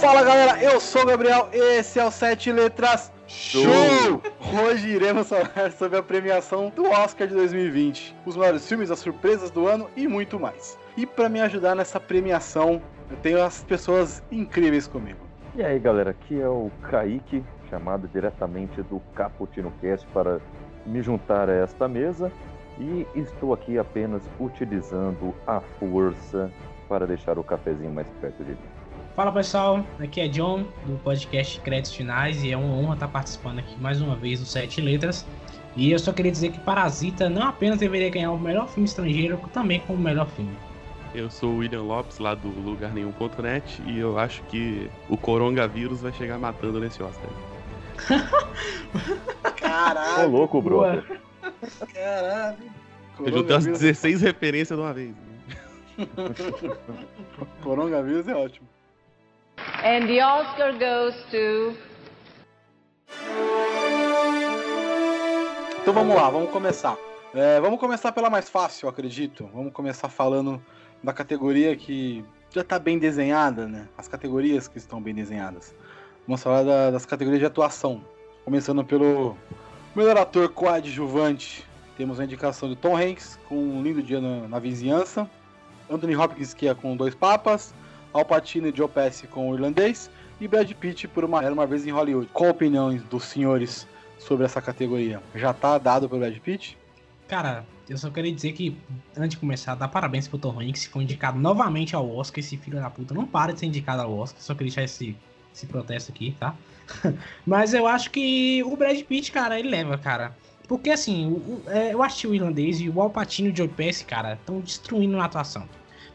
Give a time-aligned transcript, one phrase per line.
[0.00, 4.22] Fala galera, eu sou o Gabriel, esse é o Sete Letras Show!
[4.64, 9.50] Hoje iremos falar sobre a premiação do Oscar de 2020, os melhores filmes, as surpresas
[9.50, 10.78] do ano e muito mais.
[10.96, 15.18] E para me ajudar nessa premiação, eu tenho as pessoas incríveis comigo.
[15.56, 20.40] E aí galera, aqui é o Kaique, chamado diretamente do Caputino Cast para
[20.86, 22.30] me juntar a esta mesa
[22.78, 26.52] e estou aqui apenas utilizando a força
[26.88, 28.77] para deixar o cafezinho mais perto de mim.
[29.18, 33.58] Fala pessoal, aqui é John do podcast Créditos Finais e é uma honra estar participando
[33.58, 35.26] aqui mais uma vez do Sete Letras.
[35.74, 39.36] E eu só queria dizer que Parasita não apenas deveria ganhar o melhor filme estrangeiro,
[39.52, 40.56] também como o melhor filme.
[41.12, 46.00] Eu sou o William Lopes, lá do Lugar Nenhum.net, e eu acho que o coronavírus
[46.00, 47.28] vai chegar matando nesse Oscar.
[49.56, 50.28] Caralho!
[50.28, 51.20] Ô louco, brother.
[51.92, 52.58] Caralho!
[53.18, 55.12] Eu juntei umas 16 referências de uma vez.
[57.60, 58.77] Coronavírus é ótimo.
[59.84, 61.76] And the Oscar goes to.
[65.80, 66.96] Então vamos lá, vamos começar.
[67.34, 69.48] É, vamos começar pela mais fácil, acredito.
[69.54, 70.62] Vamos começar falando
[71.02, 73.86] da categoria que já está bem desenhada, né?
[73.96, 75.74] As categorias que estão bem desenhadas.
[76.26, 78.02] Vamos falar da- das categorias de atuação.
[78.44, 79.36] Começando pelo
[79.94, 81.66] melhor ator coadjuvante.
[81.96, 85.28] Temos a indicação de Tom Hanks com um lindo dia na, na vizinhança.
[85.90, 87.74] Anthony Hopkins, que é com Dois Papas.
[88.12, 90.10] Al Pacino e Joe Pesci com o Irlandês.
[90.40, 92.28] E Brad Pitt por uma, Era Uma Vez em Hollywood.
[92.32, 93.86] Qual a opinião dos senhores
[94.18, 95.20] sobre essa categoria?
[95.34, 96.78] Já tá dado pro Brad Pitt?
[97.26, 98.76] Cara, eu só queria dizer que,
[99.16, 102.38] antes de começar, dar parabéns pro Tom Hanks, que foi indicado novamente ao Oscar.
[102.38, 104.40] Esse filho da puta não para de ser indicado ao Oscar.
[104.40, 105.16] Só queria deixar esse,
[105.54, 106.54] esse protesto aqui, tá?
[107.44, 110.36] Mas eu acho que o Brad Pitt, cara, ele leva, cara.
[110.68, 113.56] Porque, assim, o- o- é, eu assisti o irlandês e o Al Pacino e o
[113.56, 115.68] Joe Pesci, cara, estão destruindo na atuação.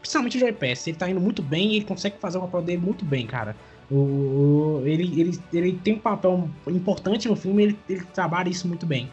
[0.04, 2.60] Principalmente o Joe Pesci, ele tá indo muito bem e ele consegue fazer o papel
[2.60, 3.56] dele muito bem, cara.
[3.90, 8.84] O, ele, ele, ele tem um papel importante no filme, ele, ele trabalha isso muito
[8.84, 9.08] bem.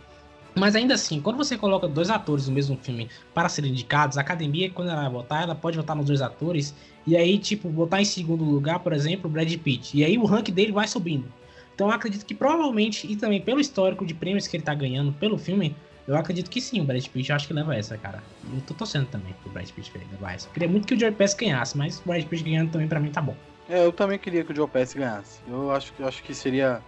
[0.53, 4.22] Mas ainda assim, quando você coloca dois atores no mesmo filme para serem indicados, a
[4.22, 6.75] academia, quando ela vai votar, ela pode votar nos dois atores,
[7.08, 9.97] e aí, tipo, botar em segundo lugar, por exemplo, o Brad Pitt.
[9.97, 11.31] E aí o rank dele vai subindo.
[11.73, 15.38] Então acredito que provavelmente, e também pelo histórico de prêmios que ele tá ganhando pelo
[15.38, 15.73] filme,
[16.07, 18.23] eu acredito que sim, o Brad Pitt eu acho que leva essa, cara.
[18.53, 20.47] Eu tô torcendo também pro Brad Pitt levar essa.
[20.47, 23.00] Eu queria muito que o Joey Pass ganhasse, mas o Brad Pitt ganhando também pra
[23.00, 23.35] mim tá bom.
[23.69, 25.40] É, eu também queria que o Joe Pesci ganhasse.
[25.47, 26.81] Eu acho, que- eu acho que seria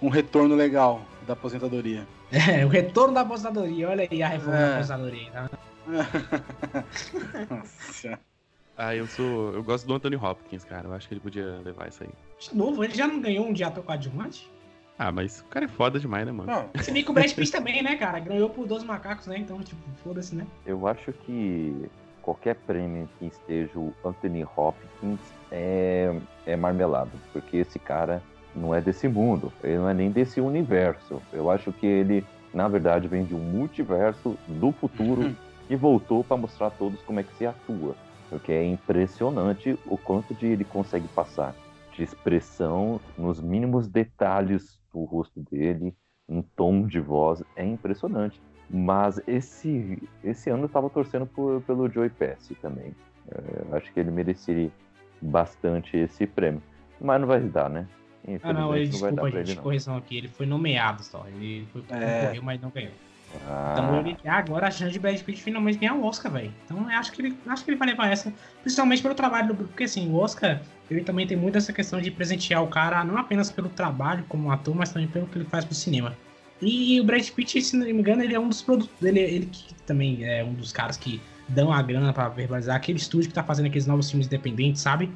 [0.00, 2.06] um retorno legal da aposentadoria.
[2.30, 4.68] É, o retorno da aposentadoria, olha aí a reforma É.
[4.68, 5.30] da aposentadoria.
[5.32, 5.50] Tá?
[7.50, 8.18] Nossa.
[8.76, 9.52] Ah, eu sou.
[9.54, 10.86] Eu gosto do Anthony Hopkins, cara.
[10.88, 12.10] Eu acho que ele podia levar isso aí.
[12.38, 14.48] De novo, ele já não ganhou um de ator coadjuvante?
[14.98, 16.50] Ah, mas o cara é foda demais, né, mano?
[16.50, 18.18] Não, Se bem que o Brad Pitt também, né, cara?
[18.18, 19.38] Ganhou por 12 macacos, né?
[19.38, 20.44] Então, tipo, foda-se, né?
[20.66, 21.88] Eu acho que
[22.20, 25.20] qualquer prêmio que esteja o Anthony Hopkins
[25.52, 26.14] é,
[26.44, 28.20] é marmelado, porque esse cara
[28.54, 31.22] não é desse mundo, ele não é nem desse universo.
[31.32, 35.34] Eu acho que ele, na verdade, vem de um multiverso do futuro
[35.70, 37.94] e voltou para mostrar a todos como é que se atua.
[38.28, 41.54] Porque é impressionante o quanto de ele consegue passar
[41.94, 45.94] de expressão nos mínimos detalhes do rosto dele,
[46.28, 48.40] um tom de voz, é impressionante.
[48.70, 52.94] Mas esse, esse ano eu tava torcendo por- pelo Joey Pesci também.
[53.30, 54.70] É, eu acho que ele mereceria
[55.22, 56.62] bastante esse prêmio.
[57.00, 57.86] Mas não vai dar, né?
[58.42, 59.62] Ah, não, ele, vai dar desculpa, pra gente, ele, não.
[59.62, 60.18] correção aqui.
[60.18, 61.24] Ele foi nomeado só.
[61.28, 62.20] Ele foi, É.
[62.20, 62.92] concorreu, mas não ganhou.
[63.46, 66.52] Ah, Então ele agora a chance de Brad Pitt finalmente ganhar o Oscar, velho.
[66.64, 68.32] Então eu acho que ele acho que ele vai levar essa,
[68.62, 70.60] principalmente pelo trabalho do porque assim, o Oscar,
[70.90, 74.50] ele também tem muito essa questão de presentear o cara não apenas pelo trabalho como
[74.50, 76.16] ator, mas também pelo que ele faz pro cinema.
[76.60, 79.46] E o Brad Pitt, se não me engano, ele é um dos produtores, ele, ele
[79.46, 83.34] que também é um dos caras que dão a grana pra verbalizar aquele estúdio que
[83.34, 85.10] tá fazendo aqueles novos filmes independentes, sabe?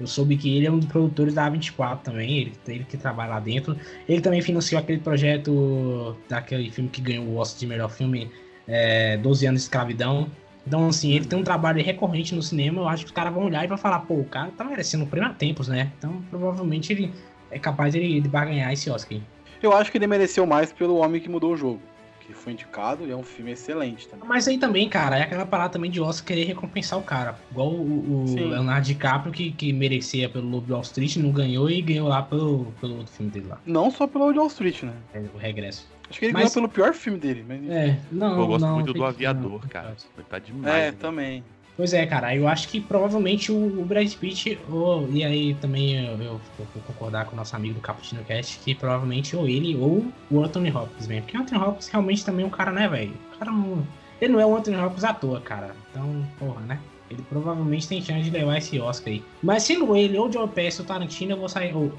[0.00, 3.30] Eu soube que ele é um dos produtores da A24 também, ele, ele que trabalha
[3.30, 3.76] lá dentro.
[4.08, 8.30] Ele também financiou aquele projeto daquele filme que ganhou o Oscar de melhor filme,
[8.66, 10.30] é, 12 anos de escravidão.
[10.66, 12.80] Então, assim, ele tem um trabalho recorrente no cinema.
[12.82, 15.04] Eu acho que os caras vão olhar e vão falar, pô, o cara tá merecendo
[15.04, 15.90] um prêmio há tempos, né?
[15.98, 17.12] Então, provavelmente ele
[17.50, 19.18] é capaz de ele, de barganhar esse Oscar.
[19.62, 21.80] Eu acho que ele mereceu mais pelo Homem que Mudou o Jogo,
[22.20, 24.28] que foi indicado e é um filme excelente também.
[24.28, 27.36] Mas aí também, cara, é aquela parada também de Oscar querer recompensar o cara.
[27.50, 28.34] Igual o, o.
[28.34, 32.22] Leonardo DiCaprio, que, que merecia pelo Lobo de Wall Street, não ganhou e ganhou lá
[32.22, 34.92] pelo, pelo outro filme dele lá, Não só pelo Wall Street, né?
[35.14, 35.88] é, o Regresso.
[36.10, 37.44] Acho que ele Mas- ganhou pelo pior filme dele.
[37.46, 37.68] Mas...
[37.70, 39.68] É, não, eu gosto não, muito do aviador, não.
[39.68, 39.96] cara.
[40.16, 40.74] Ele tá demais.
[40.74, 40.96] É, né?
[40.98, 41.44] também.
[41.76, 46.06] Pois é, cara, eu acho que provavelmente o, o Brad Pitt, ou, e aí também
[46.06, 49.76] eu, eu vou concordar com o nosso amigo do Cappuccino Cast, que provavelmente ou ele
[49.76, 51.22] ou o Anthony Hopkins mesmo.
[51.22, 53.14] Porque o Anthony Hopkins realmente também é um cara, né, velho?
[53.32, 53.86] O cara não.
[54.20, 55.70] Ele não é o Anthony Hopkins à toa, cara.
[55.92, 56.80] Então, porra, né?
[57.10, 59.22] Ele provavelmente tem chance de levar esse Oscar aí.
[59.42, 61.74] Mas sendo ele ou o Joe Pesci ou Tarantino, eu vou sair.
[61.74, 61.92] Ou,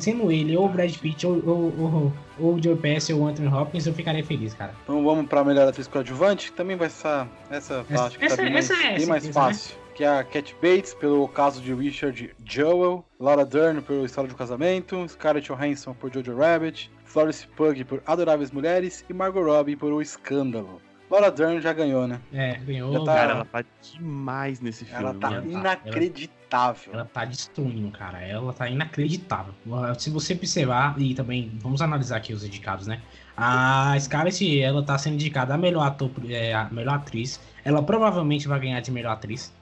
[0.00, 3.26] sendo ele ou o Brad Pitt ou, ou, ou, ou o Joe Pesci ou o
[3.26, 4.74] Anthony Hopkins, eu ficaria feliz, cara.
[4.84, 7.26] Então vamos pra melhor atriz coadjuvante, que também vai ser.
[7.50, 9.32] Essa, Essa- acho que essa- tá bem mais, essa é bem mais né?
[9.32, 9.76] fácil.
[9.94, 14.34] Que é a Cat Bates, pelo caso de Richard Jewell, Laura Dern por História de
[14.34, 19.76] um Casamento, Scarlett Johansson por Jojo Rabbit, Florence Pugh por Adoráveis Mulheres e Margot Robbie
[19.76, 20.80] por O Escândalo.
[21.12, 22.18] Laura Dern já ganhou, né?
[22.32, 23.04] É, ganhou.
[23.04, 25.02] Tá- Cara, ela tá demais nesse filme.
[25.02, 25.50] Ela tá mano.
[25.50, 26.94] inacreditável.
[26.94, 28.18] Ela tá destruindo, cara.
[28.22, 29.52] Ela tá inacreditável.
[29.98, 33.02] Se você observar, e também vamos analisar aqui os indicados, né?
[33.36, 37.38] A Scarlett, ela tá sendo indicada a melhor, ator, é, a melhor atriz.
[37.62, 39.52] Ela provavelmente vai ganhar de melhor atriz.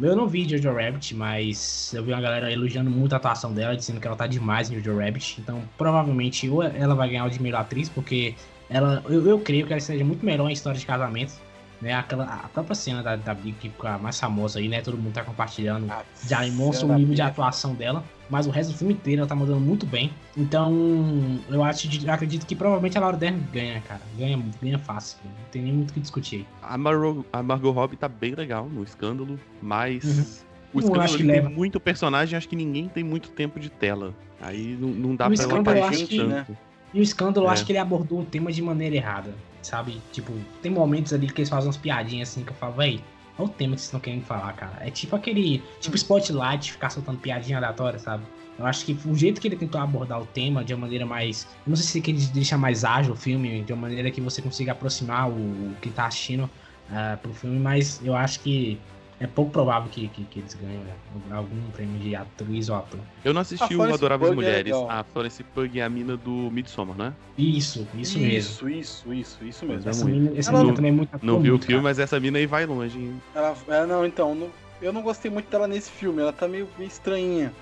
[0.00, 3.74] Eu não vi Jojo Rabbit, mas eu vi uma galera elogiando muito a atuação dela,
[3.74, 5.40] dizendo que ela tá demais em Jojo Rabbit.
[5.40, 8.34] Então, provavelmente, ou ela vai ganhar o de melhor atriz, porque
[8.70, 11.32] ela, eu, eu creio que ela seja muito melhor em história de casamento.
[11.80, 11.94] Né?
[11.94, 14.82] Aquela, a própria cena da, da Big, que fica a mais famosa aí, né?
[14.82, 18.72] Todo mundo tá compartilhando Ah, já demonstra o nível de atuação dela, mas o resto
[18.72, 20.12] do filme inteiro ela tá mandando muito bem.
[20.36, 24.02] Então, eu acho, eu acredito que provavelmente a Laura Dern ganha, cara.
[24.18, 25.18] Ganha, ganha fácil.
[25.24, 26.46] Não tem nem muito o que discutir aí.
[26.62, 30.44] A, Margot, a Margot Robbie tá bem legal no escândalo, mas.
[30.74, 31.48] O Não escândalo acho que leva.
[31.48, 34.14] muito personagem, acho que ninguém tem muito tempo de tela.
[34.38, 36.56] Aí não, não dá O pra ela aparecer tanto.
[36.92, 37.52] E o escândalo, eu É.
[37.52, 40.00] acho que ele abordou o tema de maneira errada, sabe?
[40.12, 40.32] Tipo,
[40.62, 43.00] tem momentos ali que eles fazem umas piadinhas assim que eu falo, véi,
[43.38, 44.78] olha o tema que vocês estão querendo falar, cara.
[44.80, 48.24] É tipo aquele, tipo Spotlight, ficar soltando piadinha aleatória, sabe?
[48.58, 51.46] Eu acho que o jeito que ele tentou abordar o tema de uma maneira mais.
[51.66, 54.20] Eu não sei se ele quer deixar mais ágil o filme, de uma maneira que
[54.20, 56.50] você consiga aproximar o, o que tá assistindo
[56.90, 58.78] ah, pro filme, mas eu acho que
[59.20, 60.94] é pouco provável que, que, que eles ganhem né,
[61.30, 62.98] algum prêmio de atriz ou ator.
[63.22, 64.64] Eu não A assisti o Florence Adoráveis Pugh é Mulheres.
[64.72, 64.90] legal.
[64.90, 67.12] a Florence Pugh é a mina do Midsommar, né?
[67.36, 68.68] Isso, isso, mesmo.
[68.68, 69.86] Isso, isso, isso, isso mesmo.
[69.86, 70.16] é Essa muito.
[70.18, 71.82] menina, essa Ela não- também é muito Não vi o filme, cara.
[71.82, 73.22] mas essa mina aí vai longe, hein?
[73.34, 74.50] Ela, é, não, então, não-
[74.80, 77.52] eu não gostei muito dela nesse filme, ela tá meio, meio estranhinha.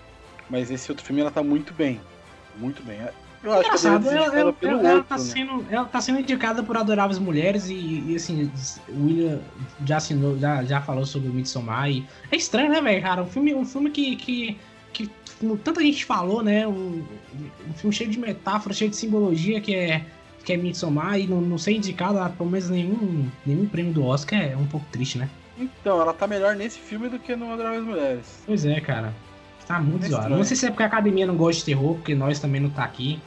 [0.48, 2.00] Mas esse outro filme ela tá muito bem.
[2.56, 2.98] Muito bem.
[3.42, 5.22] Eu acho que Engraçado, deveria ela, ela, pelo ela- ela outro, tá né?
[5.22, 8.50] sendo, ela tá sendo indicada por Adoráveis Mulheres e, e, assim,
[8.88, 9.40] o William
[9.86, 13.22] já assinou, já, já falou sobre o Midsommar e é estranho, né, velho, cara?
[13.22, 14.58] Um filme, um filme que, que,
[14.92, 16.66] que como tanta gente falou, né?
[16.66, 17.04] Um,
[17.68, 20.04] um filme cheio de metáfora, cheio de simbologia que é,
[20.44, 24.04] que é Midsommar e não, não ser indicado a pelo menos nenhum, nenhum prêmio do
[24.04, 25.28] Oscar é um pouco triste, né?
[25.56, 28.42] Então, ela tá melhor nesse filme do que no Adoráveis Mulheres.
[28.46, 29.12] Pois é, cara.
[29.68, 30.30] Tá muito É zoado.
[30.30, 32.70] Não sei se é porque a academia não gosta de terror, porque nós também não
[32.70, 33.20] tá aqui.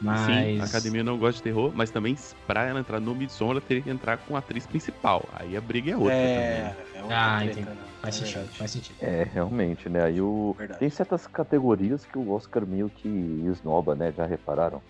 [0.00, 0.20] Mas.
[0.26, 2.14] Sim, a academia não gosta de terror, mas também
[2.46, 5.24] pra ela entrar no Midsommar, ela teria que entrar com a atriz principal.
[5.32, 7.66] Aí a briga é outra é, é outra Ah, entendi.
[7.66, 7.76] né?
[8.02, 8.58] Faz É sentido, verdade.
[8.58, 8.96] faz sentido.
[9.00, 10.04] É, realmente, né?
[10.04, 10.54] Aí o...
[10.58, 10.80] Verdade.
[10.80, 13.08] tem certas categorias que o Oscar meio que
[13.50, 14.12] esnoba, né?
[14.14, 14.82] Já repararam?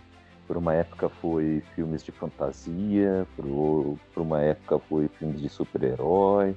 [0.49, 6.55] Por uma época foi filmes de fantasia, por, por uma época foi filmes de super-herói,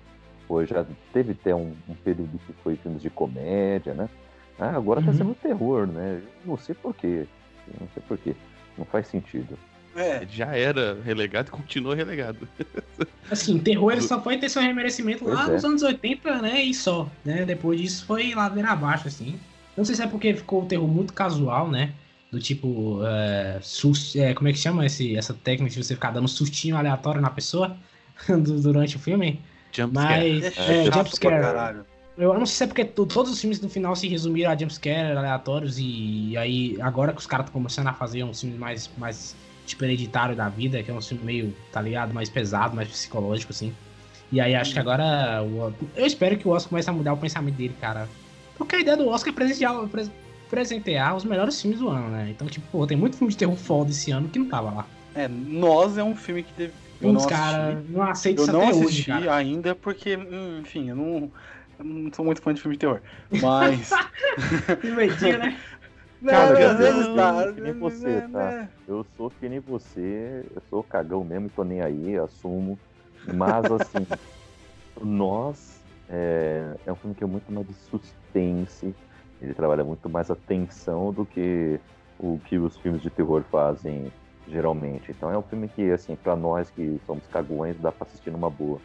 [0.48, 4.10] foi, já teve até um, um período que foi filmes de comédia, né?
[4.60, 5.18] Ah, agora tá Uhum.
[5.18, 6.22] sendo terror, né?
[6.46, 7.26] Não sei porquê.
[7.80, 8.36] Não sei porquê.
[8.78, 9.58] Não faz sentido.
[9.96, 12.48] É, Ele já era relegado e continua relegado.
[13.32, 15.54] Assim, terror ele só foi ter seu remerecimento lá Pois é.
[15.54, 16.62] nos anos 80, né?
[16.64, 17.10] E só.
[17.26, 17.46] Né?
[17.46, 19.40] Depois disso foi ladeira abaixo, assim.
[19.78, 21.94] Não sei se é porque ficou o terror muito casual, né?
[22.32, 26.12] Do tipo, é, sus- é, como é que chama esse, essa técnica de você ficar
[26.12, 27.76] dando sustinho aleatório na pessoa
[28.28, 29.42] du- durante o filme?
[29.72, 30.34] Jumpscare.
[30.42, 31.42] Mas, é é, pra jumpscare.
[31.42, 31.86] caralho.
[32.20, 34.56] Eu não sei se é porque to- todos os filmes no final se resumiram a
[34.58, 38.90] jumpscare aleatórios e, aí agora que os caras estão começando a fazer um filme mais,
[38.98, 39.36] mais
[39.66, 43.54] tipo hereditário da vida, que é um filme meio, tá ligado, mais pesado, mais psicológico,
[43.54, 43.74] assim.
[44.32, 47.18] E aí acho que agora o- eu espero que o Oscar comece a mudar o
[47.18, 48.10] pensamento dele, cara.
[48.58, 50.12] Porque a ideia do Oscar é presentear, pres-
[50.50, 52.28] presentear os melhores filmes do ano, né?
[52.32, 54.88] Então, tipo, pô, tem muito filme de terror foda esse ano que não tava lá.
[55.16, 56.74] É, Nós é um filme que deve.
[57.02, 57.92] Eu não assisti.
[57.92, 59.36] não aceitam Eu isso não até assisti hoje, cara.
[59.36, 61.32] ainda porque, hum, enfim, eu não,
[61.84, 63.02] não sou muito fã de filme de terror.
[63.42, 63.90] Mas.
[65.40, 65.60] Né?
[66.26, 68.70] Cara, Não, eu sou que nem você, tá?
[68.88, 72.78] Eu sou que nem você, eu sou cagão mesmo, tô nem aí, assumo.
[73.24, 74.06] Mas assim,
[75.02, 78.94] nós é, é um filme que é muito mais de suspense.
[79.42, 81.80] Ele trabalha muito mais a tensão do que
[82.20, 84.12] o que os filmes de terror fazem
[84.48, 85.12] geralmente.
[85.12, 88.50] Então é um filme que, assim, para nós que somos cagões, dá pra assistir numa
[88.50, 88.82] boa.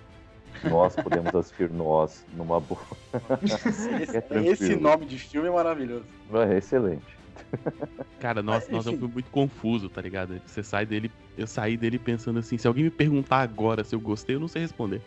[0.63, 2.81] Nós podemos assistir nós numa boa.
[3.43, 6.07] Esse, É esse nome de filme é maravilhoso.
[6.51, 7.05] É excelente.
[8.21, 10.41] Cara, Mas, nossa, é um filme muito confuso, tá ligado?
[10.47, 14.01] Você sai dele, eu saí dele pensando assim, se alguém me perguntar agora se eu
[14.01, 15.01] gostei, eu não sei responder.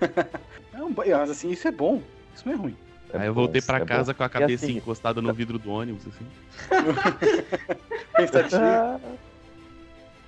[0.72, 2.02] É um, mas assim, isso é bom.
[2.34, 2.76] Isso não é ruim.
[3.12, 4.16] É Aí eu bom, voltei pra é casa bom.
[4.18, 6.26] com a cabeça assim- encostada no vidro do ônibus, assim.
[8.52, 8.98] Ah.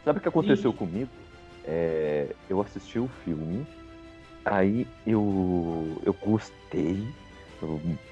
[0.04, 0.74] Sabe o que aconteceu Ih.
[0.74, 1.10] comigo?
[1.64, 3.66] É, eu assisti o filme
[4.46, 7.04] Aí eu, eu gostei,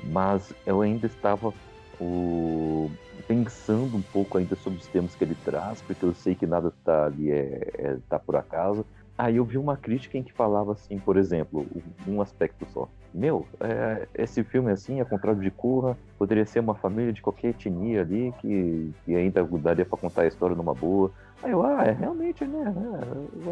[0.02, 1.54] mas eu ainda estava
[2.00, 2.90] o,
[3.28, 6.72] pensando um pouco ainda sobre os temas que ele traz, porque eu sei que nada
[6.84, 8.84] tá ali é, é- tá por acaso.
[9.16, 11.68] Aí eu vi uma crítica em que falava assim, por exemplo,
[12.08, 12.88] um aspecto só.
[13.14, 17.50] Meu, é, esse filme assim, ao contrário de Corra, poderia ser uma família de qualquer
[17.50, 21.12] etnia ali que, que ainda daria pra contar a história numa boa.
[21.44, 22.74] Aí eu, ah, é realmente, né?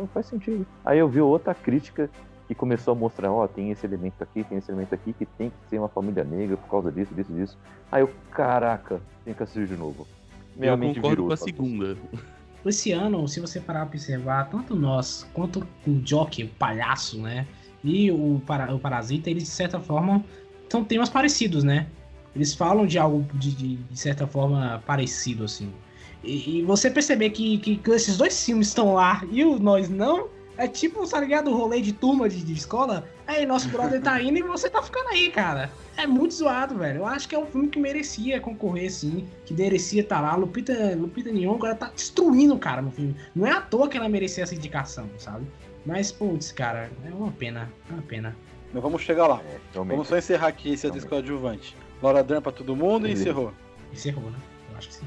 [0.02, 0.66] é, faz sentido.
[0.84, 2.10] Aí eu vi outra crítica
[2.48, 5.50] que começou a mostrar, ó, tem esse elemento aqui, tem esse elemento aqui, que tem
[5.50, 7.58] que ser uma família negra por causa disso, disso, disso.
[7.90, 10.06] Aí eu, caraca, tem que assistir de novo.
[10.56, 11.96] Minha eu mente concordo virou, com a segunda.
[12.64, 17.46] Esse ano, se você parar pra observar, tanto nós quanto o Jockey, o palhaço, né?
[17.82, 20.24] E o, para, o Parasita, eles de certa forma
[20.68, 21.88] são temas parecidos, né?
[22.34, 25.72] Eles falam de algo de, de, de certa forma parecido, assim.
[26.22, 29.88] E, e você perceber que, que, que esses dois filmes estão lá e o nós
[29.88, 31.50] não, é tipo, tá ligado?
[31.50, 33.08] O rolê de turma de, de escola.
[33.26, 35.70] Aí, nosso brother tá indo e você tá ficando aí, cara.
[35.96, 36.98] É muito zoado, velho.
[36.98, 39.26] Eu acho que é um filme que merecia concorrer, sim.
[39.44, 40.34] Que merecia estar lá.
[40.34, 43.16] Lupita, Lupita Nyong'o, ela tá destruindo o cara no filme.
[43.34, 45.46] Não é à toa que ela merecia essa indicação, sabe?
[45.84, 47.70] Mas, putz, cara, é uma pena.
[47.90, 48.36] É uma pena.
[48.72, 49.40] Mas vamos chegar lá.
[49.40, 49.58] É.
[49.74, 51.76] Vamos só encerrar aqui esse atriz coadjuvante.
[52.02, 53.52] Laura Dern pra todo mundo e encerrou.
[53.92, 54.38] Encerrou, né?
[54.70, 55.06] Eu acho que sim.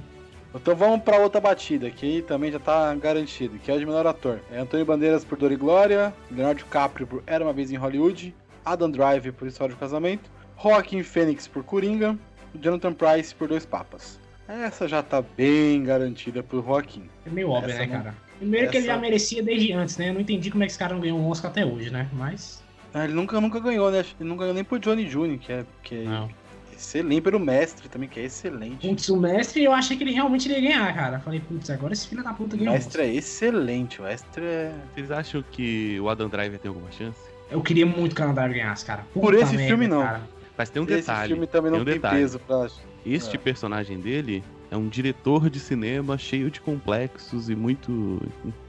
[0.56, 3.86] Então vamos pra outra batida, que aí também já tá garantido, que é o de
[3.86, 4.40] melhor ator.
[4.52, 8.34] É Antônio Bandeiras por Dor e Glória, Leonardo DiCaprio por Era Uma Vez em Hollywood,
[8.64, 10.30] Adam Driver por História do Casamento,
[10.62, 12.18] Joaquin Phoenix por Coringa,
[12.60, 14.18] Jonathan Price por Dois Papas.
[14.48, 17.10] Essa já tá bem garantida por Joaquin.
[17.26, 18.16] É meio óbvio, Essa né, não- cara?
[18.38, 20.10] Primeiro que ele essa- já merecia desde antes, né?
[20.10, 22.08] Eu não entendi como é que esse cara não ganhou um Oscar até hoje, né?
[22.14, 22.64] Mas.
[22.94, 24.06] Ah, ele nunca, nunca ganhou, né?
[24.20, 26.30] Ele não ganhou nem por Johnny Jr., que é, que é Não.
[26.76, 28.88] Excelente, pelo mestre também, que é excelente.
[28.88, 31.20] Putz, o mestre, eu achei que ele realmente ia ganhar, cara.
[31.20, 32.74] Falei, putz, agora esse filho da puta O ganhou.
[32.74, 34.74] um mestre é excelente, o mestre é.
[34.94, 37.20] Vocês acham que o Adam Driver tem alguma chance?
[37.50, 39.04] Eu queria muito que o Canadá ganhasse, cara.
[39.14, 40.02] Por Puta esse merda, filme, não.
[40.02, 40.22] cara.
[40.58, 41.28] Mas tem um Esse detalhe.
[41.34, 42.22] filme também não tem um tem, detalhe.
[42.22, 42.68] peso pra.
[43.06, 43.40] Este É.
[43.40, 48.20] personagem dele é um diretor de cinema cheio de complexos e muito.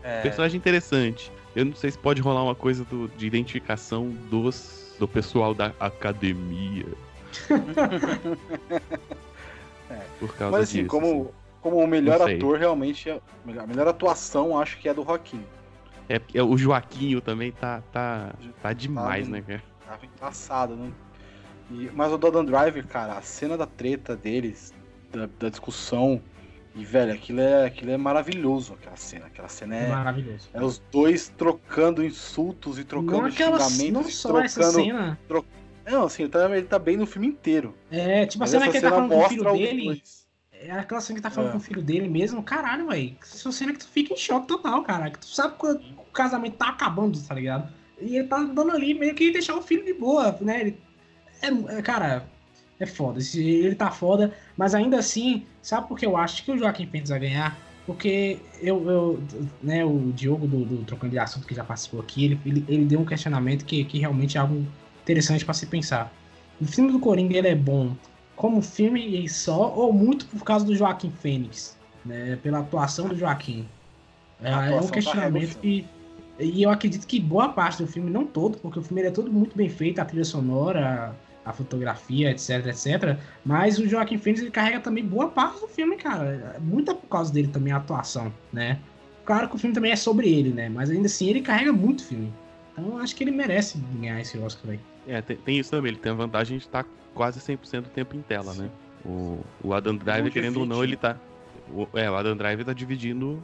[0.02, 1.30] É, Personagem interessante.
[1.54, 5.72] Eu não sei se pode rolar uma coisa do- de identificação dos do pessoal da
[5.80, 6.84] academia.
[10.18, 10.88] Por causa Mas assim, disso.
[10.90, 13.20] como, como o melhor ator, realmente, é-
[13.58, 15.42] a melhor atuação acho que é a do Joaquim.
[16.08, 19.62] É porque o Joaquinho também tá, tá, tá demais, Tá- né, cara?
[19.86, 20.90] Tava embaçado, né?
[21.70, 24.72] E, mas o do Adam Driver, cara, a cena da treta deles,
[25.12, 26.20] da, da discussão,
[26.74, 29.26] e velho, aquilo é, aquilo é maravilhoso, aquela cena.
[29.26, 30.48] Aquela cena é, Maravilhoso.
[30.52, 33.92] é os dois trocando insultos e trocando não aquela, xingamentos.
[33.92, 34.44] não só trocando...
[34.46, 35.18] essa cena.
[35.86, 37.74] Não, assim, ele tá, ele tá bem no filme inteiro.
[37.90, 40.02] É, tipo a cena que ele tá falando com o filho dele.
[40.52, 41.52] É aquela cena que tá falando É.
[41.52, 42.42] com o filho dele mesmo.
[42.42, 43.16] Caralho, velho.
[43.22, 45.10] Essa cena que tu fica em choque total, cara.
[45.10, 47.72] Que tu sabe que o casamento tá acabando, tá ligado?
[48.00, 50.60] E ele tá dando ali meio que deixar o filho de boa, né?
[50.60, 50.80] Ele,
[51.42, 52.26] é, é, cara,
[52.80, 53.20] é foda.
[53.34, 57.10] Ele tá foda, mas ainda assim, sabe por que eu acho que o Joaquim Phoenix
[57.10, 57.56] vai ganhar?
[57.86, 59.22] Porque eu, eu
[59.62, 62.84] né, o Diogo do, do Trocando de Assunto que já participou aqui, ele, ele, ele
[62.84, 64.66] deu um questionamento que, que realmente é algo
[65.06, 66.12] interessante pra se pensar.
[66.60, 67.94] O filme do Coringa ele é bom
[68.34, 72.36] como filme e só, ou muito por causa do Joaquim Fênix, né?
[72.42, 73.66] Pela atuação do Joaquim.
[74.42, 75.86] É, é um questionamento que.
[76.38, 79.32] E eu acredito que boa parte do filme, não todo, porque o filme é todo
[79.32, 83.18] muito bem feito, a trilha sonora, a fotografia, etc, etc.
[83.42, 86.54] Mas o Joaquim Fênix ele carrega também boa parte do filme, cara.
[86.56, 88.78] É Muita por causa dele também a atuação, né?
[89.24, 90.68] Claro que o filme também é sobre ele, né?
[90.68, 92.30] Mas ainda assim ele carrega muito filme.
[92.78, 94.80] Então eu acho que ele merece ganhar esse Oscar aí.
[95.06, 95.92] É, tem, tem isso também.
[95.92, 98.70] Ele tem a vantagem de estar quase 100% do tempo em tela, né?
[99.04, 101.16] O, o Adam Driver, Não querendo ou não, ele tá.
[101.70, 103.42] O, é, o Adam Driver tá dividindo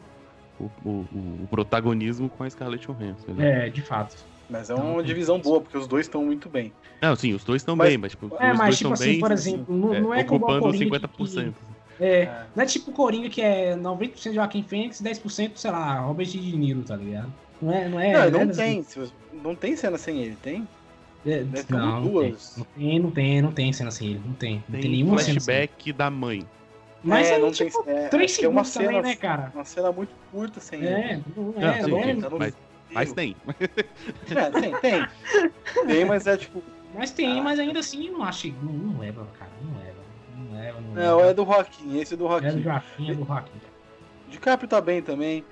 [0.58, 1.06] o, o-
[1.44, 3.32] o- protagonismo com a Scarlett Johansson.
[3.32, 3.66] né?
[3.66, 4.16] É, de fato.
[4.50, 6.72] Mas é Não, uma tem divisão boa, porque os dois estão muito bem.
[7.00, 9.10] Não, sim, os dois estão bem, mas tipo, É, os mas dois tipo estão assim,
[9.12, 11.54] bem por exemplo, não, é, não é como o ocupando Coringa 50%.
[11.96, 12.46] que, é, É.
[12.54, 16.26] não é tipo o Coringa que é 90% Joaquim Fênix e 10%, sei lá, Robert
[16.26, 17.32] De Niro, tá ligado?
[17.62, 18.12] Não é, não é...
[18.12, 18.84] não, não é não assim.
[19.42, 20.66] Não tem cena sem ele, tem?
[21.24, 22.56] É, não, não tem, duas.
[22.56, 25.18] não tem, não tem, não tem cena assim, ele não tem, não tem, Tem nenhuma
[25.18, 26.46] cena flashback da mãe.
[27.04, 27.94] Mas É, é, não tipo, tem.
[27.96, 29.52] É, três uma segundos também, cena, né, cara?
[29.54, 30.88] uma cena muito curta sem ele.
[30.88, 32.54] É, não Não, é, sim, não é, tá mas-
[32.92, 33.36] Mas tem.
[34.34, 35.06] É, tem, tem.
[35.86, 36.62] Tem, mas é tipo.
[36.94, 37.42] mas tem, Ah.
[37.42, 39.96] mas ainda assim não acho, não, não leva, cara, não leva,
[40.36, 41.30] não leva, não Não, leva.
[41.30, 42.62] é do Joaquim, esse é do É do Joaquim.
[42.62, 43.60] Joaquim, é do Joaquim.
[44.28, 45.44] DiCaprio tá bem também.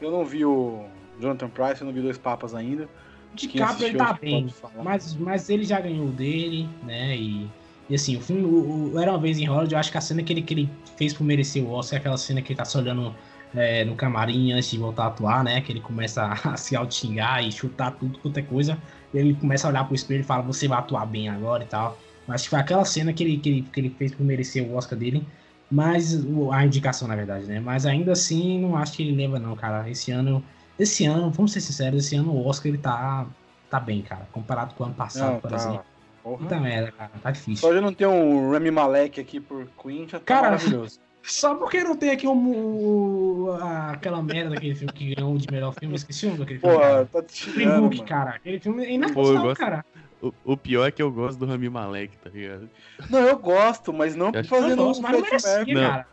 [0.00, 0.84] Eu não vi o
[1.20, 2.88] Jonathan Price, eu não vi Dois Papas ainda.
[3.34, 4.48] De Capra ele tá bem,
[4.82, 7.16] mas, mas ele já ganhou dele, né?
[7.16, 7.48] E,
[7.88, 10.00] e assim, o filme o, o Era Uma Vez em Hollywood, eu acho que a
[10.00, 12.56] cena que ele, que ele fez por merecer o Oscar é aquela cena que ele
[12.56, 13.14] tá se olhando
[13.54, 15.60] é, no camarim antes de voltar a atuar, né?
[15.60, 18.78] Que ele começa a se auto-xingar e chutar tudo quanto é coisa.
[19.12, 21.66] E ele começa a olhar pro espelho e fala, você vai atuar bem agora e
[21.66, 21.98] tal.
[22.28, 24.74] Acho que foi aquela cena que ele, que ele, que ele fez por merecer o
[24.74, 25.26] Oscar dele.
[25.70, 26.14] Mas
[26.52, 27.60] a indicação, na verdade, né?
[27.60, 29.88] Mas ainda assim, não acho que ele leva, não, cara.
[29.88, 30.42] Esse ano,
[30.78, 33.26] esse ano, vamos ser sinceros, esse ano o Oscar ele tá,
[33.70, 34.26] tá bem, cara.
[34.32, 35.56] Comparado com o ano passado, Não, por tá.
[35.56, 35.84] exemplo.
[36.22, 36.38] Porra.
[36.38, 37.10] Puta merda, cara.
[37.22, 37.56] Tá difícil.
[37.68, 41.00] Só de não ter um Rami Malek aqui por Queen já tá Cara, maravilhoso.
[41.22, 45.46] Só porque não tem aqui um, o- a- aquela merda daquele filme que ganhou de
[45.50, 46.76] melhor filme, eu esqueci o nome daquele filme.
[46.76, 48.30] Pô, tá te tirando, Book, cara.
[48.30, 49.84] Aquele filme é inacreditável, gosto- cara.
[50.22, 52.68] O, o pior é que eu gosto do Rami Malek, tá ligado?
[53.10, 55.68] Não, eu gosto, mas não Eu Não, fazendo um mas não merecia, Map.
[55.68, 55.80] Não.
[55.90, 56.06] cara.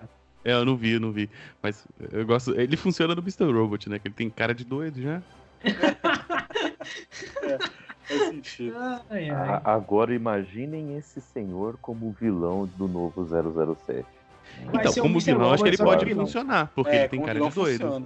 [0.46, 1.30] É, eu não vi, eu não vi.
[1.62, 2.58] Mas eu gosto.
[2.58, 3.52] Ele funciona no Mr.
[3.52, 3.98] Robot, né?
[4.00, 5.22] Que ele tem cara de doido já.
[8.08, 8.76] Faz sentido.
[9.10, 9.50] Ai, ai.
[9.50, 14.06] A- agora imaginem esse senhor como vilão do novo 007.
[14.72, 16.26] Vai então, como vilão, acho que ele pode vilão.
[16.26, 16.72] funcionar.
[16.76, 17.82] Porque É, ele tem cara de doido.
[17.82, 18.06] funciona.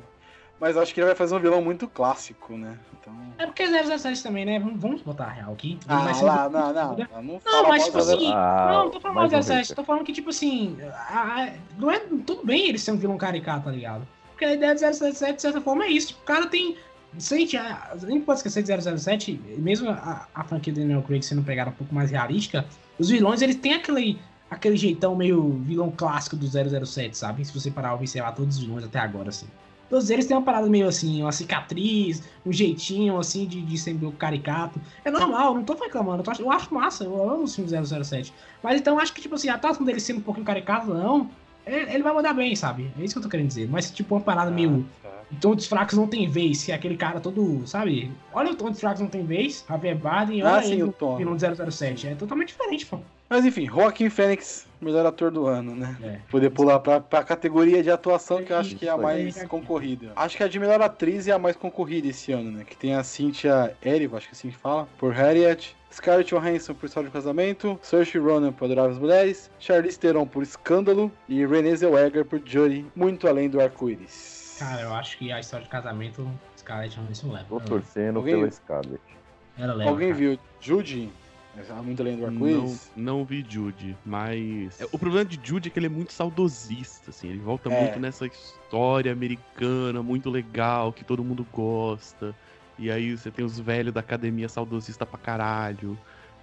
[0.59, 2.77] Mas acho que ele vai fazer um vilão muito clássico, né?
[2.99, 3.13] Então...
[3.37, 4.59] É porque 007 também, né?
[4.59, 5.79] Vamos, botar a real aqui.
[5.87, 6.97] Ah, ser lá, um- não, não.
[6.97, 8.31] Não, não, Não, mas tipo assim.
[8.33, 9.75] Ah, não, não tô falando mais do um 17, hater.
[9.75, 10.77] tô falando que, tipo assim.
[11.09, 14.05] a- a- não é tudo bem ele ser um vilão caricato, tá ligado?
[14.31, 16.07] Porque a ideia do 007, de certa forma, é isso.
[16.09, 16.75] Tipo, o cara tem.
[17.17, 21.23] Sente, a, a gente pode esquecer de 007, mesmo a, a franquia do Daniel Craig
[21.23, 22.65] sendo pegada um pouco mais realística,
[22.99, 24.19] os vilões eles têm aquele,
[24.51, 27.43] aquele jeitão meio vilão clássico do 007, sabe?
[27.43, 29.47] Se você parar pra observar todos os vilões até agora, assim.
[29.89, 33.93] Todos eles têm uma parada meio assim, uma cicatriz, um jeitinho assim de, de ser
[33.93, 34.79] meio caricato.
[35.03, 36.19] É normal, não tô reclamando.
[36.22, 38.34] Eu, tô eu acho massa, eu amo os filmes 007.
[38.62, 41.29] Mas então acho que, tipo assim, a atuação dele sendo um pouquinho caricato, não.
[41.65, 42.91] Ele, ele vai mandar bem, sabe?
[43.00, 43.67] É isso que eu tô querendo dizer.
[43.67, 44.86] Mas, tipo, uma parada meio.
[45.01, 45.10] Tá.
[45.31, 48.12] Dos Fracos não tem vez, que é aquele cara todo, sabe?
[48.34, 50.91] Olha o Tom dos Fracos não tem vez, Javier Bardem, olha Ah, ele sim, o
[51.19, 52.08] no do 007.
[52.08, 52.98] É totalmente diferente, pô.
[53.29, 55.95] Mas enfim, Joaquim Fênix, melhor ator do ano, né?
[56.01, 56.19] É.
[56.31, 60.12] Poder pular pra, pra categoria de atuação que eu acho que é a mais concorrida.
[60.15, 62.63] Acho que a de melhor atriz é a mais concorrida esse ano, né?
[62.63, 65.75] Que tem a Cynthia Erivo, acho que é assim que fala, por Harriet.
[65.92, 71.11] Scarlett Johansson por História de Casamento, Saoirse Ronan por Adoráveis Mulheres, Charlize Theron por Escândalo
[71.27, 74.55] e Renée Zellweger por Judy, muito além do arco-íris.
[74.59, 77.46] Cara, eu acho que a história de casamento, Scarlett Johansson leva.
[77.50, 79.01] Tô torcendo Alguém- pela Scarlett.
[79.57, 79.89] ela leva.
[79.89, 80.20] Alguém cara.
[80.20, 81.11] viu Judy?
[81.57, 82.92] É Muito além do Não, arco-íris?
[82.96, 84.79] não vi Jude, mas.
[84.79, 87.27] é, O problema de Jude é que ele é muito saudosista, assim.
[87.27, 87.79] Ele volta É.
[87.81, 92.35] muito nessa história americana, muito legal, que todo mundo gosta.
[92.77, 95.98] E aí você tem os velhos da academia saudosista pra caralho.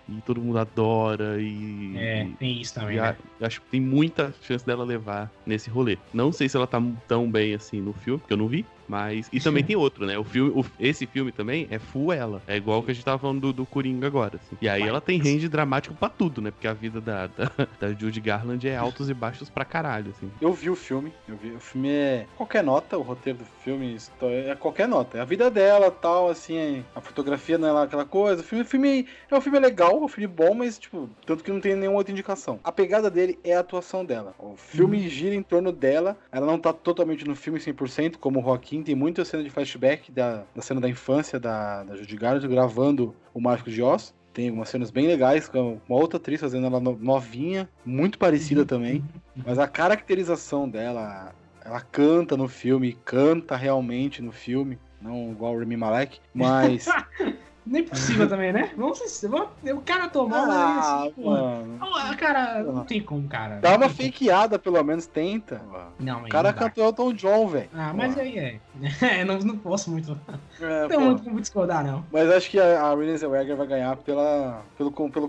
[0.08, 1.40] E todo mundo adora.
[1.40, 1.96] E.
[1.96, 3.16] É, tem isso também, né?
[3.40, 5.98] a- acho que tem muita chance dela levar nesse rolê.
[6.12, 8.66] Não sei se ela tá tão bem assim no filme, porque eu não vi.
[8.88, 9.28] Mas.
[9.32, 10.18] E também tem outro, né?
[10.18, 12.42] O filme, o- esse filme também é full ela.
[12.46, 14.36] É igual o que a gente tava falando do, do Coringa agora.
[14.36, 14.56] assim.
[14.60, 16.50] E aí ela tem range dramático pra tudo, né?
[16.50, 20.30] Porque a vida da, da, da Judy Garland é altos e baixos pra caralho, assim.
[20.40, 21.52] Eu vi o filme, eu vi.
[21.52, 25.18] O filme é qualquer nota, o roteiro do filme é qualquer nota.
[25.18, 28.42] É a vida dela, tal, assim, a fotografia não é lá aquela coisa.
[28.42, 31.42] O filme, o filme é um filme legal, é um filme bom, mas tipo, tanto
[31.42, 32.60] que não tem nenhuma outra indicação.
[32.62, 34.34] A pegada dele é a atuação dela.
[34.38, 36.16] O filme gira em torno dela.
[36.30, 40.10] Ela não tá totalmente no filme 100%, como o Joaquim, tem muita cena de flashback
[40.12, 44.14] da, da cena da infância da, da Judy Garland gravando o Mágico de Oz.
[44.32, 48.66] Tem algumas cenas bem legais, com uma outra atriz fazendo ela no- novinha, muito parecida
[48.66, 49.02] também.
[49.34, 51.34] Mas a caracterização dela,
[51.64, 56.86] ela canta no filme, canta realmente no filme, não igual o Remy Malek, mas.
[57.66, 58.72] Nem possível também, né?
[58.76, 61.30] Vamos ser- vamos- O cara tomou, ah, mas assim, pô.
[61.30, 61.78] mano.
[61.80, 63.60] Ah, Cara, não tem como, cara.
[63.60, 65.60] Dá uma fakeada, pelo menos, tenta.
[65.98, 67.68] Não, O cara não cantou Elton John, velho.
[67.72, 68.60] Ah, mas aí é.
[69.20, 70.18] É, não, não posso muito.
[70.60, 72.04] É, Não tem muito como discordar, não.
[72.12, 75.28] Mas acho que a, a Renée Zellweger vai ganhar pela, pelo, pelo,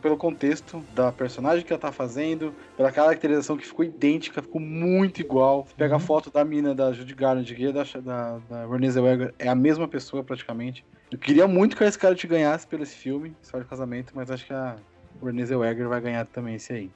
[0.00, 5.20] pelo contexto da personagem que ela tá fazendo, pela caracterização que ficou idêntica, ficou muito
[5.20, 5.64] igual.
[5.66, 6.02] Você pega a Uhum.
[6.04, 9.88] foto da mina da Judy Garland e da, da, da Renée Zellweger, é a mesma
[9.88, 10.84] pessoa praticamente.
[11.10, 14.46] Eu queria muito que a Scarlett ganhasse pelo esse filme, História de Casamento, mas acho
[14.46, 14.76] que a
[15.22, 16.90] Renée Zellweger vai ganhar também esse aí.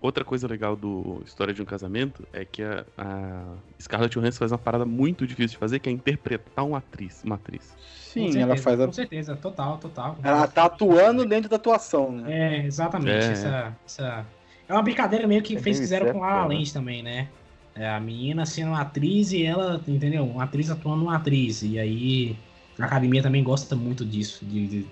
[0.00, 3.42] Outra coisa legal do História de um Casamento é que a, a
[3.80, 7.22] Scarlett Johansson faz uma parada muito difícil de fazer, que é interpretar uma atriz.
[7.24, 7.76] Uma atriz.
[8.00, 8.86] Sim, Com certeza, ela faz a...
[8.86, 10.16] Com certeza, total, total.
[10.22, 12.60] Ela tá atuando dentro da atuação, né?
[12.62, 13.26] É, exatamente.
[13.26, 13.32] É.
[13.32, 14.26] Essa, essa...
[14.68, 16.54] É uma brincadeira meio que É fez fizeram com a né?
[16.54, 17.28] Land também, né?
[17.74, 20.24] É, a menina sendo uma atriz e ela, entendeu?
[20.24, 21.62] Uma atriz atuando uma atriz.
[21.62, 22.36] E aí
[22.78, 24.86] a academia também gosta muito disso, de, de,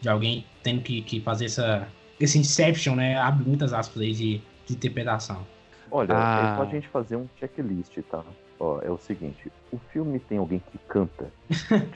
[0.00, 1.88] de alguém tendo que, que fazer essa,
[2.20, 3.16] esse Inception, né?
[3.16, 5.46] Abre muitas aspas aí de, de interpretação.
[5.90, 6.52] Olha, Ah.
[6.52, 8.24] é só a gente fazer um checklist, tá?
[8.58, 11.32] Ó, é o seguinte, o filme tem alguém que canta.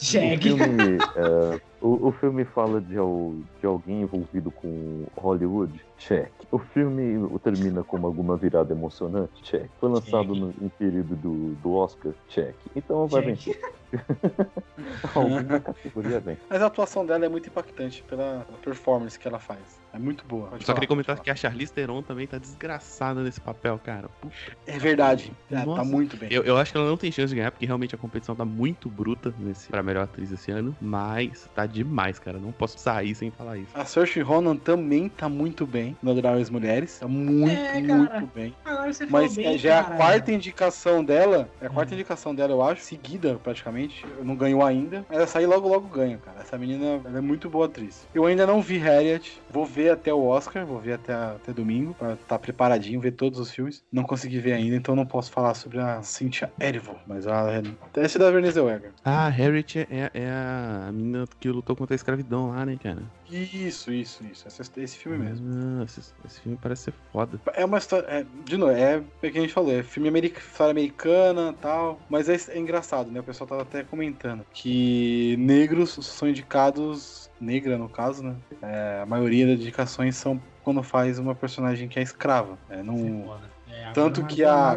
[0.00, 5.84] O filme, é, o, o filme fala de, de alguém envolvido com Hollywood?
[5.98, 6.30] Check.
[6.52, 9.42] O filme termina com alguma virada emocionante?
[9.42, 9.68] Check.
[9.80, 10.40] Foi lançado Check.
[10.40, 12.12] no, em período do, do Oscar?
[12.28, 12.54] Check.
[12.76, 13.60] Então vai vencer.
[15.14, 16.38] Alguma categoria vem.
[16.48, 19.77] Mas a atuação dela é muito impactante pela performance que ela faz.
[19.92, 20.48] É muito boa.
[20.48, 24.08] Pode Só falar, queria comentar que a Charlize Theron também tá desgraçada nesse papel, cara.
[24.20, 24.32] Falar.
[24.66, 25.32] É verdade.
[25.50, 26.28] É, tá muito bem.
[26.30, 28.44] Eu, eu acho que ela não tem chance de ganhar, porque realmente a competição tá
[28.44, 30.76] muito bruta nesse, pra melhor atriz esse ano.
[30.80, 32.38] Mas tá demais, cara.
[32.38, 33.70] Não posso sair sem falar isso.
[33.74, 36.98] A Saoirse Ronan também tá muito bem no Adoráveis Mulheres.
[36.98, 37.94] Tá muito, É, cara.
[37.98, 38.54] muito bem.
[39.10, 39.96] Mas bem, é, já é a cara.
[39.96, 41.48] quarta indicação dela.
[41.60, 41.94] É a quarta Hum.
[41.94, 42.82] indicação dela, eu acho.
[42.82, 44.04] Seguida, praticamente.
[44.22, 45.04] Não ganhou ainda.
[45.08, 46.40] Mas ela sair logo, logo ganha, cara.
[46.40, 48.06] Essa menina ela é muito boa atriz.
[48.14, 49.40] Eu ainda não vi Harriet.
[49.50, 50.66] Vou ver até o Oscar.
[50.66, 51.94] Vou ver até, até domingo.
[51.94, 53.84] Pra estar preparadinho, ver todos os filmes.
[53.92, 56.96] Não consegui ver ainda, então não posso falar sobre a Cynthia Erivo.
[57.06, 57.62] Mas ela é.
[57.94, 58.92] É da Vernise Weger.
[59.04, 63.02] Ah, Harriet é, é a menina que lutou contra a escravidão lá, né, cara?
[63.30, 64.48] Isso, isso, isso.
[64.48, 65.46] Esse, esse filme mesmo.
[65.52, 67.40] Ah, esse, esse filme parece ser foda.
[67.54, 68.06] É uma história.
[68.08, 72.00] é, de novo, é o que a gente falou, é filme americano, história americana tal.
[72.08, 73.20] Mas é, é engraçado, né?
[73.20, 77.27] O pessoal tava até comentando que negros são indicados.
[77.40, 78.36] Negra, no caso, né?
[78.62, 82.58] É, a maioria das indicações são quando faz uma personagem que é escrava.
[82.68, 83.48] É, não, é.
[83.70, 84.72] É, Tanto que a-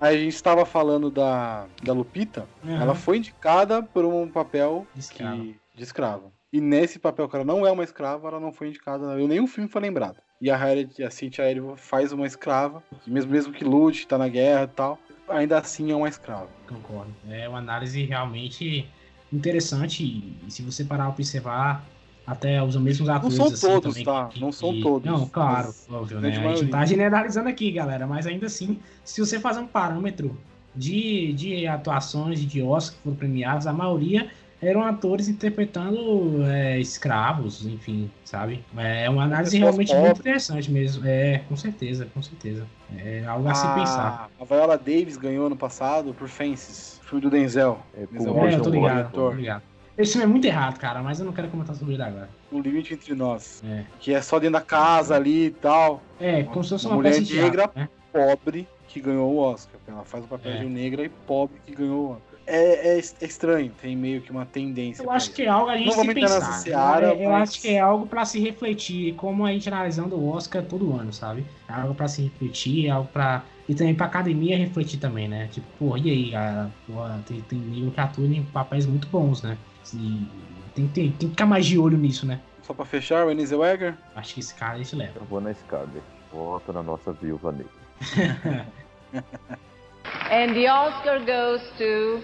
[0.00, 2.82] a gente estava falando da, da Lupita, Aham.
[2.82, 5.36] ela foi indicada por um papel De escrava.
[5.36, 6.32] que- de escrava.
[6.52, 9.68] E nesse papel que ela não é uma escrava, ela não foi indicada, nenhum filme
[9.68, 10.18] foi lembrado.
[10.40, 14.28] E a Harriet, a Cynthia Erivo faz uma escrava, mesmo, mesmo que lute, tá na
[14.28, 16.48] guerra e tal, ainda assim é uma escrava.
[16.68, 17.14] Concordo.
[17.28, 18.86] É uma análise realmente
[19.36, 21.86] interessante e, se você parar pra observar,
[22.26, 24.30] até os mesmos atores são assim, todos, também, tá?
[24.40, 26.28] Não são todos, Não, claro, mas óbvio, né?
[26.28, 30.36] A gente não tá generalizando aqui, galera, mas ainda assim, se você fazer um parâmetro
[30.74, 34.30] de, de atuações de Oscar que foram premiados, a maioria
[34.66, 38.64] eram atores interpretando é, escravos, enfim, sabe?
[38.76, 41.06] É uma análise realmente muito interessante mesmo.
[41.06, 42.66] É, com certeza, com certeza.
[42.96, 44.30] É algo a se pensar.
[44.40, 47.78] A Viola Davis ganhou ano passado por Fences, filme do Denzel.
[47.96, 49.62] É, Denzel É, eu tô ligado, tô ligado.
[49.96, 52.28] Esse filme é muito errado, cara, mas eu não quero comentar sobre ele agora.
[52.50, 53.62] O Limite Entre Nós.
[53.64, 53.84] É.
[54.00, 56.02] Que é só dentro da casa ali e tal.
[56.18, 57.70] É, como se fosse Uma uma, mulher peça de teatro, negra.
[57.76, 57.88] né?
[58.12, 59.80] pobre que ganhou o Oscar.
[59.86, 60.56] Ela faz o papel É.
[60.58, 62.33] de negra e pobre que ganhou o Oscar.
[62.46, 65.02] É, é, é estranho, tem meio que uma tendência.
[65.02, 65.36] Eu acho isso.
[65.36, 66.52] que é algo a gente Não se pensar.
[66.52, 70.14] seara, eu eu mas- acho que é algo pra se refletir, como a gente analisando
[70.16, 71.46] o Oscar todo ano, sabe?
[71.68, 73.44] É algo pra se refletir, é algo pra.
[73.66, 75.48] E também pra academia refletir também, né?
[75.50, 76.70] Tipo, porra, e aí, galera?
[76.86, 79.56] Porra, tem, tem nível que atua em papéis muito bons, né?
[79.94, 80.26] E
[80.74, 82.40] tem, tem, tem que ficar mais de olho nisso, né?
[82.62, 83.94] Só pra fechar, Renée Zellweger.
[84.14, 85.12] Acho que esse cara a gente leva.
[85.16, 86.02] Eu vou na Scarlett.
[86.30, 87.72] Voto na nossa viúva negra.
[90.30, 92.22] And the Oscar goes to.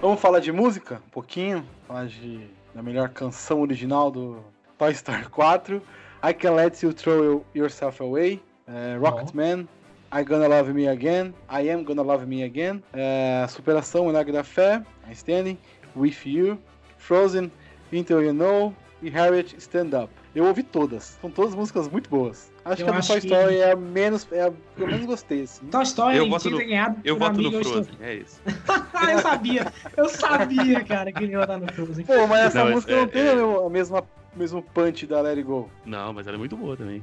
[0.00, 1.00] Vamos falar de música?
[1.06, 1.64] Um pouquinho.
[1.86, 4.38] Falar de, da melhor canção original do
[4.78, 5.82] Toy Story 4.
[6.24, 8.42] I Can Let You Throw Yourself Away.
[8.66, 9.68] é, Rocketman.
[10.14, 11.32] I Gonna Love Me Again.
[11.50, 12.82] I Am Gonna Love Me Again.
[12.92, 14.82] é, Superação, Milagre da Fé.
[15.08, 15.58] I Standing.
[15.96, 16.58] With You.
[16.98, 17.50] Frozen.
[17.92, 18.74] Until You Know.
[19.02, 20.12] E Harriet Stand Up.
[20.34, 21.18] Eu ouvi todas.
[21.20, 22.52] São todas músicas muito boas.
[22.64, 24.28] Acho Eu que a do acho Toy que- Story é a menos.
[24.30, 25.66] É a que eu menos gostei, assim.
[25.66, 28.40] Toy Story Eu voto no- ganhado Eu voto no eu Frozen, é isso.
[28.94, 29.72] Ah, eu sabia!
[29.96, 32.04] Eu sabia, cara, que ele ia votar no Frozen.
[32.04, 34.00] Pô, mas essa Não, mas música é- não tem é- a mesma,
[34.34, 35.68] o mesmo punch da Let It Go.
[35.84, 37.02] Não, mas ela é muito boa também.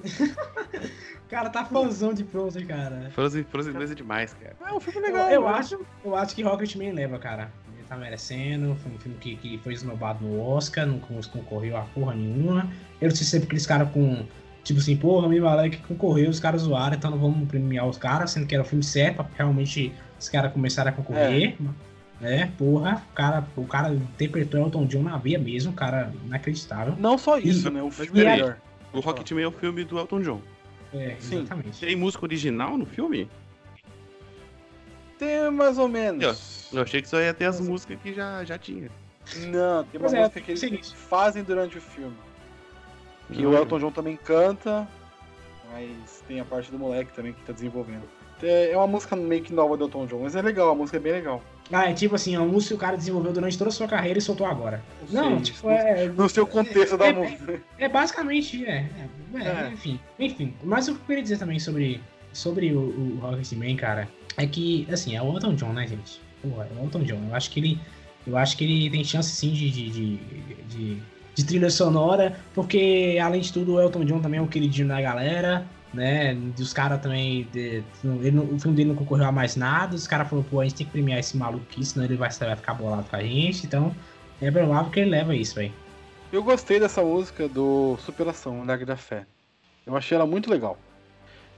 [1.28, 3.10] Cara tá fãzão de Frozen, cara.
[3.12, 4.56] Frozen, Frozen 2 é demais, cara.
[4.68, 5.30] É um filme Eu, legal.
[5.30, 5.48] eu né?
[5.50, 7.52] acho, eu acho que Rocketman leva, cara.
[7.90, 8.76] Tá merecendo.
[8.76, 12.70] Foi um filme que, que foi esnobado no Oscar, não con- concorreu a porra nenhuma.
[13.00, 14.24] Eu não sei se é porque aqueles caras com.
[14.62, 17.98] Tipo assim, porra, me valeu que concorreu, os caras zoaram, então não vamos premiar os
[17.98, 21.56] caras, sendo que era o filme certo, pra realmente os caras começaram a concorrer.
[22.20, 22.52] né?
[22.56, 26.94] porra, o cara, o cara interpretou Elton John na veia mesmo, cara, inacreditável.
[26.98, 27.80] Não só isso, Isso, né?
[27.82, 28.58] O mas filme é melhor.
[28.92, 30.40] O Rocketman é o filme do Elton John.
[30.92, 31.38] É, Sim.
[31.38, 31.80] exatamente.
[31.80, 33.28] Tem música original no filme?
[35.20, 36.68] Tem mais ou menos.
[36.72, 38.88] Eu achei que só ia ter as músicas que já, já tinha.
[39.48, 40.96] Não, tem uma Pois é, música que eles seguinte.
[40.96, 42.16] fazem durante o filme.
[43.30, 43.50] Que Não.
[43.50, 44.88] o Elton John também canta,
[45.72, 48.02] mas tem a parte do moleque também que tá desenvolvendo.
[48.42, 50.96] É é uma música meio que nova do Elton John, mas é legal, a música
[50.96, 51.42] é bem legal.
[51.70, 53.86] Ah, é tipo assim, é um música que o cara desenvolveu durante toda a sua
[53.86, 54.82] carreira e soltou agora.
[55.10, 57.62] Não, Sei, tipo, é, No seu contexto da é- música.
[57.78, 58.88] É basicamente, é.
[59.34, 59.68] é, é, É.
[59.68, 60.54] Enfim, enfim.
[60.64, 62.00] Mas o que eu queria dizer também sobre,
[62.32, 66.20] sobre o, o Rocketman, cara, é que, assim, é o Elton John, né, gente?
[66.42, 67.20] Porra, é o Elton John.
[67.28, 67.80] Eu acho que ele.
[68.26, 70.16] Eu acho que ele tem chance sim de, de, de,
[70.68, 71.02] de-
[71.34, 75.00] de trilha sonora, porque além de tudo o Elton John também é um queridinho da
[75.00, 75.66] galera.
[75.94, 76.34] né?
[76.56, 77.44] Dos caras também.
[77.52, 77.82] De,
[78.22, 79.94] ele, o filme dele não concorreu a mais nada.
[79.96, 82.28] Os caras falaram, pô, a gente tem que premiar esse maluco aqui, senão ele vai,
[82.30, 83.66] vai ficar bolado com a gente.
[83.66, 83.94] Então,
[84.40, 85.72] é provável que ele leva isso, velho.
[86.32, 89.26] Eu gostei dessa música do Superação, Lag da Fé.
[89.86, 90.78] Eu achei ela muito legal.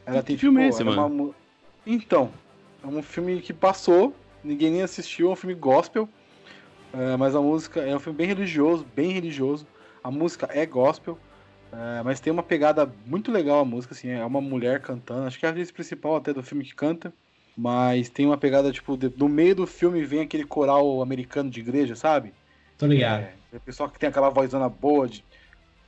[0.06, 1.16] Ela Que tem filme é tipo, esse, é mano?
[1.16, 1.34] uma
[1.86, 2.30] Então,
[2.82, 6.08] é um filme que passou, ninguém nem assistiu, é um filme gospel.
[6.92, 9.66] é, mas a música é um filme bem religioso, bem religioso.
[10.02, 11.18] A música é gospel,
[11.72, 15.38] é, mas tem uma pegada muito legal a música, assim, é uma mulher cantando, acho
[15.38, 17.12] que é a atriz principal até do filme que canta.
[17.56, 21.60] Mas tem uma pegada, tipo, de- no meio do filme vem aquele coral americano de
[21.60, 22.32] igreja, sabe?
[22.78, 23.22] Tô ligado.
[23.24, 25.22] É, o pessoal que tem aquela vozona boa de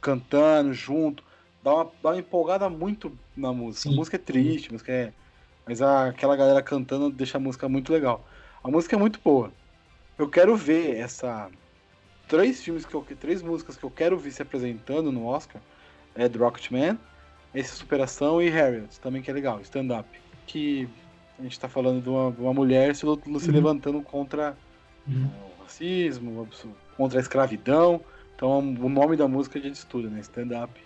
[0.00, 1.24] cantando junto,
[1.62, 3.88] dá uma, dá uma empolgada muito na música.
[3.88, 3.94] Sim.
[3.94, 5.12] A música é triste, a música é.
[5.66, 8.26] Mas a- aquela galera cantando deixa a música muito legal.
[8.62, 9.52] A música é muito boa.
[10.18, 11.50] Eu quero ver essa.
[12.28, 13.02] Três filmes que eu.
[13.18, 15.60] Três músicas que eu quero ver se apresentando no Oscar
[16.14, 16.98] é The Rocketman,
[17.54, 20.08] esse Superação e Harriet, também que é legal, stand-up.
[20.46, 20.88] Que
[21.38, 23.18] a gente tá falando de uma, de uma mulher se, Uhum.
[23.48, 24.56] levantando contra
[25.06, 25.28] Uhum.
[25.58, 26.48] o racismo,
[26.96, 28.00] contra a escravidão.
[28.36, 30.20] Então o nome da música já diz tudo, né?
[30.20, 30.80] Stand up,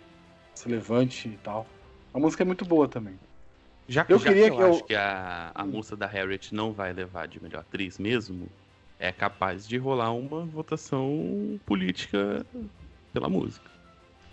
[0.54, 1.66] se levante e tal.
[2.14, 3.18] A música é muito boa também.
[3.88, 6.52] Já que Eu eu, queria que eu eu- acho que a, a moça da Harriet
[6.54, 8.52] não vai levar de melhor atriz mesmo,
[8.98, 12.46] é capaz de rolar uma votação política
[13.12, 13.70] pela música.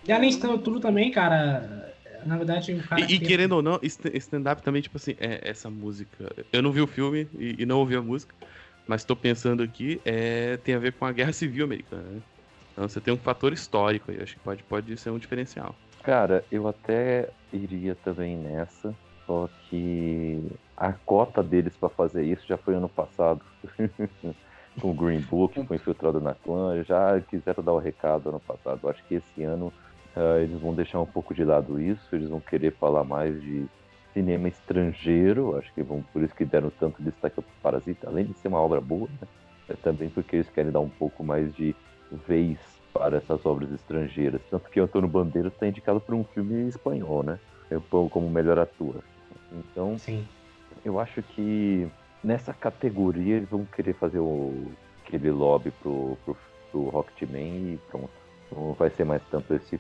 [0.08, 1.94] E além de tudo também, cara.
[2.26, 3.02] Na verdade, o cara.
[3.02, 6.28] E, e que- querendo ou não, st- stand-up também, tipo assim, é essa música.
[6.52, 8.36] Eu não vi o filme e, e não ouvi a música,
[8.88, 12.24] mas tô pensando aqui, é, tem a ver com a Guerra Civil Americana, né?
[12.72, 15.82] Então você tem um fator histórico aí, acho que pode, pode ser um diferencial.
[16.04, 20.42] Cara, eu até iria também nessa, só que
[20.78, 23.42] a cota deles pra fazer isso já foi ano passado.
[24.82, 28.90] Com o Green Book, foi infiltrado na clã, já quiseram dar o recado ano passado.
[28.90, 29.72] Acho que esse ano
[30.16, 33.66] ah, eles vão deixar um pouco de lado isso, eles vão querer falar mais de
[34.14, 38.34] cinema estrangeiro, acho que vão por isso que deram tanto destaque pro Parasita, além de
[38.36, 39.28] ser uma obra boa, né?
[39.68, 41.76] É também porque eles querem dar um pouco mais de
[42.28, 42.58] vez
[42.94, 44.42] para essas obras estrangeiras.
[44.50, 47.40] Tanto que o Antônio Bandeiras está indicado por um filme espanhol, né?
[47.70, 49.04] É, Como melhor ator.
[49.51, 50.27] Então, Sim.
[50.84, 51.88] eu acho que
[52.23, 54.71] nessa categoria eles vão querer fazer o,
[55.05, 56.38] aquele lobby pro, pro,
[56.71, 58.10] pro Rocketman e pronto.
[58.51, 59.79] Não vai ser mais tanto esse,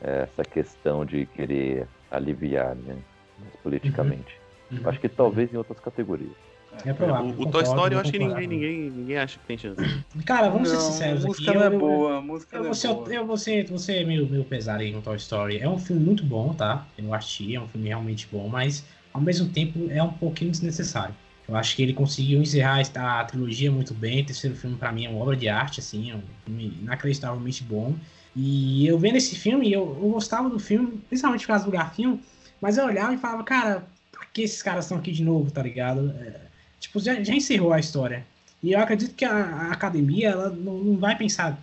[0.00, 2.98] essa questão de querer aliviar, né?
[3.38, 4.38] mais politicamente.
[4.70, 4.80] Uhum.
[4.84, 6.49] Acho que talvez em outras categorias.
[6.84, 7.26] É provável.
[7.26, 9.82] o o concordo, Toy Story eu acho que ninguém, ninguém, ninguém acha que tem chance.
[10.24, 11.28] Cara, vamos ser Não, sinceros a aqui.
[11.28, 13.12] música não é eu- boa, a música Eu não é ser, boa.
[13.14, 15.58] eu vou ser, vou ser meio, meio pesado aí com Toy Story.
[15.58, 16.86] É um filme muito bom, tá?
[16.96, 21.14] Eu assisti, é um filme realmente bom, mas ao mesmo tempo é um pouquinho desnecessário.
[21.48, 24.22] Eu acho que ele conseguiu encerrar a, a trilogia muito bem.
[24.22, 27.64] O terceiro filme, pra mim, é uma obra de arte, assim, é um filme inacreditavelmente
[27.64, 27.94] bom.
[28.36, 32.20] E eu vendo esse filme, eu, eu gostava do filme, principalmente por causa do Garfinho,
[32.60, 35.60] mas eu olhava e falava, cara, por que esses caras estão aqui de novo, tá
[35.60, 36.10] ligado?
[36.20, 36.49] É,
[36.80, 38.26] tipo, já, já encerrou a história.
[38.62, 41.58] E eu acredito que a, a academia, ela não, não vai pensar,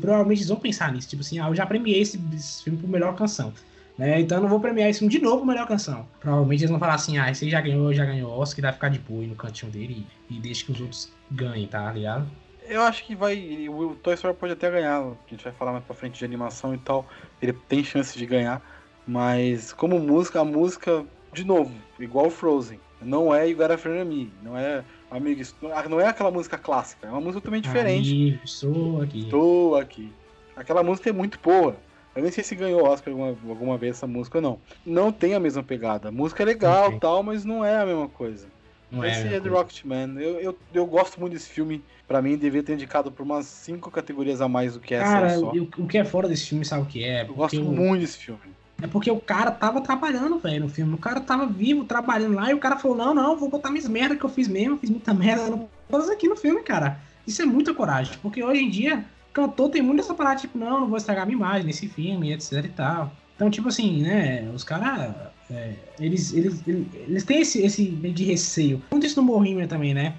[0.00, 2.88] provavelmente eles vão pensar nisso, tipo assim, ah, eu já premiei esse, esse filme por
[2.88, 3.52] melhor canção.
[3.98, 4.20] Né?
[4.20, 6.08] Então eu não vou premiar esse filme de novo por melhor canção.
[6.20, 8.98] Provavelmente eles vão falar assim, ah, esse já ganhou, já ganhou Oscar, vai ficar de
[8.98, 12.26] boa no cantinho dele e, e deixa que os outros ganhem, tá ligado?
[12.66, 13.68] Eu acho que vai.
[13.68, 15.00] O Toy Story pode até ganhar.
[15.00, 17.04] A gente vai falar mais pra frente de animação e tal.
[17.42, 18.62] Ele tem chance de ganhar.
[19.04, 22.78] Mas como música, a música, de novo, igual Frozen.
[23.02, 23.46] Não é
[23.78, 24.32] Friend Me.
[24.42, 25.42] Não é amigo.
[25.88, 27.06] Não é aquela música clássica.
[27.06, 28.40] É uma música totalmente diferente.
[28.44, 29.20] Estou aqui.
[29.20, 30.12] Estou aqui.
[30.56, 31.76] Aquela música é muito boa.
[32.14, 34.60] Eu nem sei se ganhou Oscar alguma, alguma vez essa música ou não.
[34.84, 36.08] Não tem a mesma pegada.
[36.08, 36.98] A música é legal tem.
[36.98, 38.48] tal, mas não é a mesma coisa.
[38.90, 39.48] Não é, Esse mesma é The.
[39.48, 40.14] Rocketman.
[40.20, 41.82] Eu, eu, eu gosto muito desse filme.
[42.08, 45.38] Pra mim, devia ter indicado por umas cinco categorias a mais do que essa Cara,
[45.38, 45.52] só.
[45.52, 47.22] o, o que é fora desse filme, sabe o que é?
[47.22, 48.40] Eu gosto o- muito desse filme.
[48.82, 50.94] É porque o cara tava trabalhando, velho, no filme.
[50.94, 53.88] O cara tava vivo, trabalhando lá, e o cara falou: não, não, vou botar minhas
[53.88, 57.00] merdas que eu fiz mesmo, fiz muita merda, não vou fazer aqui no filme, cara.
[57.26, 60.80] Isso é muita coragem, porque hoje em dia, cantor tem muito essa parada, tipo, não,
[60.80, 63.12] não vou estragar minha imagem nesse filme, etc e tal.
[63.36, 65.14] Então, tipo assim, né, os caras,
[65.50, 68.82] é, eles, eles, eles, têm esse, esse de receio.
[68.90, 70.14] Muito isso no Bohemian também, né?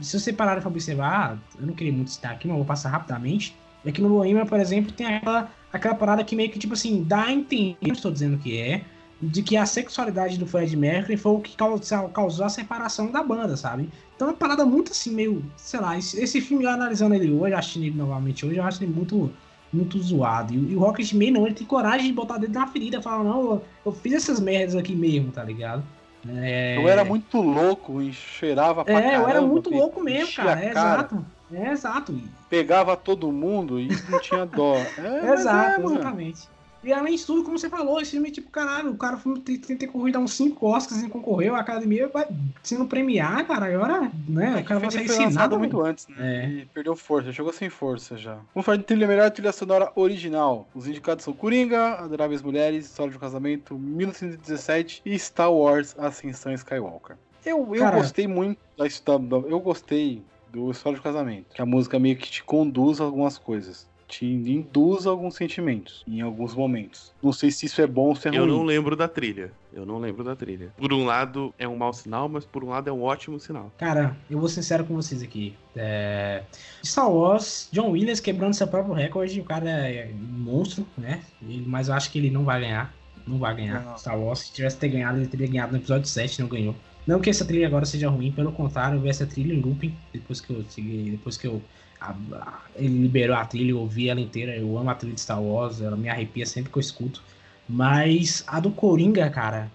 [0.00, 3.56] Se você parar pra observar, eu não queria muito citar aqui, mas vou passar rapidamente.
[3.84, 7.04] É que no Bohemian, por exemplo, tem aquela, aquela parada que meio que, tipo assim,
[7.04, 8.86] dá a entender, não estou dizendo que é,
[9.20, 13.22] de que a sexualidade do Fred Mercury foi o que causou, causou a separação da
[13.22, 13.90] banda, sabe?
[14.14, 17.30] Então é uma parada muito assim, meio, sei lá, esse, esse filme, eu analisando ele
[17.32, 19.36] hoje, assistindo ele novamente hoje, eu acho ele muito,
[19.72, 20.52] muito zoado.
[20.54, 23.24] E, o- e o Rocketman não, ele tem coragem de botar dentro da ferida, falar,
[23.24, 25.88] não, eu, eu fiz essas merdas aqui mesmo, tá ligado?
[26.26, 26.76] É...
[26.76, 30.60] Eu era muito louco e cheirava pra É, eu era caramba, muito louco mesmo, cara.
[30.64, 31.33] É exato.
[31.52, 32.18] É exato.
[32.48, 34.74] Pegava todo mundo e não tinha dó.
[34.98, 36.54] É, mas Exato, é, exatamente.
[36.82, 39.56] E além disso tudo, como você falou, esse filme, tipo, caralho, o cara foi, tem,
[39.58, 42.26] tem, tem corrido a uns 5 Oscars e concorreu, a academia vai
[42.62, 45.58] sendo premiar, cara, agora, né, o cara vai sair lançado nada.
[45.58, 46.16] muito antes, né?
[46.20, 46.48] É.
[46.48, 48.34] E perdeu força, chegou sem força já.
[48.54, 50.68] Vamos falar de trilha melhor trilha sonora original.
[50.74, 56.52] Os indicados são Coringa, Adoráveis Mulheres, História de um Casamento, 1917 e Star Wars Ascensão
[56.52, 57.16] Skywalker.
[57.46, 59.24] Eu, eu Cara- gostei muito da história.
[59.48, 60.22] Eu gostei
[60.54, 61.46] do História de Casamento.
[61.52, 63.92] Que a música meio que te conduz a algumas coisas.
[64.06, 67.12] Te induz a alguns sentimentos em alguns momentos.
[67.22, 68.38] Não sei se isso é bom ou se é ruim.
[68.38, 69.50] Eu não lembro da trilha.
[69.72, 70.72] Eu não lembro da trilha.
[70.76, 73.72] Por um lado é um mau sinal, mas por um lado é um ótimo sinal.
[73.76, 75.56] Cara, eu vou ser sincero com vocês aqui.
[75.74, 76.44] É...
[76.84, 81.22] Star Wars, John Williams quebrando seu próprio recorde, o cara é um monstro, né?
[81.42, 82.94] Mas eu acho que ele não vai ganhar.
[83.26, 83.82] Não vai ganhar.
[83.82, 83.98] Não.
[83.98, 86.76] Star Wars, se tivesse ter ganhado, ele teria ganhado no episódio 7, não ganhou.
[87.06, 90.02] Não que essa trilha agora seja ruim, pelo contrário, eu vi essa trilha em looping,
[90.12, 91.68] depois que eu segui, depois que eu.
[92.00, 94.56] a- a- ele liberou a trilha, eu ouvi ela inteira.
[94.56, 97.24] Eu amo a trilha de Star Wars, ela me arrepia sempre que eu escuto.
[97.66, 99.72] Mas a do Coringa, cara,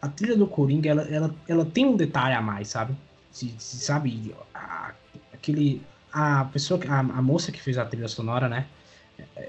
[0.00, 2.96] a trilha do Coringa, ela, ela, ela tem um detalhe a mais, sabe?
[3.30, 4.94] Se, se- sabe, a-
[5.32, 5.88] aquele.
[6.12, 8.68] A pessoa, a, a moça que fez a trilha sonora, né?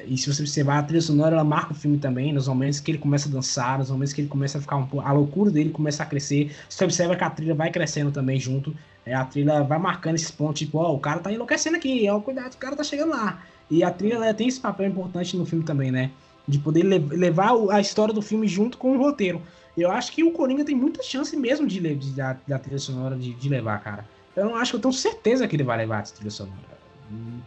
[0.06, 2.92] E se você observar, a trilha sonora ela marca o filme também, nos momentos que
[2.92, 5.06] ele começa a dançar, nos momentos que ele começa a ficar um pouco.
[5.08, 6.56] A loucura dele começa a crescer.
[6.70, 8.76] Você observa que a trilha vai crescendo também junto.
[9.06, 12.20] É, a trilha vai marcando esses pontos, tipo, ó, o cara tá enlouquecendo aqui, ó,
[12.20, 13.42] cuidado, o cara tá chegando lá.
[13.70, 16.12] E a trilha ela tem esse papel importante no filme também, né?
[16.48, 19.42] De poder le- levar a história do filme junto com o roteiro.
[19.78, 23.16] Eu acho que o Coringa tem muita chance mesmo de, de- da, da trilha sonora
[23.16, 24.06] de, de levar, cara.
[24.36, 26.81] Eu não acho que eu tenho certeza que ele vai levar essa trilha sonora.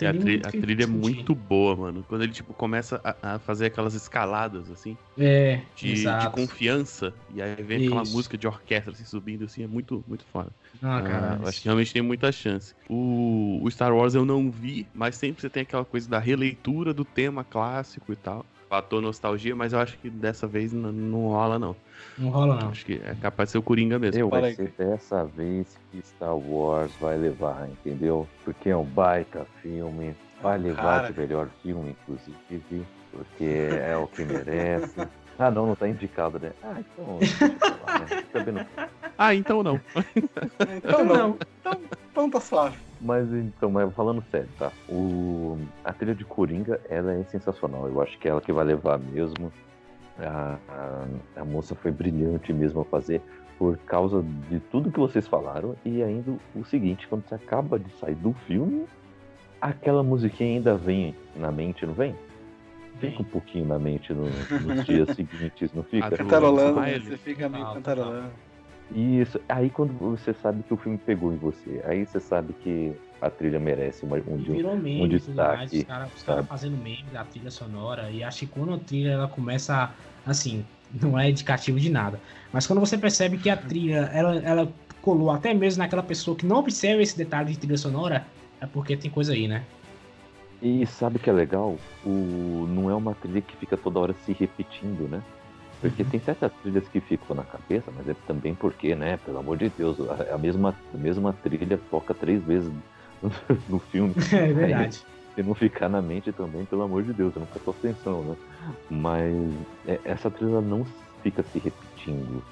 [0.08, 2.04] A, tri- a trilha é muito boa, mano.
[2.04, 7.42] Quando ele, tipo, começa a, a fazer aquelas escaladas, assim, É, de, de confiança, e
[7.42, 8.04] aí vem aquela Isso.
[8.04, 10.54] música de orquestra, assim, subindo, assim, é muito, muito foda.
[10.82, 11.38] Ah, Ah, cara.
[11.40, 12.74] eu acho que realmente tem muita chance.
[12.88, 16.94] O, o Star Wars eu não vi, mas sempre você tem aquela coisa da releitura
[16.94, 18.50] do tema clássico e tal.
[18.74, 21.76] Fator nostalgia, mas eu acho que dessa vez n- não rola, não.
[22.18, 22.70] Não rola, não.
[22.70, 24.20] Acho que é capaz de ser o Coringa mesmo.
[24.20, 28.28] Eu vai ser dessa vez que Star Wars vai levar, entendeu?
[28.44, 31.12] Porque é um baita filme, vai levar Cara.
[31.12, 33.44] de melhor filme, inclusive, porque
[33.80, 34.96] é o que merece.
[35.38, 36.52] Ah, não, não tá indicado, né?
[36.62, 37.18] Ah, então.
[37.86, 38.22] lá, né?
[38.32, 38.66] Também não-
[39.18, 39.80] Ah, então não.
[40.76, 41.38] Então não.
[41.60, 42.78] Então, então tá suave.
[43.00, 44.70] Mas então, mas falando sério, tá?
[44.88, 45.58] O...
[45.84, 47.86] A trilha de Coringa, ela é sensacional.
[47.88, 49.52] Eu acho que é ela que vai levar mesmo.
[50.18, 53.20] A, a, a moça foi brilhante mesmo a fazer
[53.58, 55.74] por causa de tudo que vocês falaram.
[55.84, 58.86] E ainda o seguinte, quando você acaba de sair do filme,
[59.60, 62.14] aquela musiquinha ainda vem na mente, não vem?
[63.00, 64.30] Fica um pouquinho na mente no-
[64.60, 66.10] nos dias seguintes, não fica?
[66.10, 66.98] Do- Cantarolando, né?
[67.00, 68.30] Você fica meio cantarolando.
[68.94, 69.40] Isso.
[69.48, 73.30] Aí quando você sabe que o filme pegou em você, aí você sabe que a
[73.30, 76.76] trilha merece uma, um, Virou meme um e tudo mais, destaque, os caras cara fazendo
[76.76, 78.10] meme da trilha sonora.
[78.10, 79.90] E acho que quando a trilha ela começa,
[80.26, 80.64] assim,
[81.02, 82.20] não é indicativo de nada.
[82.52, 86.46] Mas quando você percebe que a trilha, ela, ela colou até mesmo naquela pessoa que
[86.46, 88.26] não observa esse detalhe de trilha sonora,
[88.60, 89.64] é porque tem coisa aí, né?
[90.64, 91.76] E sabe o que é legal?
[92.06, 92.66] O...
[92.68, 95.22] Não é uma trilha que fica toda hora se repetindo, né?
[95.80, 96.08] Porque Uhum.
[96.08, 99.18] tem certas trilhas que ficam na cabeça, mas é também porque, né?
[99.18, 102.72] Pelo amor de Deus, a a mesma, a mesma trilha toca três vezes
[103.68, 104.14] no filme.
[104.32, 105.04] É verdade.
[105.34, 108.36] Se não ficar na mente também, pelo amor de Deus, eu não presto atenção, né?
[108.88, 109.34] Mas
[109.86, 110.86] é, essa trilha não
[111.22, 112.42] fica se repetindo.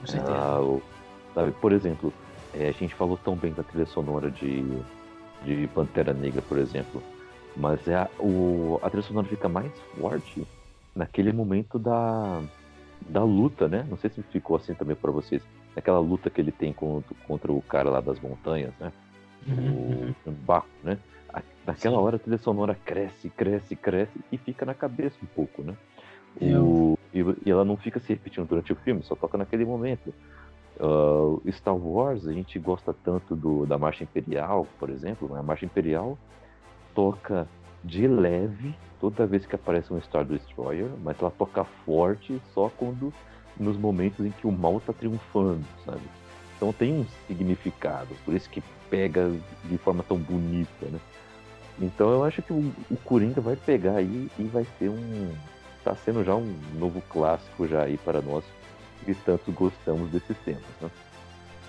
[0.00, 0.38] Com certeza.
[0.38, 0.60] Ah,
[1.34, 2.12] sabe, por exemplo,
[2.54, 4.64] é, a gente falou tão bem da trilha sonora de,
[5.44, 7.02] de Pantera Negra, por exemplo,
[7.56, 10.46] mas é a, o, a trilha sonora fica mais forte
[10.94, 12.42] naquele momento da,
[13.08, 13.86] da luta, né?
[13.88, 15.42] Não sei se ficou assim também para vocês.
[15.74, 18.92] Naquela luta que ele tem contra, contra o cara lá das montanhas, né?
[19.46, 20.98] Uhum, O Baco, né?
[21.32, 22.02] A- Naquela Sim.
[22.02, 25.74] hora a trilha sonora cresce, cresce, cresce e fica na cabeça um pouco, né?
[26.40, 29.64] Eu- O, e, e ela não fica se repetindo durante o filme, só toca naquele
[29.64, 30.12] momento.
[30.80, 35.28] Ah, Star Wars, a gente gosta tanto do, da Marcha Imperial, por exemplo.
[35.32, 35.40] né?
[35.40, 36.18] A Marcha Imperial
[36.94, 37.48] toca
[37.82, 43.12] de leve toda vez que aparece um Star Destroyer, mas ela toca forte só quando
[43.58, 46.02] nos momentos em que o mal tá triunfando, sabe?
[46.56, 49.30] Então tem um significado, por isso que pega
[49.64, 51.00] de forma tão bonita, né?
[51.80, 55.34] Então eu acho que o, o Coringa vai pegar aí e vai ser um.
[55.82, 58.44] tá sendo já um novo clássico já aí para nós
[59.04, 60.90] que tanto gostamos desses temas, né?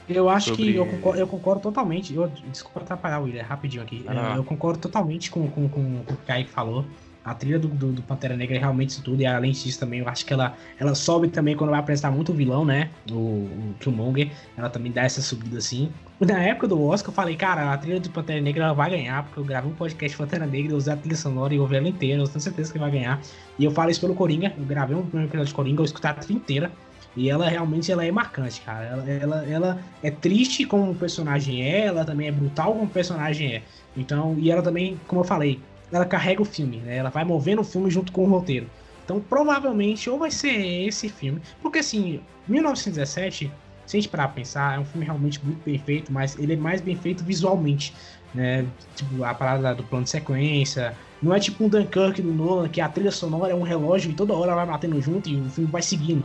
[0.08, 2.14] Eu acho Sobre- que eu concordo, eu concordo totalmente.
[2.14, 4.04] Eu, desculpa atrapalhar, William, rapidinho aqui.
[4.08, 4.32] Ah.
[4.32, 6.86] Eu, eu concordo totalmente com, com, com, com o que o Kaique falou.
[7.26, 10.02] A trilha do, do, do Pantera Negra é realmente isso tudo, e além disso também,
[10.02, 12.90] eu acho que ela, ela sobe também quando vai apresentar muito o vilão, né?
[13.10, 15.90] O, o Killmonger, ela também dá essa subida assim.
[16.20, 19.24] Na época do Oscar, eu falei, cara, a trilha do Pantera Negra ela vai ganhar,
[19.24, 21.88] porque eu gravei um podcast Pantera Negra, eu usei a trilha sonora e ouvi ela
[21.88, 23.22] inteira, eu tenho certeza que vai ganhar.
[23.58, 26.10] E eu falo isso pelo Coringa, eu gravei um primeiro episódio de Coringa, eu escutei
[26.12, 26.72] a trilha inteira.
[27.16, 28.86] E ela realmente ela é marcante, cara.
[28.86, 32.90] Ela, ela, ela é triste como o personagem é, ela também é brutal como o
[32.90, 33.64] personagem é.
[33.96, 35.60] Então, e ela também, como eu falei,
[35.92, 36.98] ela carrega o filme, né?
[36.98, 38.68] Ela vai movendo o filme junto com o roteiro.
[39.06, 41.42] Então, provavelmente, ou vai ser esse filme.
[41.62, 43.52] Porque, assim, 1917,
[43.86, 46.54] se a gente parar pra pensar, é um filme realmente muito bem feito, mas ele
[46.54, 47.94] é mais bem feito visualmente,
[48.34, 48.66] né?
[48.96, 50.96] Tipo, a parada do plano de sequência.
[51.22, 54.14] Não é tipo um Dunkirk do Nolan, que a trilha sonora é um relógio e
[54.14, 56.24] toda hora vai batendo junto e o filme vai seguindo.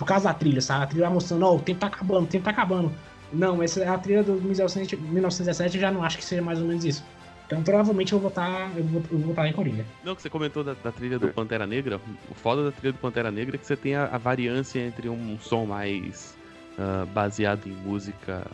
[0.00, 0.84] Por causa da trilha, sabe?
[0.84, 2.90] A trilha vai mostrando, ó, oh, o tempo tá acabando, o tempo tá acabando.
[3.30, 6.86] Não, essa a trilha do 1917 eu já não acho que seja mais ou menos
[6.86, 7.04] isso.
[7.46, 9.84] Então provavelmente eu vou votar, eu vou, eu vou votar em Coringa.
[10.02, 12.00] Não, que você comentou da, da, trilha do Pantera Negra.
[12.30, 15.06] O foda da trilha do Pantera Negra é que você tem a, a variância entre
[15.06, 16.34] um som mais
[16.78, 18.46] uh, baseado em música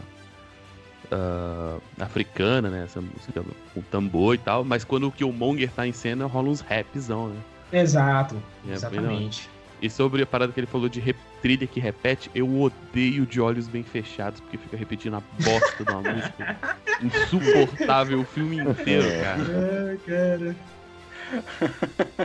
[1.12, 2.82] uh, africana, né?
[2.86, 4.64] Essa música com tambor e tal.
[4.64, 7.40] Mas quando o Killmonger tá em cena, rola uns rapzão, né?
[7.72, 8.34] Exato.
[8.68, 9.48] É, exatamente.
[9.80, 11.02] E sobre a parada que ele falou de
[11.42, 15.96] trilha que repete, eu odeio de olhos bem fechados, porque fica repetindo a bosta da
[16.00, 16.56] música.
[17.02, 19.42] Insuportável o filme inteiro, cara.
[19.90, 20.56] Ai, cara.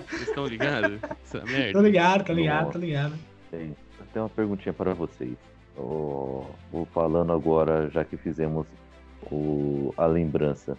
[0.09, 0.99] Vocês estão ligados?
[1.23, 1.73] Essa merda.
[1.73, 3.13] Tô ligado, tô ligado, tô ligado.
[3.49, 3.75] Tem,
[4.13, 5.35] tem uma perguntinha para vocês.
[5.77, 8.65] Oh, vou falando agora, já que fizemos
[9.23, 10.77] o, a lembrança.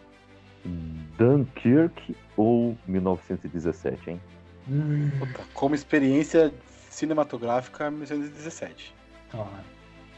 [1.18, 4.20] Dunkirk ou 1917, hein?
[4.68, 5.10] Hum.
[5.54, 6.52] Como experiência
[6.90, 8.94] cinematográfica, 1917.
[9.30, 9.50] Claro.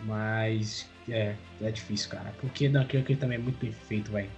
[0.03, 2.35] Mas é, é difícil, cara.
[2.41, 4.31] Porque Dunkirk também é muito bem feito, velho.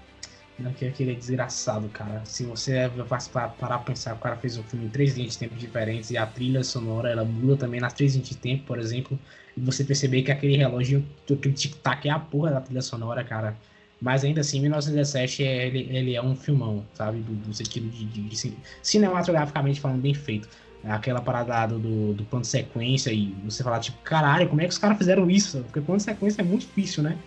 [0.59, 2.25] Dunkirk ele é desgraçado, cara.
[2.25, 2.91] Se você
[3.33, 6.17] parar pra pensar, o cara fez um filme em três linhas de tempo diferentes e
[6.17, 9.19] a trilha sonora ela muda também nas três linhas de tempo, por exemplo.
[9.57, 13.57] E você perceber que aquele relógio, aquele tic-tac é a porra da trilha sonora, cara.
[14.01, 17.19] Mas ainda assim, 1917 é, ele, ele é um filmão, sabe?
[17.21, 20.49] Do, do sentido de, de, de, cinematograficamente falando bem feito.
[20.85, 24.71] Aquela parada do, do plano de sequência e você falar, tipo, caralho, como é que
[24.71, 25.63] os caras fizeram isso?
[25.63, 27.19] Porque plano de sequência é muito difícil, né?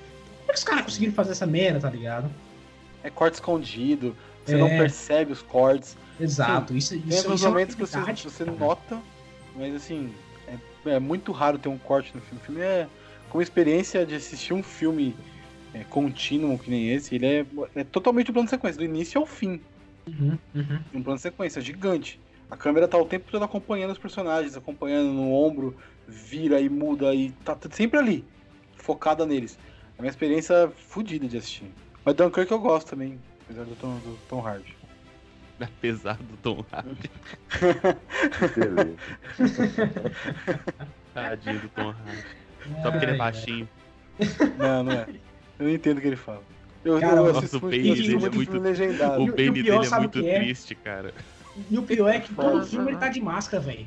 [0.42, 2.30] Como é que os caras conseguiram fazer essa merda, tá ligado?
[3.04, 4.16] É corte escondido,
[4.46, 4.58] você é...
[4.58, 5.98] não percebe os cortes.
[6.20, 9.00] Exato, isso, isso, Tem isso alguns é momentos que você, você nota,
[9.56, 10.14] mas assim,
[10.48, 12.42] é, é, muito raro ter um corte no filme.
[12.42, 12.88] O filme é
[13.30, 15.16] como experiência de assistir um filme
[15.74, 17.46] é, contínuo que nem esse, ele é,
[17.76, 19.62] é totalmente um plano de sequência, do início ao fim.
[20.08, 20.80] Uhum, uhum.
[20.94, 22.20] Um plano de sequência gigante.
[22.50, 25.76] A câmera tá o tempo todo acompanhando os personagens, acompanhando no ombro,
[26.08, 28.26] vira e muda e tá sempre ali,
[28.76, 29.58] focada neles.
[29.98, 31.72] É uma experiência fodida de assistir.
[32.04, 34.78] Mas Dunkirk eu gosto também, apesar do Tom, do Tom Hardy.
[35.60, 37.12] Apesar do Tom Hardy.
[38.56, 38.96] Beleza.
[41.14, 42.26] Tadinho do Tom Hardy.
[42.82, 43.70] Só porque ele é baixinho.
[44.58, 45.06] Não, não é.
[45.60, 46.42] Eu não entendo o que ele fala.
[46.84, 48.56] Eu, Cara, eu Nossa, o Bane dele é muito.
[48.56, 50.40] E O e Bane dele é muito é?
[50.40, 51.14] triste, cara.
[51.70, 53.86] E o pior é que todo filme ele tá de máscara, velho.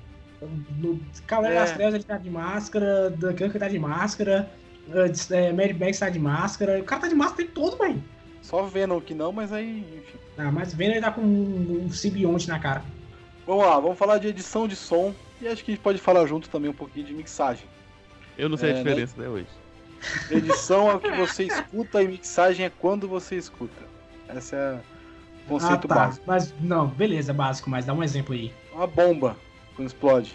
[0.79, 1.61] No Cavaleiro É.
[1.65, 4.51] das Trevas ele tá de máscara, Dunkirk tá de máscara,
[5.31, 6.81] é, Mad Max tá de máscara.
[6.81, 8.03] O cara tá de máscara o tempo todo, velho.
[8.43, 10.19] Só Venom que não, mas aí, enfim.
[10.37, 12.83] Ah, mas vendo ele tá com um, um simbionte na cara.
[13.47, 16.27] Vamos lá, vamos falar de edição de som e acho que a gente pode falar
[16.27, 17.65] junto também um pouquinho de mixagem.
[18.37, 18.83] Eu não sei É, a né?
[18.83, 19.47] diferença até hoje.
[20.31, 23.83] Edição é o que você escuta e mixagem é quando você escuta.
[24.35, 24.81] Esse é
[25.47, 25.95] o conceito ah, tá.
[25.95, 26.25] básico.
[26.27, 28.53] Mas, não, beleza, básico, mas dá um exemplo aí.
[28.73, 29.37] Uma bomba,
[29.77, 30.35] quando explode.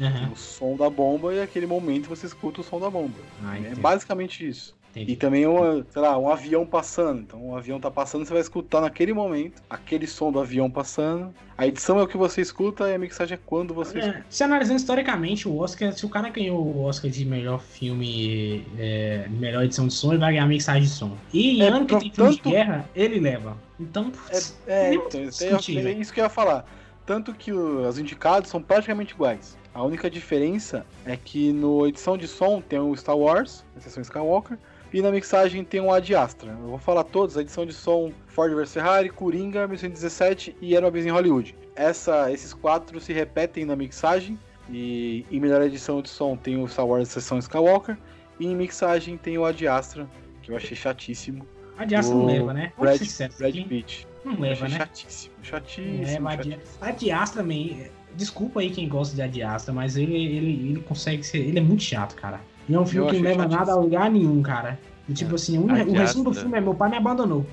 [0.00, 0.30] Aham.
[0.32, 3.18] O som da bomba e aquele momento você escuta o som da bomba.
[3.44, 4.74] Ah, É basicamente isso.
[4.94, 5.16] E entendi.
[5.16, 7.20] também, uma, sei lá, um avião passando.
[7.20, 11.34] Então, um avião tá passando, você vai escutar naquele momento aquele som do avião passando.
[11.56, 14.18] A edição é o que você escuta e a mixagem é quando você escuta.
[14.18, 18.66] É, se analisando historicamente o Oscar, se o cara ganhou o Oscar de melhor filme,
[18.78, 21.16] é, melhor edição de som, ele vai ganhar mixagem de som.
[21.32, 23.56] E em É, ano que tem filme de guerra, ele leva.
[23.78, 26.64] Então, putz, É, nem então, é, discutir, é isso que eu ia falar.
[27.06, 29.56] Tanto que os indicados são praticamente iguais.
[29.74, 34.02] A única diferença é que no edição de som tem o Star Wars, a seção
[34.02, 34.56] Skywalker,
[34.94, 36.52] e na mixagem tem o Ad Astra.
[36.52, 40.86] Eu vou falar todos, a edição de som Ford vs Ferrari, Coringa, 1917 e Era
[40.86, 41.52] uma vez em Hollywood.
[41.74, 44.38] Essa, esses quatro se repetem na mixagem,
[44.70, 47.98] e em melhor edição de som tem o Star Wars, a seção Skywalker,
[48.38, 50.08] e em mixagem tem o Ad Astra,
[50.40, 51.44] que eu achei chatíssimo.
[51.76, 52.72] a de Astra não leva, né?
[52.78, 54.06] Brad, sinceros Brad Pitt.
[54.24, 54.78] Não leva, né?
[54.78, 56.06] chatíssimo, chatíssimo.
[56.06, 56.62] É, mas chatíssimo.
[56.80, 57.90] de- a de Astra também.
[58.14, 61.38] Desculpa aí quem gosta de A de Astra, mas ele, ele, ele consegue ser.
[61.38, 62.40] Ele é muito chato, cara.
[62.68, 64.78] E é um filme Eu que não leva nada a lugar nenhum, cara.
[65.08, 65.34] E, tipo É.
[65.34, 66.42] assim, um- o resumo do Astra.
[66.44, 67.46] filme é meu pai me abandonou.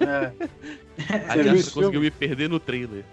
[0.00, 0.32] É.
[1.00, 3.04] A Você viu Diana esse conseguiu me perder no trailer.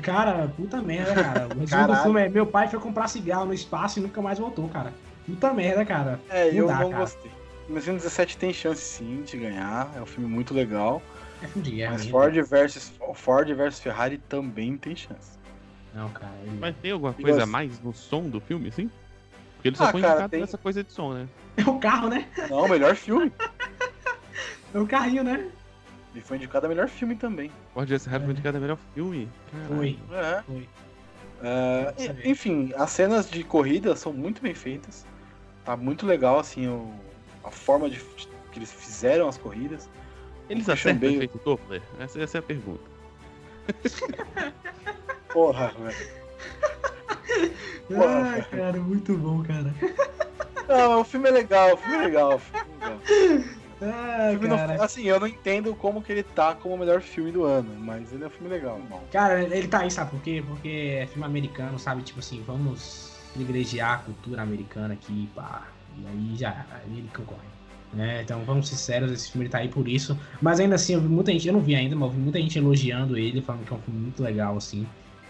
[0.00, 1.48] Cara, puta merda, cara.
[1.54, 4.38] O resumo do filme é: meu pai foi comprar cigarro no espaço e nunca mais
[4.38, 4.92] voltou, cara.
[5.26, 6.20] Puta merda, cara.
[6.30, 7.00] É, Não eu dá, não cara.
[7.02, 7.30] gostei.
[7.68, 11.02] 1917 tem chance sim de ganhar, é um filme muito legal.
[11.42, 12.06] É filme de guerra Mas.
[12.06, 15.38] Ford versus, Ford versus Ferrari também tem chance.
[15.94, 16.32] Não, cara.
[16.44, 17.50] ele- Mas tem alguma E coisa a você?
[17.50, 18.90] mais no som do filme, assim?
[19.62, 21.28] Porque ele só Ah, foi cara, indicado tem- nessa coisa de som, né?
[21.56, 22.26] É o carro, né?
[22.50, 23.32] Não, melhor filme.
[24.74, 25.50] É o carrinho, né?
[26.14, 27.52] Ele foi indicado a melhor filme também.
[27.74, 28.24] Ford vs Ferrari É.
[28.26, 29.28] foi indicado a melhor filme.
[29.52, 29.76] Caralho.
[29.76, 29.98] Foi.
[30.12, 30.42] É.
[30.46, 30.68] Foi.
[32.24, 35.04] E- enfim, as cenas de corrida são muito bem feitas.
[35.64, 36.90] Tá muito legal, assim, o-
[37.44, 38.00] a forma de,
[38.50, 39.90] que eles fizeram as corridas.
[40.48, 41.82] Eles O Christian acertam o Bale- efeito Doppler?
[42.00, 42.80] Essa, essa é a pergunta.
[45.32, 46.22] Porra, velho.
[47.90, 49.74] Ai, cara, muito bom, cara.
[50.68, 52.34] Não, o filme é legal, o filme é legal.
[52.36, 53.00] O filme é legal.
[54.30, 57.44] Filme não- assim, eu não entendo como que ele tá como o melhor filme do
[57.44, 58.80] ano, mas ele é um filme legal.
[59.10, 60.42] Cara, ele tá aí, sabe por quê?
[60.46, 62.02] Porque é filme americano, sabe?
[62.02, 65.68] Tipo assim, vamos privilegiar a cultura americana aqui, pá.
[65.98, 67.42] E aí já, aí ele concorre.
[67.92, 68.22] Né?
[68.22, 70.18] Então, vamos ser sérios, esse filme tá aí por isso.
[70.40, 72.38] Mas ainda assim, eu vi muita gente, eu não vi ainda, mas eu vi muita
[72.40, 74.86] gente elogiando ele, falando que é um filme muito legal, assim.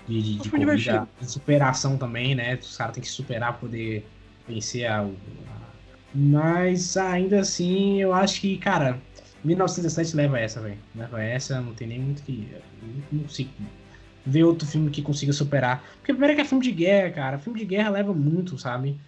[0.06, 2.54] De, de, de corrida, de superação também, né?
[2.56, 4.04] Os caras têm que superar pra poder
[4.46, 5.74] vencer a, a-
[6.14, 9.00] Mas ainda assim, eu acho que, cara,
[9.44, 10.78] 1917 leva essa, velho.
[10.94, 12.48] Leva essa, não tem nem muito que.
[13.12, 13.50] Não consigo
[14.24, 15.82] ver outro filme que consiga superar.
[15.98, 17.38] Porque primeiro que é filme de guerra, cara.
[17.38, 19.00] Filme de guerra leva muito, sabe?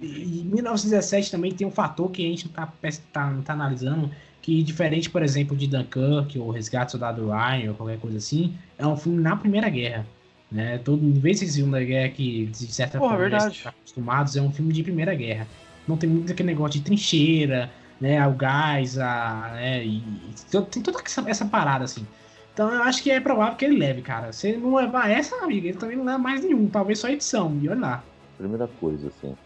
[0.00, 2.72] E 1917 também tem um fator que a gente não tá,
[3.12, 4.10] tá, não tá analisando,
[4.48, 8.56] que diferente, por exemplo, de Dunkirk ou Resgate do Soldado Ryan ou qualquer coisa assim,
[8.78, 10.06] é um filme na Primeira Guerra.
[10.50, 10.78] Né?
[10.78, 14.40] Todo, em vez de ser Segunda Guerra que, de certa Porra, forma, estão acostumados, é
[14.40, 15.46] um filme de Primeira Guerra.
[15.86, 17.70] Não tem muito aquele negócio de trincheira,
[18.00, 18.26] né?
[18.26, 19.84] O gás, a, né?
[19.84, 22.06] E, e tem toda essa, essa parada, assim.
[22.54, 24.32] Então eu acho que é provável que ele leve, cara.
[24.32, 26.68] Se ele não levar essa, amiga, ele também não leva mais nenhum.
[26.68, 27.54] Talvez só edição.
[27.60, 28.04] E olha lá.
[28.38, 29.36] Primeira coisa, assim.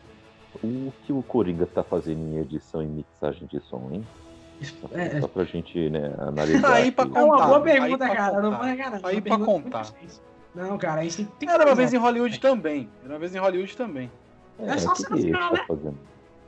[0.63, 4.07] O que o Coringa tá fazendo em edição e mixagem de som, hein?
[4.65, 6.73] Só, É, só pra gente, né, analisar.
[6.73, 7.17] Aí pra aqui.
[7.19, 8.41] É uma contar, boa aí pergunta, pra cara.
[8.41, 8.57] Não contar.
[9.01, 9.11] vou.
[9.11, 9.87] Aí pra contar.
[10.55, 11.97] Não, cara, a gente tem, que Era uma vez em.
[11.97, 12.89] Hollywood também.
[13.05, 14.11] Era uma vez em Hollywood também.
[14.59, 15.65] É, É só ele assinar, tá né?
[15.67, 15.99] fazendo?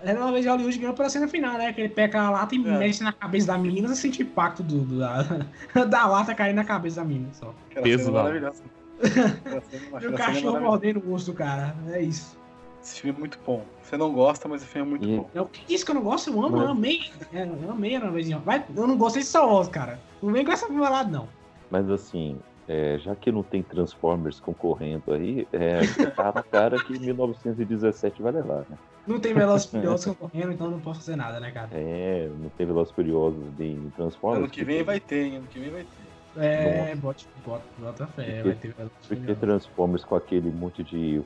[0.02, 1.72] Era uma vez em Hollywood ganhou pela cena final, né?
[1.72, 2.78] Que ele pega a lata e É.
[2.78, 5.22] mexe na cabeça da menina, você sente o impacto do, do- da,
[5.88, 7.54] da lata cair na cabeça da menina só.
[7.82, 8.52] Peso cena
[9.62, 11.74] cena- E o cena é cachorro mordendo o osso do cara.
[11.90, 12.36] É isso.
[12.84, 13.64] Esse filme é muito bom.
[13.82, 15.30] Você não gosta, mas esse filme é muito E- bom.
[15.34, 16.98] É o que disse que eu não gosto, eu amo, eu amei.
[17.32, 19.98] É, eu amei vez em Vai, Eu não gostei de Star Wars, cara.
[20.22, 21.26] Não vem com essa malada, não.
[21.70, 25.80] Mas assim, é, já que não tem Transformers concorrendo aí, é,
[26.10, 28.76] tá na cara que 1917 vai levar, né?
[29.06, 31.70] Não tem Velozes Furiosos concorrendo, então não posso fazer nada, né, cara?
[31.72, 34.44] É, não tem Velozes Furiosos de Transformers.
[34.44, 35.36] Ano que vem vai ter, hein?
[35.36, 36.13] Ano que vem vai ter.
[36.36, 38.74] É, bota, bota, bota fé, vai ter
[39.06, 39.34] Porque.
[39.34, 41.22] Transformers com aquele monte de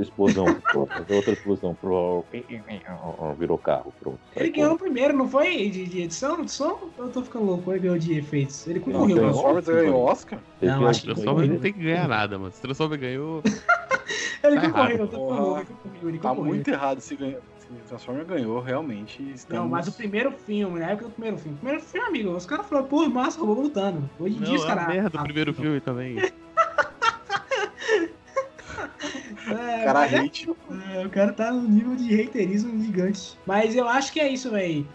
[0.00, 2.24] explosão, pronto, outra explosão, pronto,
[3.38, 4.18] virou carro, pronto.
[4.34, 5.68] Ele ganhou no primeiro, não foi?
[5.68, 6.78] De, de edição, de som?
[6.96, 8.66] Eu tô ficando louco, ele ganhou de efeitos.
[8.66, 9.16] Ele concorreu.
[9.16, 10.04] Transformers Oscar, ganhou.
[10.04, 10.38] Oscar?
[10.62, 12.52] Não, acho que Transformers não tem que ganhar nada, mano.
[12.52, 13.42] Se Transformers ganhou.
[14.44, 16.44] Ele Tá concorreu, ele concorreu, Tá concorreu.
[16.44, 17.38] muito errado se ganhar.
[17.88, 19.22] Transformers ganhou, realmente.
[19.34, 19.64] Estamos...
[19.64, 21.56] Não, mas o primeiro filme, na época do primeiro filme.
[21.58, 24.08] Primeiro filme, amigo, os caras falaram, pô, massa, robô lutando.
[24.18, 24.86] Hoje em dia os Não, caras.
[24.88, 25.60] merda do ah, primeiro não.
[25.62, 26.16] filme também.
[29.46, 30.48] É, Cara é- hate.
[30.94, 33.38] é, o cara tá num nível de haterismo gigante.
[33.46, 34.86] Mas eu acho que é isso, velho.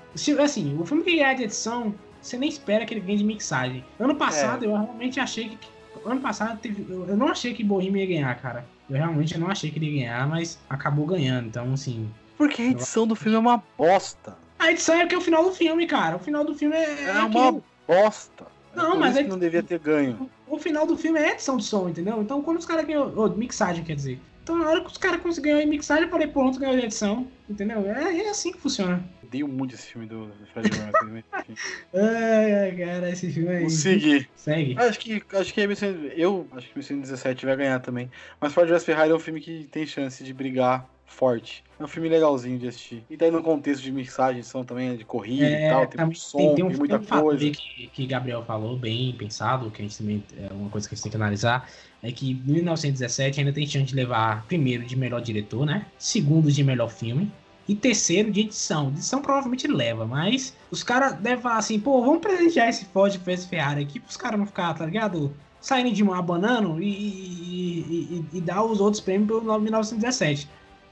[0.43, 3.85] Assim, o filme que ganhar de edição, você nem espera que ele ganhe de mixagem.
[3.99, 5.57] Ano passado, eu realmente achei que.
[6.03, 8.65] Ano passado, teve, eu, eu não achei que Bohemian ia ganhar, cara.
[8.89, 11.47] Eu realmente não achei que ele ia ganhar, mas acabou ganhando.
[11.47, 12.09] Então, assim.
[12.39, 14.37] Porque a edição do filme é uma bosta.
[14.57, 16.15] A edição é que é o final do filme, cara.
[16.15, 16.85] O final do filme é.
[16.85, 17.63] É é uma aquilo.
[17.85, 18.45] bosta.
[18.73, 20.29] É Não, por mas é não devia ter ganho.
[20.47, 22.21] O final do filme é edição de som, entendeu?
[22.21, 23.13] Então quando os caras ganham.
[23.13, 24.21] Ô, mixagem, quer dizer.
[24.41, 27.27] Então na hora que os caras conseguiram a mixagem, eu falei, pronto, ganhou a edição.
[27.49, 27.85] Entendeu?
[27.91, 29.03] É, é assim que funciona.
[29.21, 31.25] Odeio muito esse filme do do Fred Mercury.
[31.93, 33.57] Ai, ai, cara, esse filme aí.
[33.57, 34.29] Vamos seguir.
[34.37, 34.77] Segue.
[34.79, 38.09] Acho que, acho que a Missão, eu acho que 1917 vai ganhar também.
[38.39, 41.63] Mas Ford vs Ferrari é um filme que tem chance de brigar forte.
[41.79, 43.03] É um filme legalzinho de assistir.
[43.09, 46.19] E daí no contexto de mixagem, são também de corrida e É, tal, tem muito
[46.19, 47.49] som, tem, tem, tem um, muita tem um coisa.
[47.49, 50.23] que, que Gabriel falou, bem pensado, que a gente também.
[50.37, 51.69] É uma coisa que a gente tem que analisar.
[52.01, 55.85] É que 1917 ainda tem chance de levar primeiro de melhor diretor, né?
[55.97, 57.31] Segundo de melhor filme.
[57.67, 58.87] E terceiro de edição.
[58.89, 63.45] Edição provavelmente leva, mas os caras devem falar assim, pô, vamos presentear esse Ford vs
[63.45, 65.31] Ferrari aqui pros caras não ficar, tá ligado?
[65.61, 70.49] Saindo de uma banana e, e, e, e dar os outros prêmios pelo 1917.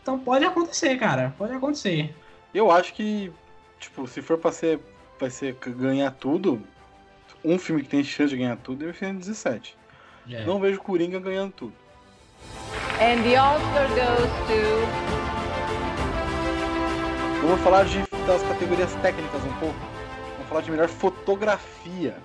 [0.08, 1.36] Então pode acontecer, cara.
[1.38, 2.16] Pode acontecer.
[2.54, 3.30] Eu acho que,
[3.78, 4.80] tipo, se for pra ser,
[5.20, 6.62] pra ser ganhar tudo,
[7.44, 9.78] um filme que tem chance de ganhar tudo é o 1917.
[10.32, 10.46] É.
[10.46, 11.74] Não vejo Coringa ganhando tudo.
[13.02, 14.88] And the Oscar goes to.
[17.42, 19.80] Vamos falar de, das categorias técnicas um pouco.
[20.36, 22.16] Vamos falar de melhor fotografia.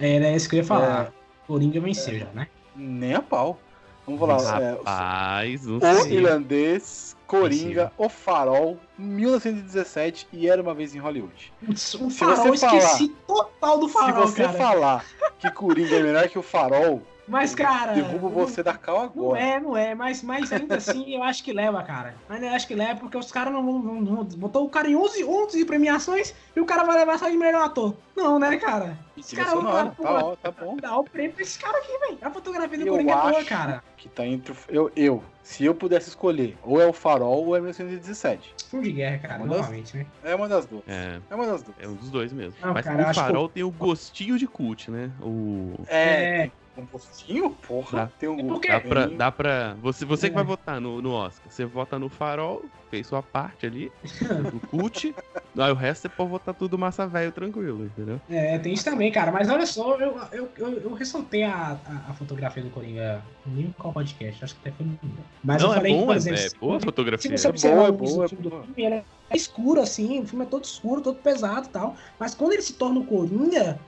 [0.00, 1.08] Era isso que eu ia falar.
[1.08, 1.12] É.
[1.46, 2.48] Coringa venceu já, né?
[2.74, 3.60] Nem a pau.
[4.06, 4.62] Vamos falar.
[4.62, 6.06] é, Rapaz, não o.
[6.06, 11.52] Irlandês, Coringa, O Farol, 1917 e Era Uma Vez em Hollywood.
[11.64, 14.58] Putz, O Se farol, você esqueci total do farol, Se você cara.
[14.58, 15.04] falar
[15.38, 17.92] que Coringa é melhor que o Farol, Mas, cara.
[17.92, 19.40] derrubo você da cal Não agora.
[19.40, 22.14] é, não é, mas, mas ainda assim eu acho que leva, cara.
[22.28, 24.94] Ainda acho que leva porque os caras não, não, não, não- Botou o cara em
[24.96, 27.94] 11, 11 premiações e o cara vai levar só de melhor ator.
[28.16, 28.96] Não, né, cara?
[29.14, 30.76] Trilha caras vão sonora, falar, tá, pô, ó, tá bom.
[30.76, 32.18] dá o prêmio pra esse cara aqui, velho.
[32.22, 33.82] A fotografia do Eu Coringa é boa, cara.
[33.96, 34.52] Que tá entre.
[34.52, 38.52] o- Eu, eu, se eu pudesse escolher, ou é o Farol ou é 1917.
[38.68, 40.06] Filme de guerra, cara, Uma das- novamente, né?
[40.24, 40.82] É uma das duas.
[40.88, 41.76] É, É uma das duas.
[41.78, 42.54] é um dos dois mesmo.
[42.60, 45.12] Não, Mas cara, o acho que farol tem o gostinho de cult, né?
[45.22, 45.72] O.
[45.86, 46.50] É, É.
[46.82, 47.50] um postinho?
[47.66, 48.06] Porra, Dá.
[48.18, 49.06] tem um É porque- Dá pra.
[49.06, 50.46] Dá pra você você que vai É.
[50.46, 51.50] votar no, no Oscar.
[51.50, 53.90] Você vota no farol, fez sua parte ali,
[54.52, 55.14] no cult.
[55.58, 58.20] aí o resto você pode votar tudo massa velho tranquilo, entendeu?
[58.28, 59.30] É, tem isso também, cara.
[59.32, 63.74] Mas olha só, eu, eu, eu, eu ressaltei a, a, a fotografia do Coringa em
[63.78, 64.98] qual podcast, acho que até foi no
[65.42, 67.38] Mas não, eu falei é bom, por é, exemplo, é boa a se fotografia.
[67.38, 68.62] você É observar boa, é boa, do filme, é boa.
[68.64, 68.84] filme,
[69.30, 71.96] é escuro, assim, o filme é todo escuro, todo pesado e tal.
[72.18, 73.78] Mas quando ele se torna o Coringa,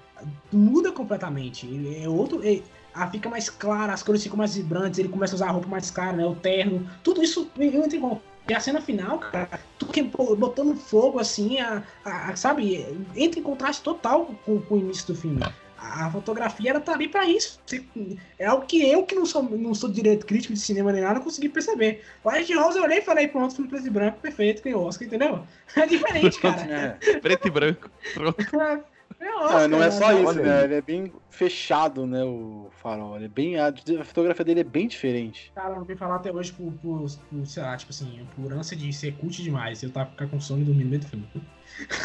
[0.52, 1.66] muda completamente.
[1.66, 2.42] Ele é outro.
[2.42, 2.64] ele-
[2.98, 5.68] ah, fica mais claro, as cores ficam mais vibrantes, ele começa a usar a roupa
[5.68, 6.26] mais clara, né?
[6.26, 6.88] O terno.
[7.02, 8.22] Tudo isso entra em conta.
[8.48, 13.42] E a cena final, cara, tudo que botando fogo assim, a, a- sabe, entra em
[13.42, 15.44] contraste total com, com o início do filme.
[15.80, 17.60] A, fotografia ela tá ali pra isso.
[18.38, 21.20] É algo que eu, que não sou, não sou direito crítico de cinema nem nada,
[21.20, 22.02] consegui perceber.
[22.24, 25.06] O Ed Rose eu olhei e falei, pronto, filme preto e branco, perfeito, ganhou Oscar,
[25.06, 25.46] entendeu?
[25.76, 26.98] É diferente, cara.
[27.00, 27.18] É.
[27.20, 27.90] Preto e branco.
[28.14, 28.36] Pronto.
[29.20, 30.22] É Oscar, Não, não é só né?
[30.22, 30.64] isso, né?
[30.64, 32.22] Ele é bem fechado, né?
[32.22, 33.16] O farol.
[33.16, 33.58] Ele é bem.
[33.58, 33.72] A,
[34.04, 35.50] fotografia dele é bem diferente.
[35.54, 38.52] Cara, eu não vim falar até hoje por, por, por, sei lá, tipo assim, por
[38.52, 39.82] ânsia de ser cult demais.
[39.82, 41.28] Eu tava ficar com sono e dormindo meio do filme.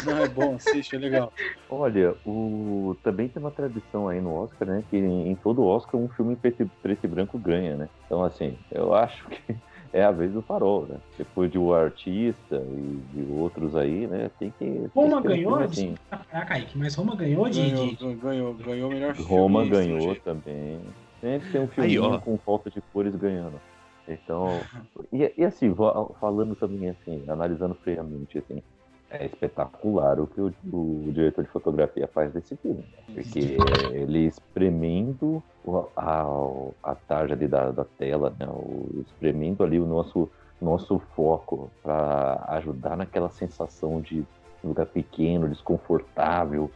[0.04, 1.32] Não, é bom, assiste, é legal.
[1.70, 2.96] Olha, o...
[3.02, 4.84] também tem uma tradição aí no Oscar, né?
[4.90, 7.88] Que em em todo Oscar um filme preto, preto e branco ganha, né?
[8.06, 9.56] Então, assim, eu acho que
[9.94, 10.96] é a vez do farol, né?
[11.16, 14.28] Depois de O Artista e de outros aí, né?
[14.40, 14.90] Tem que.
[14.92, 15.52] Roma ganhou?
[15.52, 15.94] filme assim.
[16.10, 17.70] Atrapalhar, Kaique, mas Roma ganhou de.
[17.70, 19.30] Ganhou, de- ganhou, ganhou o melhor filme.
[19.30, 20.20] Roma ganhou estrangeiro.
[20.24, 20.80] também.
[21.20, 21.68] Sempre tem um
[22.14, 22.18] ó.
[22.18, 23.60] com falta de cores ganhando.
[24.08, 24.48] Então,
[25.12, 25.72] e, e assim,
[26.20, 28.60] falando também assim, analisando friamente, assim,
[29.18, 32.80] é espetacular o que o, o diretor de fotografia faz desse filme.
[32.80, 33.14] né?
[33.14, 33.56] Porque
[33.92, 35.42] ele espremendo
[35.96, 36.24] a,
[36.82, 38.46] a tarja ali da, da tela, né?
[38.46, 40.28] o, espremendo ali o nosso,
[40.60, 44.24] nosso foco para ajudar naquela sensação de
[44.62, 46.70] lugar pequeno, desconfortável,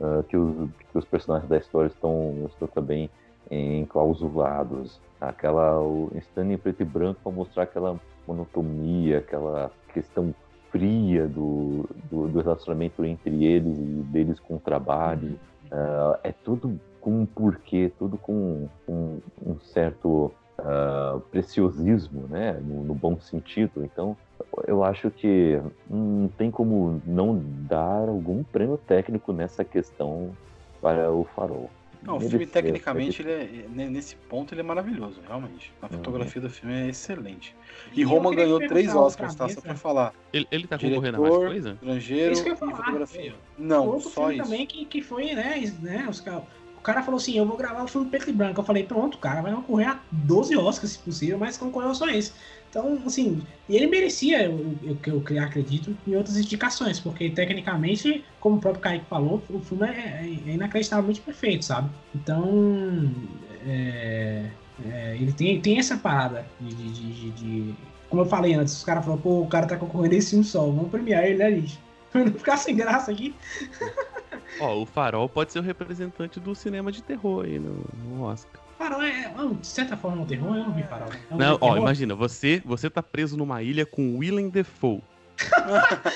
[0.00, 3.08] ah, que, os, que os personagens da história estão, estão também
[3.50, 5.00] enclausulados.
[5.20, 10.34] Aquela o estando em preto e branco para mostrar aquela monotonia, aquela questão
[10.74, 15.38] fria do, do, do relacionamento entre eles e deles com o trabalho.
[15.70, 22.60] Ah, é tudo com um porquê, tudo com um, um certo ah, preciosismo, né?
[22.60, 23.84] No, no bom sentido.
[23.84, 24.16] Então,
[24.66, 30.30] eu acho que não tem como não dar algum prêmio técnico nessa questão
[30.82, 31.70] para o Farol.
[32.04, 35.72] Não, o filme tecnicamente, ele é, nesse ponto, ele é maravilhoso, realmente.
[35.80, 37.56] A fotografia do filme é excelente.
[37.94, 39.48] E eu Roma ganhou três Oscars, tá?
[39.48, 40.12] Só pra falar.
[40.32, 41.72] Ele, ele tá concorrendo a mais Diretor, coisa?
[41.74, 42.76] estrangeiro Isso que eu ia e falar.
[42.76, 43.34] fotografia.
[43.56, 44.44] Não, Outro só filme isso.
[44.50, 46.42] também que, que foi, né, né os, ca-
[46.76, 48.60] o cara falou assim, eu vou gravar um filme preto e branco.
[48.60, 52.32] Eu falei, pronto, cara, vai concorrer a 12 Oscars, se possível, mas concorreu só esse.
[52.74, 58.56] Então, assim, e ele merecia, eu, eu, eu, acredito, em outras indicações, porque tecnicamente, como
[58.56, 61.88] o próprio Kaique falou, o filme é, é inacreditavelmente perfeito, sabe?
[62.12, 63.12] Então,
[63.64, 64.50] é,
[64.84, 67.74] é, ele tem, tem essa parada de, de, de- de-
[68.10, 70.66] Como eu falei antes, os caras falaram, pô, o cara tá concorrendo esse filme só,
[70.66, 71.78] vamos premiar ele, né, gente?
[72.10, 73.36] Pra não ficar sem graça aqui.
[74.60, 78.63] Ó, o Farol pode ser o representante do cinema de terror aí no, no Oscar.
[78.78, 81.08] Farol é, é, de certa forma, um terror, eu não vi Farol.
[81.30, 81.78] É um Não, ó, terror?
[81.78, 85.00] imagina, você, você tá preso numa ilha com Willem Dafoe.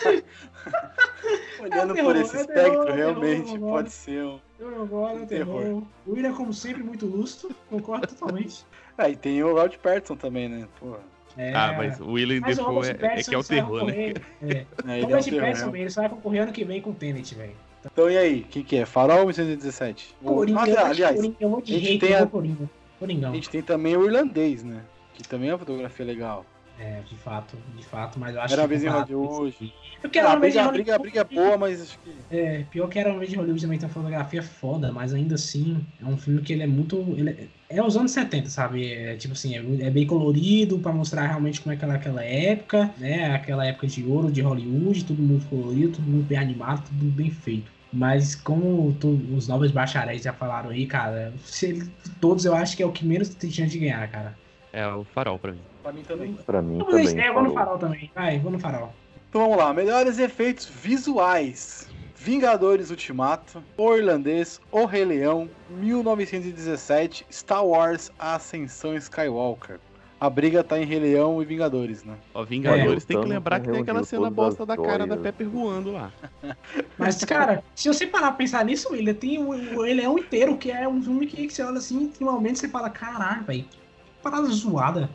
[1.61, 4.39] Olhando É terror, por esse é espectro, terror, é realmente terror, pode ser um.
[4.61, 5.63] Eu não gosto, é um Terror.
[5.63, 5.83] terror.
[6.07, 8.65] O William, como sempre, muito lustro, concordo totalmente.
[9.01, 10.67] Ah, e tem o Rod Patterson também, né?
[10.81, 10.99] Porra.
[11.37, 13.85] É, Ah, mas o Willem mas o Robert é, é Pattinson que é o terror,
[13.87, 13.95] né?
[13.95, 16.65] É, É, o ele é um Robert terror, Pattinson, ele só vai concorrer ano que
[16.65, 17.53] vem com o Tenet, velho.
[17.85, 18.85] Então e aí, quem que é?
[18.85, 20.15] Farol ou 1917?
[20.23, 22.71] O- Coringa, eu acho aliás, Coringa, eu vou de a gente tem eu a- Coringa.
[22.99, 23.31] Coringão.
[23.31, 24.83] a gente tem também o irlandês, né?
[25.15, 26.45] Que também é uma fotografia legal.
[26.79, 28.75] É, de fato, de fato, mas eu acho Era uma que.
[28.75, 29.49] vez em comparado com Hollywood.
[29.65, 31.03] esse- É porque era Ah, a uma vez em briga, a briga, a Hollywood.
[31.03, 32.25] briga é boa, mas acho que.
[32.31, 35.35] É, pior que era uma vez de Hollywood também tem uma fotografia foda, mas ainda
[35.35, 37.17] assim é um filme que ele é muito.
[37.19, 38.93] Ele é, é os anos 70, sabe?
[38.93, 42.23] É tipo assim, é, é bem colorido pra mostrar realmente como é que era aquela
[42.25, 43.35] época, né?
[43.35, 47.31] Aquela época de ouro de Hollywood, tudo muito colorido, tudo muito bem animado, tudo bem
[47.31, 47.73] feito.
[47.93, 52.83] Mas como tu- os novos bacharéis já falaram aí, cara, se todos eu acho que
[52.83, 54.39] é o que menos tem chance de ganhar, cara.
[54.73, 55.68] É o farol pra mim.
[55.83, 56.35] Pra mim também.
[56.35, 57.25] Pra mim Vamos também.
[57.25, 58.11] é, eu vou no farol também.
[58.15, 58.93] Vai, vou no farol.
[59.29, 61.89] Então vamos lá, melhores efeitos visuais.
[62.17, 69.79] Vingadores Ultimato, O Irlandês, O Rei Leão, 1917, Star Wars, A Ascensão Skywalker.
[70.21, 72.17] A briga tá em Rei Leão e Vingadores, né?
[72.35, 75.17] Ó, Vingadores É, tem que o lembrar que tem aquela cena bosta da cara da.
[75.17, 76.13] Pepper voando lá.
[76.99, 80.19] Mas, cara, se você parar pra pensar nisso, ele tem o, o Ele é um
[80.19, 83.63] inteiro, que é um filme que, que você olha assim, momento você fala, caralho, velho,
[83.63, 83.79] que
[84.21, 85.09] parada zoada.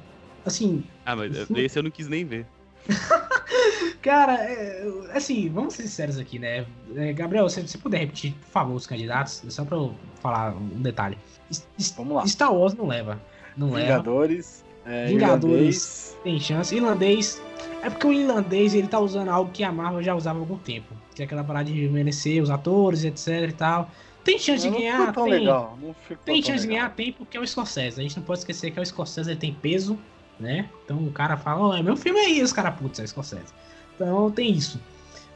[0.45, 2.45] Assim, Ah, mas esse eu não quis nem ver.
[4.01, 6.65] cara, é, assim, vamos ser sinceros aqui, né?
[6.95, 10.81] É, Gabriel, se você puder repetir, por favor, os candidatos, só pra eu falar um
[10.81, 11.17] detalhe.
[11.49, 12.27] S- Vamos lá.
[12.27, 13.21] Star Wars não leva.
[13.55, 13.85] Não leva.
[13.87, 15.53] Vingadores, é, Vingadores.
[15.53, 16.75] Irlandês, Tem chance.
[16.75, 17.41] Irlandês.
[17.81, 20.57] É porque o irlandês ele tá usando algo que a Marvel já usava há algum
[20.57, 20.93] tempo.
[21.15, 23.89] Que é aquela parada de rejuvenescer os atores, etc e tal.
[24.23, 24.97] Tem chance de não ganhar?
[24.99, 25.33] ficou tão tem.
[25.33, 25.77] legal.
[25.81, 26.83] Não ficou Tem tão chance de legal.
[26.87, 26.95] ganhar?
[26.95, 27.99] Tem, porque é o Scorsese.
[27.99, 29.99] A gente não pode esquecer que é o Scorsese, ele tem peso,
[30.39, 30.69] né?
[30.83, 33.53] Então o cara fala, é meu filme aí, os caras, putz, é Scorsese.
[33.95, 34.79] Então tem isso.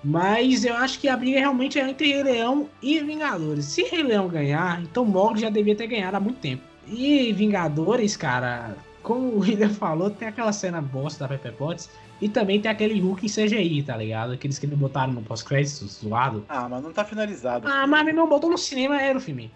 [0.04, 3.66] Mas eu acho que a briga realmente é entre Rei Leão e Vingadores.
[3.66, 6.64] Se Rei Leão ganhar, então Mogli já devia ter ganhado há muito tempo.
[6.88, 11.90] E Vingadores, cara, como o William falou, tem aquela cena bosta da Pepper Potts
[12.22, 14.34] e também tem aquele Hulk em CGI, tá ligado?
[14.34, 16.46] Aqueles que eles botaram no pós-crédito, zoado.
[16.50, 17.68] Ah, mas não tá finalizado.
[17.68, 19.52] Ah, mas meu irmão botou no cinema era o filme.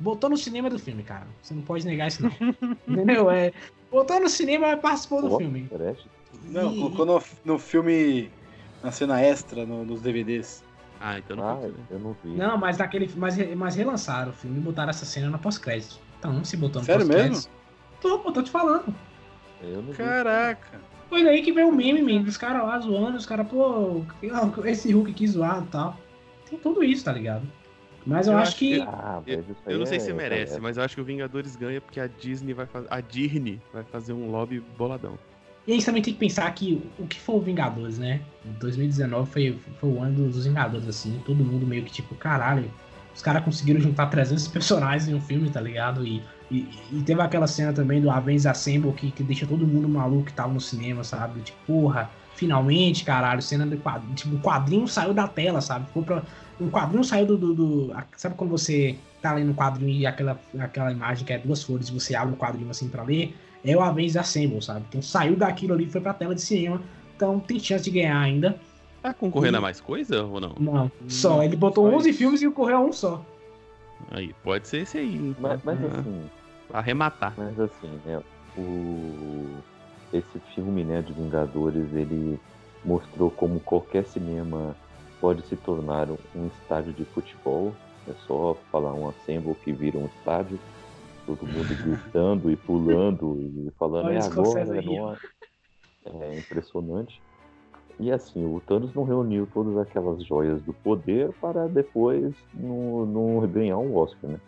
[0.00, 1.26] Botou no cinema do filme, cara.
[1.42, 2.30] Você não pode negar isso, não.
[2.86, 3.30] Entendeu?
[3.30, 3.52] É,
[3.90, 5.68] botou no cinema e participou do Ó, filme.
[5.68, 6.06] Trash.
[6.44, 8.30] Não, E- colocou no, no filme,
[8.82, 10.62] na cena extra, no- nos DVDs.
[11.00, 12.30] Ah, então não Ah, pode eu não vi.
[12.36, 13.10] Não, mas naquele.
[13.16, 15.98] Mas, mas relançaram o filme e botaram essa cena no pós-crédito.
[16.18, 17.50] Então, se botou no Sério pós-crédito.
[18.00, 18.94] Tô, pô, tô te falando.
[19.62, 19.96] Eu não vi.
[19.96, 20.80] Caraca.
[21.08, 24.02] Foi daí que veio o meme, meme, dos caras lá zoando, os caras, pô,
[24.64, 25.96] esse Hulk aqui zoado e tal.
[26.48, 27.42] Tem tudo isso, tá ligado?
[28.06, 28.74] Mas eu, Eu acho acho que.
[28.76, 31.00] que- Ah, Eu, aí eu não sei é- se merece, é- mas eu acho que
[31.00, 32.86] o Vingadores ganha porque a Disney vai fazer.
[32.90, 35.18] A Disney vai fazer um lobby boladão.
[35.66, 38.22] E a gente também tem que pensar que o que foi o Vingadores, né?
[38.58, 41.20] 2019 foi, foi o ano dos Vingadores, assim.
[41.26, 42.70] Todo mundo meio que tipo, caralho.
[43.14, 46.06] Os caras conseguiram juntar 300 personagens em um filme, tá ligado?
[46.06, 49.88] E, e, e teve aquela cena também do Avengers Assemble que, que deixa todo mundo
[49.88, 51.42] maluco que tava no cinema, sabe?
[51.42, 54.14] Tipo, porra, finalmente, caralho, cena do quadrinho.
[54.14, 55.86] Tipo, o quadrinho saiu da tela, sabe?
[55.88, 56.22] Ficou pra,
[56.60, 60.06] um quadrinho saiu do, do, do- a- Sabe quando você tá lendo um quadrinho e
[60.06, 63.34] aquela, aquela imagem que é duas folhas e você abre o quadrinho assim pra ler?
[63.64, 64.84] É o Avengers Assemble, sabe?
[64.88, 66.80] Então saiu daquilo ali e foi pra tela de cinema.
[67.16, 68.58] Então tem chance de ganhar ainda.
[69.02, 70.54] Tá concorrendo E- a mais coisa ou não?
[70.58, 71.42] Não, só.
[71.42, 72.18] Ele botou só 11 isso.
[72.18, 73.24] filmes e correu a um só.
[74.10, 75.14] Aí, pode ser esse aí.
[75.16, 75.34] então.
[75.40, 76.30] Mas, mas Ah, assim,
[76.72, 77.34] Arrematar.
[77.36, 78.20] mas assim, né?
[78.56, 79.56] O...
[80.12, 82.38] Esse filme, né, de Vingadores, ele
[82.84, 84.74] mostrou como qualquer cinema
[85.20, 87.72] pode se tornar um estádio de futebol.
[88.08, 90.58] É só falar um assemble que vira um estádio.
[91.26, 95.18] Todo mundo gritando e pulando e falando, Olha é Scorsese agora,
[96.06, 96.08] é.
[96.10, 97.20] É impressionante.
[98.00, 103.46] E assim, o Thanos não reuniu todas aquelas joias do poder para depois não, não
[103.48, 104.40] ganhar um Oscar, né?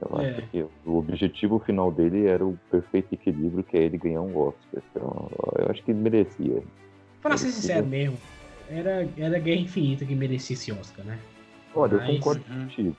[0.00, 0.30] Eu É.
[0.30, 4.36] acho que o objetivo final dele era o perfeito equilíbrio, que é ele ganhar um
[4.36, 4.82] Oscar.
[4.90, 6.62] Então, eu acho que ele merecia.
[7.20, 8.16] Pra ser sincero mesmo,
[8.70, 11.18] era, era Guerra Infinita que merecia esse Oscar, né?
[11.74, 12.60] Olha, eu Mas- concordo Uhum.
[12.62, 12.96] contigo.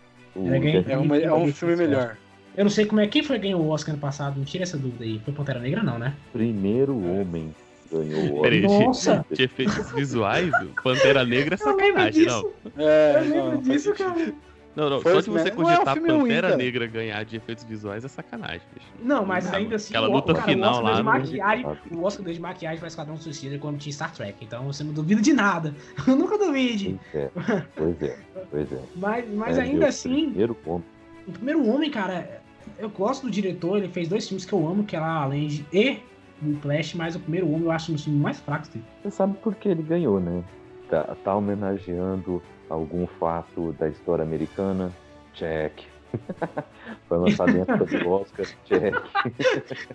[0.88, 2.16] É, uma- é um filme melhor.
[2.56, 4.64] Eu não sei como é quem foi que ganhou o Oscar ano passado, não tira
[4.64, 5.20] essa dúvida aí.
[5.24, 6.14] Foi Pantera Negra, não, né?
[6.32, 7.54] primeiro homem
[7.92, 8.86] ganhou o Peraí, Oscar.
[9.16, 9.26] Nossa!
[9.32, 10.52] de efeitos visuais,
[10.84, 12.42] Pantera Negra é Eu lembro sacanagem, não.
[12.42, 14.34] disso, É, eu não, lembro não disso, cara.
[14.80, 15.52] Não, não, Foi só de você.
[15.52, 16.58] Não é um cogitar ruim, Pantera cara.
[16.58, 18.88] Negra ganhar de efeitos visuais é sacanagem, bicho.
[19.02, 21.66] Não, mas Ah, ainda assim, aquela luta cara, final o Oscar lá de no- maquiagem,
[21.92, 24.38] o Oscar de maquiagem para Esquadrão Suicida quando tinha Star Trek.
[24.44, 25.76] Então você não duvida de nada.
[26.08, 26.98] Eu nunca duvide.
[27.12, 27.32] Pois é,
[27.76, 28.18] pois é,
[28.50, 28.80] pois é.
[28.96, 30.84] Mas, mas É, ainda assim, Primeiro homem.
[31.28, 32.42] o primeiro homem, cara,
[32.78, 35.48] eu gosto do diretor, ele fez dois filmes que eu amo, que é lá além
[35.48, 36.00] de e
[36.42, 38.86] o Flash, mas o primeiro homem eu acho um dos filmes mais fracos dele.
[39.04, 40.42] Você sabe por que ele ganhou, né?
[40.90, 44.92] Tá, tá homenageando algum fato da história americana?
[45.34, 45.74] Check.
[47.08, 48.46] Foi lançado em época do Oscar?
[48.66, 48.96] Check.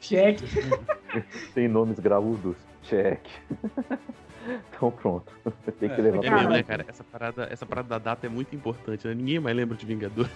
[0.01, 0.45] Cheque.
[1.55, 2.57] Tem nomes graúdos?
[2.83, 3.21] Check.
[4.71, 5.33] Então pronto.
[5.81, 6.85] Tem que É, levar É pra mesmo, né, cara?
[6.89, 9.15] Essa parada, essa parada da data é muito importante, né?
[9.15, 10.29] Ninguém mais lembra de Vingador.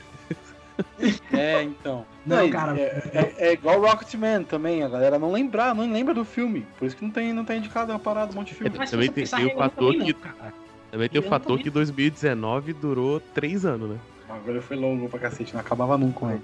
[1.33, 2.07] É, então.
[2.25, 6.15] Não, e- cara, É, é- é igual Rocketman também, a galera não lembrar, não lembra
[6.15, 6.67] do filme.
[6.79, 8.71] Por isso que não tem, não tem indicado uma parada, um monte de filme.
[8.87, 10.55] Se Também tem- tem o fator que- não, cara.
[10.91, 11.65] Também tem o fator também.
[11.65, 13.99] que 2019 durou três anos, né?
[14.29, 16.27] Agora foi longo pra cacete, não acabava nunca.
[16.27, 16.41] né?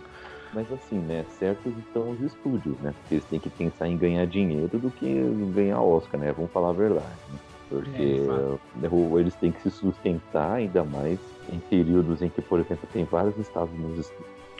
[0.53, 1.25] Mas assim, né?
[1.39, 2.95] Certos estão os estúdios, né?
[3.01, 6.33] Porque eles têm que pensar em ganhar dinheiro do que em ganhar Oscar, né?
[6.33, 7.07] Vamos falar a verdade.
[7.33, 7.39] Né?
[7.69, 8.21] Porque
[8.83, 11.19] É, eles têm que se sustentar ainda mais
[11.53, 14.11] em períodos em que, por exemplo, tem vários estados nos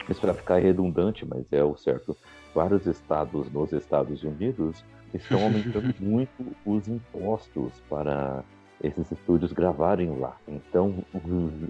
[0.09, 2.15] isso para ficar redundante, mas é o certo.
[2.53, 4.83] Vários estados nos Estados Unidos
[5.13, 8.43] estão aumentando muito os impostos para
[8.81, 10.35] esses estúdios gravarem lá.
[10.47, 10.95] Então,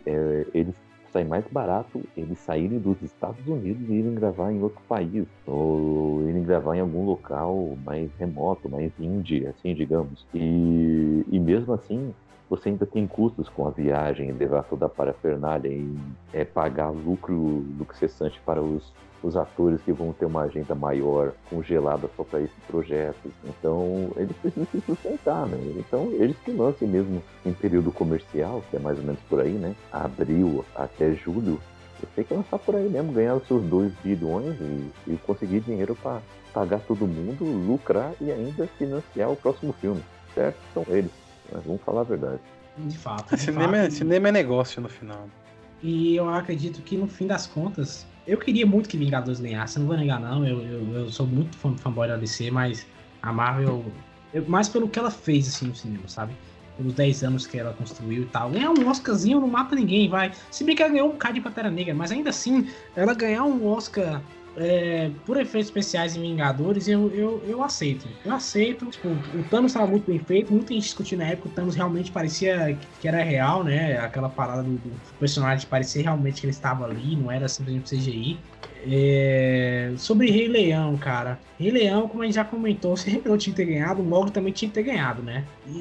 [0.05, 0.75] é, eles
[1.15, 6.27] sai mais barato eles saírem dos Estados Unidos e irem gravar em outro país, ou
[6.27, 10.27] irem gravar em algum local mais remoto, mais indie, assim, digamos.
[10.33, 12.13] E, e mesmo assim,
[12.49, 15.97] você ainda tem custos com a viagem, levar toda a parafernália e
[16.33, 18.93] é, pagar lucro, lucro cessante para os,
[19.23, 23.31] os atores que vão ter uma agenda maior, congelada só para esse projeto.
[23.43, 25.57] Então, eles precisam se sustentar, né?
[25.77, 29.53] Então, eles que lancem mesmo em período comercial, que é mais ou menos por aí,
[29.53, 29.75] né?
[29.91, 31.59] Abril até julho,
[31.99, 35.61] você tem que lançar por aí mesmo, ganhar os seus 2 bilhões e, e conseguir
[35.61, 36.21] dinheiro para
[36.53, 40.57] pagar todo mundo, lucrar e ainda financiar o próximo filme, certo?
[40.73, 41.24] São eles.
[41.55, 42.39] Mas vamos falar a verdade.
[42.77, 43.35] De fato.
[43.35, 43.93] de Cinema, é- fato.
[43.93, 45.27] cinema é negócio no final.
[45.81, 49.87] E eu acredito que no fim das contas, eu queria muito que Vingadores ganhasse, não
[49.87, 52.85] vou negar não, eu, eu, eu sou muito fã, fanboy da DC, mas
[53.21, 53.85] a Marvel,
[54.33, 56.33] eu- mais pelo que ela fez assim no cinema, sabe?
[56.75, 58.49] Pelos 10 anos que ela construiu e tal.
[58.49, 60.31] Ganhar um Oscarzinho não mata ninguém, vai.
[60.51, 63.43] Se bem que ela ganhou um bocado de Pantera Negra, mas ainda assim, ela ganhar
[63.45, 64.21] um Oscar
[64.57, 68.07] é, por efeitos especiais em Vingadores, eu, eu, eu aceito.
[68.23, 68.85] Eu aceito.
[68.87, 72.11] Tipo, o Thanos estava muito bem feito, muita gente discutiu na época, o Thanos realmente
[72.11, 73.97] parecia que- era real, né?
[73.97, 78.37] Aquela parada do, do personagem parecia realmente que ele estava ali, não era simplesmente CGI.
[78.87, 81.39] É, Sobre Rei Leão, cara.
[81.59, 84.05] Rei Leão, como a gente já comentou, se Rei Leão tinha que ter ganhado, o
[84.05, 85.43] Mogli também tinha que ter ganhado, né?
[85.67, 85.77] E,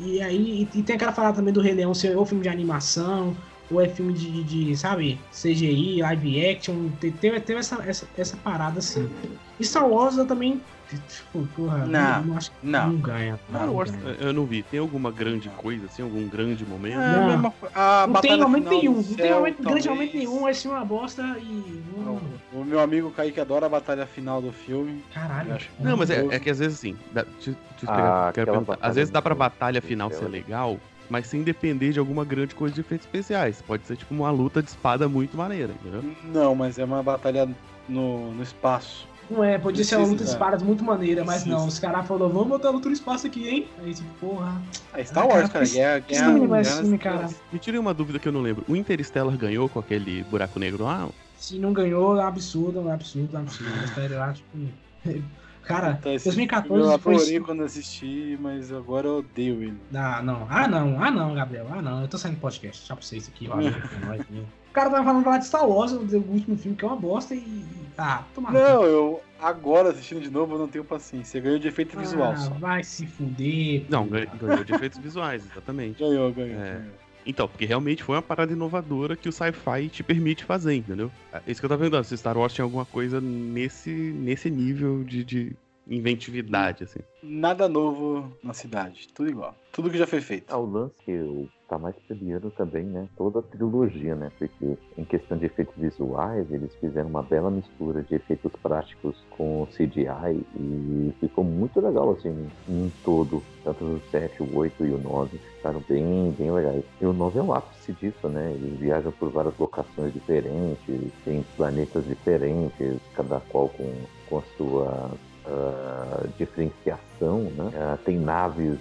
[0.00, 2.48] e- e aí, e, tem aquela parada também do Rei Leão ser ou filme de
[2.48, 3.36] animação,
[3.70, 8.36] ou é filme de, de, sabe, CGI, live action, te- teve, teve essa, essa, essa
[8.36, 9.10] parada assim.
[9.58, 10.60] E Star Wars eu também,
[11.08, 12.90] tipo, porra, Não, não acho que não.
[12.92, 13.40] não ganha.
[13.48, 14.16] Star Wars, ganha.
[14.20, 14.62] eu não vi.
[14.62, 16.98] Tem alguma grande coisa, assim, algum grande momento?
[16.98, 17.26] É, a Não.
[17.26, 20.66] mesma co- a Não tem momento final nenhum, não tem momento, grande momento nenhum, esse
[20.66, 21.82] é uma bosta e.
[21.96, 22.20] Não,
[22.52, 25.02] O meu amigo Kaique adora a batalha final do filme.
[25.12, 25.58] Caralho.
[25.80, 28.32] Não, mas é, é que às vezes assim, dá, deixa, deixa eu Ah,
[28.80, 30.78] Às vezes dá pra batalha final ser legal,
[31.08, 33.62] mas sem depender de alguma grande coisa de efeitos especiais.
[33.62, 36.02] Pode ser tipo uma luta de espada muito maneira, entendeu?
[36.24, 37.48] Não, mas é uma batalha
[37.88, 39.06] no, no espaço.
[39.28, 40.36] Não é, podia ser uma luta de Precisa.
[40.36, 41.56] espadas muito maneira, mas Precisa.
[41.56, 41.66] não.
[41.66, 43.66] Os caras falaram, vamos botar luta no espaço aqui, hein?
[43.82, 44.62] Aí, tipo, porra.
[44.94, 47.28] É Star Ah, Wars, cara, Guerra, guerra, é esse guerra filme, cara?
[47.52, 48.64] Me tirei uma dúvida que eu não lembro.
[48.68, 51.08] O Interstellar ganhou com aquele buraco negro lá?
[51.36, 53.72] Se não ganhou, é um absurdo, é um absurdo, é um absurdo.
[54.14, 54.72] Eu acho que.
[55.66, 57.14] Cara, Tá, esse filme 2014 Eu foi.
[57.16, 59.78] adorei quando assisti, mas agora eu odeio ele.
[59.94, 60.46] Ah, não.
[60.48, 61.02] Ah, não.
[61.02, 61.66] Ah, não, Gabriel.
[61.70, 62.02] Ah, não.
[62.02, 62.86] Eu tô saindo do podcast.
[62.86, 63.48] Tchau pra vocês aqui.
[63.48, 63.68] Valeu.
[63.68, 64.40] é?
[64.70, 67.34] O cara tava falando lá de Star Wars, o último filme, que é uma bosta
[67.34, 67.64] e.
[67.98, 68.50] Ah, toma.
[68.52, 71.40] Não, eu agora assistindo de novo eu não tenho paciência.
[71.40, 72.50] Ganhou de efeito visual Ah, só.
[72.54, 73.84] vai se fuder.
[73.88, 75.98] Não, ganhou, ganhou de efeitos visuais, exatamente.
[75.98, 76.60] Ganhou, ganhou.
[76.60, 76.72] É.
[76.74, 77.05] ganhou.
[77.26, 81.10] Então, porque realmente foi uma parada inovadora que o sci-fi te permite fazer, entendeu?
[81.32, 85.02] É isso que eu tava perguntando, se Star Wars tinha alguma coisa nesse, nesse nível
[85.02, 85.56] de, de
[85.88, 87.00] inventividade, assim.
[87.22, 89.08] Nada novo na cidade.
[89.14, 89.56] Tudo igual.
[89.72, 90.52] Tudo que já foi feito.
[90.52, 93.08] Ah, o lance que eu tá mais premiando também, né?
[93.16, 94.30] Toda a trilogia, né?
[94.38, 99.66] Porque em questão de efeitos visuais, eles fizeram uma bela mistura de efeitos práticos com
[99.72, 103.42] CGI e ficou muito legal, assim, em todo.
[103.64, 106.84] Tanto o 7, o 8 e o 9 ficaram bem, bem legais.
[107.00, 108.52] E o 9 é o ápice disso, né?
[108.52, 113.92] Eles viajam por várias locações diferentes, tem planetas diferentes, cada qual com,
[114.28, 115.10] com a sua
[115.48, 117.70] ah, diferenciação, né?
[117.76, 118.78] Ah, tem naves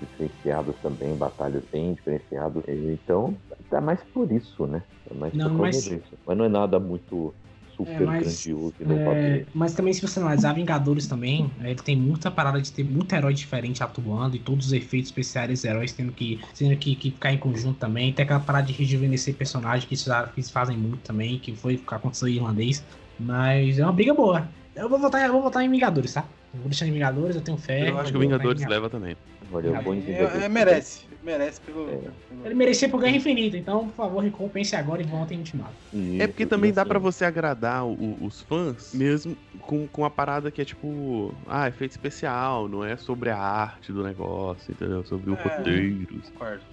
[0.00, 2.62] diferenciadas também, batalhas bem diferenciadas.
[2.68, 3.36] Então,
[3.70, 4.82] tá mais por isso, né?
[5.10, 6.18] É mais Não, por mas- disso.
[6.26, 7.34] Mas não é nada muito
[7.76, 9.14] super É, mas- grandioso, inovador.
[9.14, 12.82] É, mas também, se você analisar Vingadores também, é, ele tem muita parada de ter
[12.84, 17.12] muito herói diferente atuando e todos os efeitos especiais heróis tendo que, tendo que, que
[17.12, 18.12] ficar em conjunto também.
[18.12, 21.54] Tem aquela parada de rejuvenescer personagem que eles, fa- que eles fazem muito também, que
[21.54, 22.82] foi o que aconteceu em irlandês.
[23.18, 24.48] Mas é uma briga boa.
[24.74, 26.24] Eu vou votar, eu vou votar em Vingadores, tá?
[26.54, 27.90] Eu vou deixar em Vingadores, eu tenho fé.
[27.90, 28.82] eu acho que o Vingadores Vingadores.
[28.82, 29.16] leva também.
[29.50, 31.08] Olha, eu vou em É, Vingadores é, merece.
[31.22, 31.88] Merece pelo.
[31.90, 31.96] É.
[31.96, 32.12] pelo-
[32.44, 35.74] Ele merecia por Guerra Infinita, então, por favor, recompense agora e votem em Ultimato.
[36.18, 40.50] É porque também dá pra você agradar o- os fãs, mesmo com, com a parada
[40.50, 45.04] que é tipo, ah, efeito especial, não é sobre a arte do negócio, entendeu?
[45.04, 45.42] Sobre o É.
[45.42, 46.06] roteiro.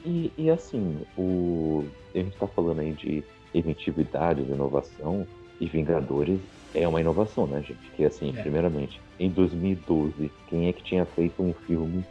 [0.05, 3.23] E, e assim, o, a gente tá falando aí de
[3.53, 5.25] inventividade, de inovação,
[5.59, 6.39] E Vingadores
[6.73, 7.89] é uma inovação, né, gente?
[7.95, 8.41] Que assim, É.
[8.41, 12.03] primeiramente, em 2012, quem é que tinha feito um filme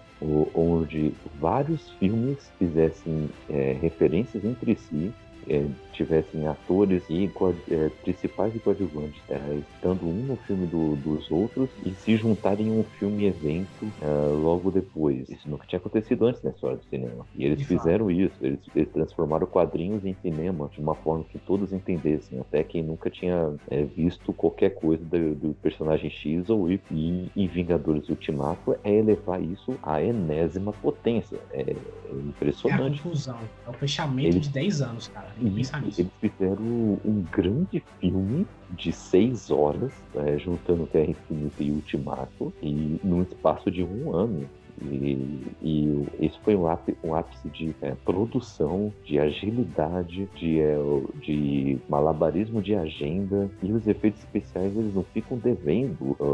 [0.55, 5.13] onde vários filmes fizessem é, referências entre si,
[5.49, 7.31] é, tivessem atores e
[7.71, 9.39] é, principais e coadjuvantes, é,
[9.75, 13.69] estando um no filme do- dos outros e se juntarem em um filme evento
[14.03, 15.29] é, logo depois.
[15.29, 17.27] Isso nunca tinha acontecido antes na história do cinema.
[17.35, 17.79] E eles De fato.
[17.79, 22.63] fizeram isso, eles, eles transformaram quadrinhos em cinema de uma forma que todos entendessem, até
[22.65, 26.81] quem nunca tinha é, visto qualquer coisa do, do personagem X ou Y.
[26.91, 31.39] E em Vingadores Ultimato é elevar isso à enésima potência.
[31.53, 33.03] É, é É a impressionante.
[33.03, 33.39] conclusão.
[33.67, 35.29] É o fechamento Ele- de 10 anos, cara.
[35.39, 36.01] Tem que pensar nisso.
[36.01, 42.99] eles fizeram um grande filme de seis horas, é, juntando Terra Infinita e Ultimato, e
[43.03, 44.49] num espaço de um ano.
[44.83, 50.77] E, e esse foi um ápice, um ápice de é, produção, de agilidade, de, é,
[51.23, 53.51] de malabarismo de agenda.
[53.63, 56.25] E os efeitos especiais eles não ficam devendo ah,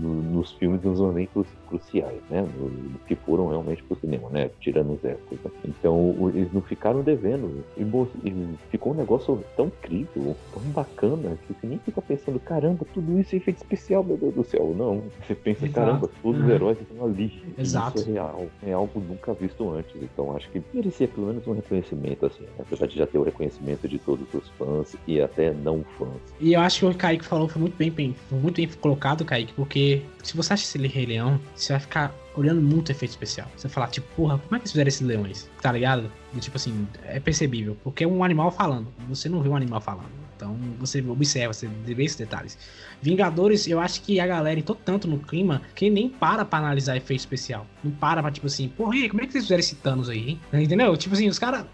[0.00, 2.42] no- nos filmes nos momentos cruciais, né?
[2.58, 4.50] No- que foram realmente pro cinema, né?
[4.60, 5.38] Tirando os épocas.
[5.44, 5.50] né?
[5.64, 7.64] Então eles não ficaram devendo.
[7.76, 7.82] E,
[8.28, 13.18] e ficou um negócio tão incrível, tão bacana, que você nem fica pensando, caramba, tudo
[13.18, 14.74] isso é efeito especial, meu Deus do céu.
[14.76, 15.02] Não.
[15.26, 15.72] Você pensa, Exato.
[15.86, 16.52] caramba, todos os Uhum.
[16.52, 17.32] heróis estão ali.
[17.60, 17.98] Exato.
[17.98, 18.46] Isso é real.
[18.66, 19.94] É algo nunca visto antes.
[20.02, 22.44] Então acho que merecia pelo menos um reconhecimento, assim.
[22.58, 26.08] Apesar de já ter o reconhecimento de todos os fãs e até não fãs.
[26.40, 29.24] E eu acho que o Kaique falou foi muito bem, bem- foi muito bem colocado,
[29.24, 33.48] Kaique, porque se você assistir esse Rei Leão, você vai ficar olhando muito efeito especial.
[33.56, 35.50] Você falar, tipo, porra, como é que eles fizeram esses leões?
[35.60, 36.10] Tá ligado?
[36.34, 37.76] E, tipo assim, é percebível.
[37.82, 38.88] Porque é um animal falando.
[39.08, 40.20] Você não vê um animal falando.
[40.40, 42.56] Então você observa, você vê esses detalhes.
[43.02, 46.96] Vingadores, eu acho que a galera entrou tanto no clima que nem para pra analisar
[46.96, 47.66] efeito especial.
[47.84, 50.08] Não para pra, tipo assim, porra, e aí, como é que vocês fizeram esse Thanos
[50.08, 50.40] aí, hein?
[50.62, 50.96] Entendeu?
[50.96, 51.66] Tipo assim, os caras.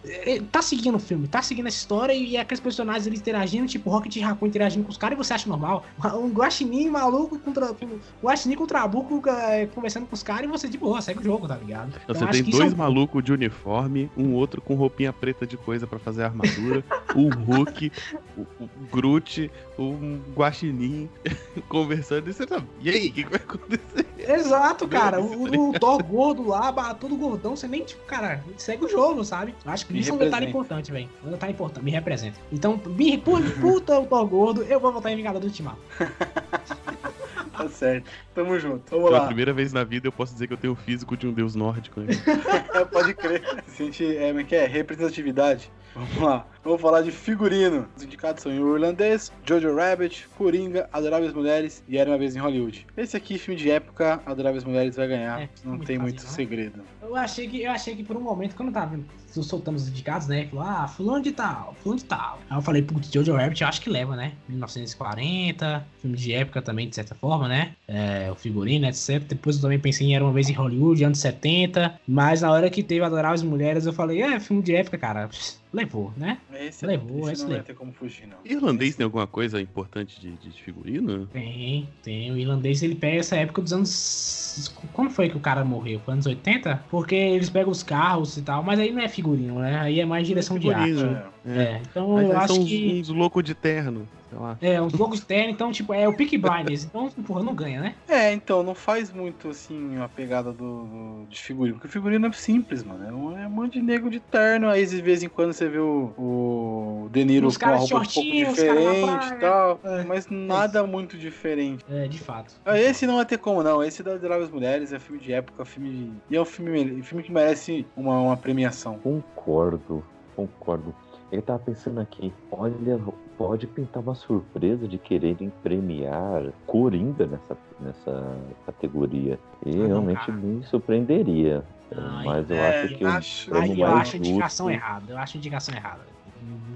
[0.50, 4.16] Tá seguindo o filme, tá seguindo essa história e aqueles personagens eles interagindo, tipo Rocket
[4.20, 5.84] Raccoon interagindo com os caras e você acha normal.
[6.16, 7.72] Um guaxinim maluco contra.
[7.72, 11.22] Um guaxinim com trabuco é, conversando com os caras e você, de boa, segue o
[11.22, 11.92] jogo, tá ligado?
[12.02, 15.46] Então, Você acho tem dois é um- malucos de uniforme, um outro com roupinha preta
[15.46, 16.84] de coisa pra fazer armadura,
[17.14, 17.92] o Hulk,
[18.36, 21.08] o, o Groot, um guaxinim
[21.68, 22.62] conversando e você tá.
[22.80, 24.06] E aí, o que, que vai acontecer?
[24.18, 25.20] Exato, cara.
[25.20, 29.54] O, o Thor gordo lá, todo gordão, você nem, tipo, cara, segue o jogo, sabe?
[29.64, 30.50] Acho que Me isso é um detalhe representa.
[30.80, 31.08] importante, velho.
[31.24, 32.38] Um detalhe importante, me representa.
[32.52, 35.78] Então, me, por puta o Thor gordo, eu vou votar em Vingador do Ultimato.
[37.56, 38.10] Tá certo.
[38.34, 38.90] Tamo junto.
[38.90, 39.26] Vamos Pela lá.
[39.26, 41.54] primeira vez na vida eu posso dizer que eu tenho o físico de um deus
[41.54, 42.00] nórdico.
[42.00, 42.08] Né?
[42.92, 43.42] Pode crer.
[43.66, 44.66] Se a gente é, como é que é?
[44.66, 45.70] Representatividade.
[45.94, 46.46] Vamos lá.
[46.62, 47.88] Vamos falar de figurino.
[47.96, 52.38] Os indicados são o irlandês, Jojo Rabbit, Coringa, Adoráveis Mulheres e Era Uma Vez em
[52.38, 52.86] Hollywood.
[52.96, 55.40] Esse aqui, filme de época, Adoráveis Mulheres vai ganhar.
[55.40, 56.84] É, não muito tem fácil, muito né?
[57.06, 58.98] Eu achei que, eu achei que por um momento, quando eu tava
[59.28, 60.46] soltando os indicados, né?
[60.46, 62.40] Falou, ah, fulano de tal, fulano de tal.
[62.50, 64.32] Aí eu falei, putz, Jojo Rabbit eu acho que leva, né?
[64.48, 67.72] 1940, filme de época também, de certa forma, né?
[67.86, 69.20] É, o figurino, etc.
[69.20, 72.00] Depois eu também pensei em Era Uma Vez em Hollywood, anos 70.
[72.08, 75.28] Mas na hora que teve Adoráveis Mulheres, eu falei, é, filme de época, cara,
[75.72, 76.38] levou, né?
[76.54, 77.66] Esse, Levou, esse esse não vai levou.
[77.66, 78.36] ter como fugir, não.
[78.44, 81.26] Irlandês tem alguma coisa importante de, de figurino?
[81.26, 82.30] Tem, tem.
[82.32, 84.72] O irlandês ele pega essa época dos anos.
[84.92, 86.00] Como foi que o cara morreu?
[86.04, 86.84] Foi anos 80?
[86.90, 89.78] Porque eles pegam os carros e tal, mas aí não é figurino, né?
[89.80, 91.02] Aí é mais direção de arte.
[91.02, 91.35] É.
[91.46, 93.00] É, então Mas eu acho são uns, que.
[93.00, 94.58] uns loucos de terno, sei lá.
[94.60, 96.84] É, uns loucos externos, então, tipo, é o Peak Blinders.
[96.84, 97.94] Então, porra, não ganha, né?
[98.08, 101.76] É, então, não faz muito, assim, a pegada do, do- de figurino.
[101.76, 103.04] Porque o figurino é simples, mano.
[103.08, 104.68] É um, é um monte de negro de terno.
[104.68, 108.04] Aí, de vez em quando, você vê o, o De Niro com caras roupa um
[108.04, 109.80] pouco diferente e tal.
[109.84, 110.04] É.
[110.04, 111.84] Mas nada muito diferente.
[111.88, 112.54] É, de fato.
[112.64, 113.82] Ah, Esse não vai ter como, não.
[113.82, 116.12] Esse da Adoráveis Mulheres é filme de época, filme de...
[116.30, 118.98] E é um filme, filme que merece uma, uma premiação.
[118.98, 120.94] Concordo, concordo.
[121.32, 123.00] Eu tava pensando aqui, olha,
[123.36, 129.38] pode pintar uma surpresa de quererem premiar Coringa nessa, nessa categoria.
[129.64, 130.32] E Ah, não, realmente cara.
[130.38, 131.64] me surpreenderia.
[131.96, 135.12] Ai, Mas eu é, acho que o acho- Aí eu mais acho indicação justo- errada.
[135.12, 136.06] Eu acho a indicação errada.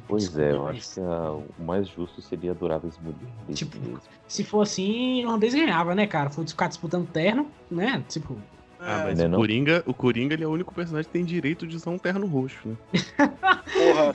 [0.08, 3.28] Pois é, eu acho que a- o mais justo seria Adoráveis Mulheres.
[3.58, 4.00] Tipo, mesmo.
[4.26, 6.30] Se for assim, o irlandês ganhava, né, cara?
[6.30, 8.04] For ficar disputando terno, né?
[8.08, 8.36] Tipo,
[8.80, 9.38] Ah, mas né, o, não?
[9.38, 12.26] Coringa, o Coringa ele é o único personagem que tem direito de usar um terno
[12.26, 12.76] roxo, né?
[13.18, 14.14] porra,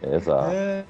[0.16, 0.50] Exato.
[0.52, 0.84] é...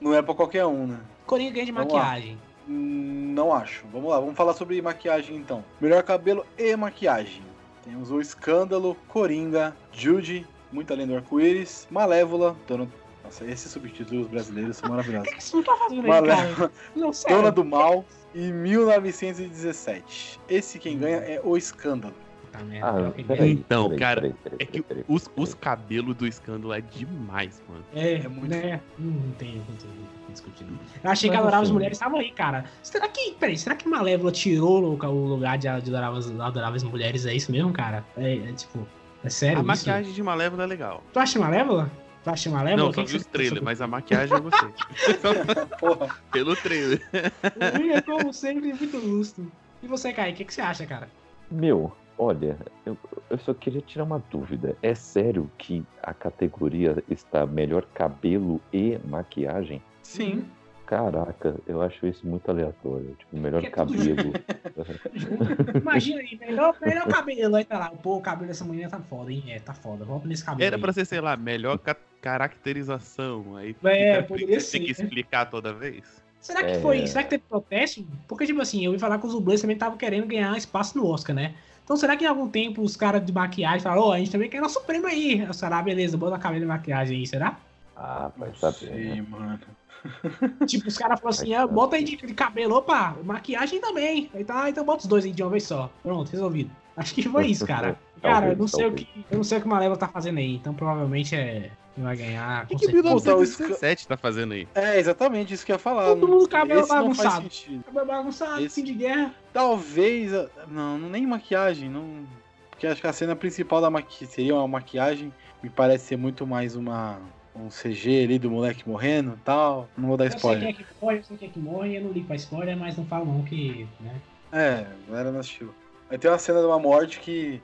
[0.00, 0.98] não é pra qualquer um, né?
[1.26, 1.98] Coringa ganha de Vamos lá.
[2.00, 2.38] maquiagem.
[2.68, 3.84] Hum, Não acho.
[3.92, 5.64] Vamos lá, vamos falar sobre maquiagem então.
[5.80, 7.42] Melhor cabelo e maquiagem.
[7.84, 12.88] Temos o Escândalo, Coringa, Judy, Muito Além do Arco-Íris, Malévola, Dona...
[13.24, 15.28] Nossa, esses subtítulos brasileiros são O maravilhosos.
[15.28, 16.20] que, que você não tá fazendo aí, cara?
[16.26, 17.10] Malévola, Não.
[17.28, 18.04] Dona do Mal
[18.34, 20.40] e 1917.
[20.48, 22.14] Esse quem ganha é o Escândalo.
[22.58, 23.08] Puta merda.
[23.08, 23.52] Ah, que peraí.
[23.52, 25.42] Então, peraí, cara, peraí, peraí, É que peraí, os, peraí.
[25.44, 27.84] os cabelos do escândalo é demais, mano.
[27.94, 28.80] É, É muito- né?
[28.98, 30.64] Não, tem, não tem o que discutir.
[30.64, 30.78] não.
[31.04, 32.64] Eu achei que adoráveis assim- mulheres estavam aí, cara.
[32.82, 37.26] Será que, peraí, será que Malévola tirou o, o lugar de, de adoráveis, adoráveis mulheres?
[37.26, 38.04] É isso mesmo, cara?
[38.16, 38.86] É, é tipo,
[39.24, 39.66] é sério a isso?
[39.66, 41.02] maquiagem de Malévola é legal.
[41.12, 41.90] Tu acha Malévola?
[42.24, 42.86] Tu acha Malévola?
[42.86, 44.68] Não, só vi você os trailers, mas a maquiagem eu gostei.
[45.78, 46.08] Porra.
[46.32, 47.00] Pelo trailer.
[47.12, 49.50] É, como sempre, muito lustro.
[49.82, 51.08] E você, Kai, o que, que você acha, cara?
[51.50, 52.96] Meu, olha, eu,
[53.30, 54.76] eu só queria tirar uma dúvida.
[54.82, 59.82] É sério que a categoria está melhor cabelo e maquiagem?
[60.02, 60.44] Sim.
[60.86, 63.16] Caraca, eu acho isso muito aleatório.
[63.18, 64.32] Tipo, melhor é cabelo.
[65.82, 67.56] Imagina aí, melhor, melhor cabelo.
[67.56, 69.42] Aí tá lá, pô, o cabelo dessa mulher tá foda, hein?
[69.48, 70.04] É, tá foda.
[70.04, 70.64] Volta nesse cabelo.
[70.64, 70.80] Era aí.
[70.82, 73.56] pra ser, sei lá, melhor ca- caracterização.
[73.56, 75.08] Aí É, poderia tem que ser, né?
[75.08, 76.24] explicar toda vez.
[76.40, 76.80] Será que É.
[76.80, 77.06] foi?
[77.06, 78.06] Será que teve protesto?
[78.28, 81.06] Porque, tipo assim, eu ouvi falar que os dublês também estavam querendo ganhar espaço no
[81.06, 81.54] Oscar, né?
[81.86, 84.50] Então será que em algum tempo os caras de maquiagem falaram, ô, a gente também
[84.50, 85.40] quer nosso prêmio aí?
[85.40, 87.56] Eu, Será, beleza, bota cabelo e maquiagem aí, será?
[87.96, 88.74] Ah, vai saber.
[88.74, 89.26] sei, né?
[89.28, 89.60] mano.
[90.66, 94.28] tipo, os caras falaram assim, ah, bota aí de, de cabelo, opa, maquiagem também.
[94.34, 95.88] Aí tá, então bota os dois aí de uma vez só.
[96.02, 96.72] Pronto, resolvido.
[96.96, 97.96] Acho que foi isso, cara.
[98.20, 99.06] Cara, eu não sei o que.
[99.30, 101.70] Eu não sei o que o Malévola tá fazendo aí, então provavelmente é.
[101.96, 102.64] Quem vai ganhar.
[102.64, 103.02] O que, que certeza.
[103.04, 104.68] 1917 tá fazendo aí?
[104.74, 106.04] É, exatamente isso que eu ia falar.
[106.06, 107.48] Todo mundo cabelo bagunçado.
[107.86, 109.34] Cabelo bagunçado, Esse- fim de guerra.
[109.52, 110.30] Talvez.
[110.68, 112.24] Não, nem maquiagem, não.
[112.70, 115.32] Porque acho que a cena principal da maquiagem seria uma maquiagem.
[115.62, 117.18] Me parece ser muito mais uma.
[117.58, 119.88] Um CG ali do moleque morrendo e tal.
[119.96, 120.60] Não vou dar Eu sei spoiler.
[120.62, 122.76] quem é que morre, eu sei quem é que morre, eu não ligo pra spoiler,
[122.76, 123.88] mas não falo não que.
[123.98, 124.14] Né?
[124.52, 125.74] É, galera não assistiu.
[126.10, 127.60] Vai ter uma cena de uma morte que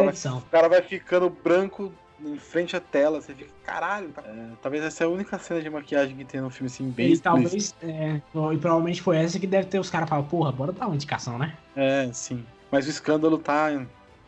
[0.00, 0.38] da vai, edição.
[0.38, 3.20] o cara vai ficando branco em frente à tela.
[3.20, 4.10] Você fica, caralho.
[4.10, 6.90] tá- É, talvez essa é a única cena de maquiagem que tem no filme assim,
[6.90, 7.74] bem E talvez.
[7.82, 10.94] É, e provavelmente foi essa que deve ter os caras falando, porra, bora dar uma
[10.94, 11.56] indicação, né?
[11.76, 12.44] É, sim.
[12.70, 13.70] Mas o escândalo tá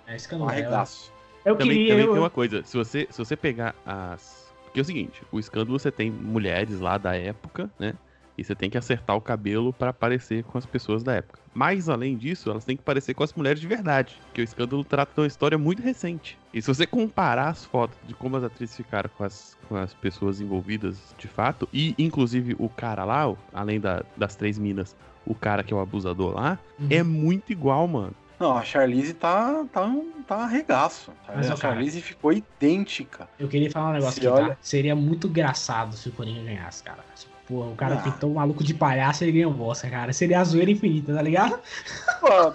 [0.07, 1.13] É eu um não arregaço.
[1.45, 1.93] Eu Também, queria.
[1.93, 4.53] também eu- tem uma coisa, se você, se você pegar as.
[4.65, 7.95] Porque é o seguinte, o escândalo você tem mulheres lá da época, né?
[8.39, 11.39] E você tem que acertar o cabelo pra parecer com as pessoas da época.
[11.55, 14.21] Mas além disso, elas têm que parecer com as mulheres de verdade.
[14.27, 16.39] Porque o escândalo trata de uma história muito recente.
[16.53, 19.95] E se você comparar as fotos de como as atrizes ficaram com as, com as
[19.95, 24.95] pessoas envolvidas de fato, e inclusive o cara lá, o- além da- das três minas,
[25.25, 26.89] o cara que é o abusador lá, Uhum.
[26.91, 28.15] é muito igual, mano.
[28.39, 31.11] Não, a Charlize tá, tá, um, tá arregaço.
[31.27, 33.27] Mas, a ó, cara, Charlize ficou idêntica.
[33.39, 34.59] Eu queria falar um negócio Se aqui, olha- tá?
[34.61, 37.03] Seria muito engraçado se o Coringa ganhasse, cara.
[37.15, 37.99] Tipo, Pô, o cara Ah.
[37.99, 40.13] pintou um maluco de palhaço e ele ganhou o Oscar, cara.
[40.13, 41.59] Seria a zoeira infinita, tá ligado?
[42.21, 42.53] Pô,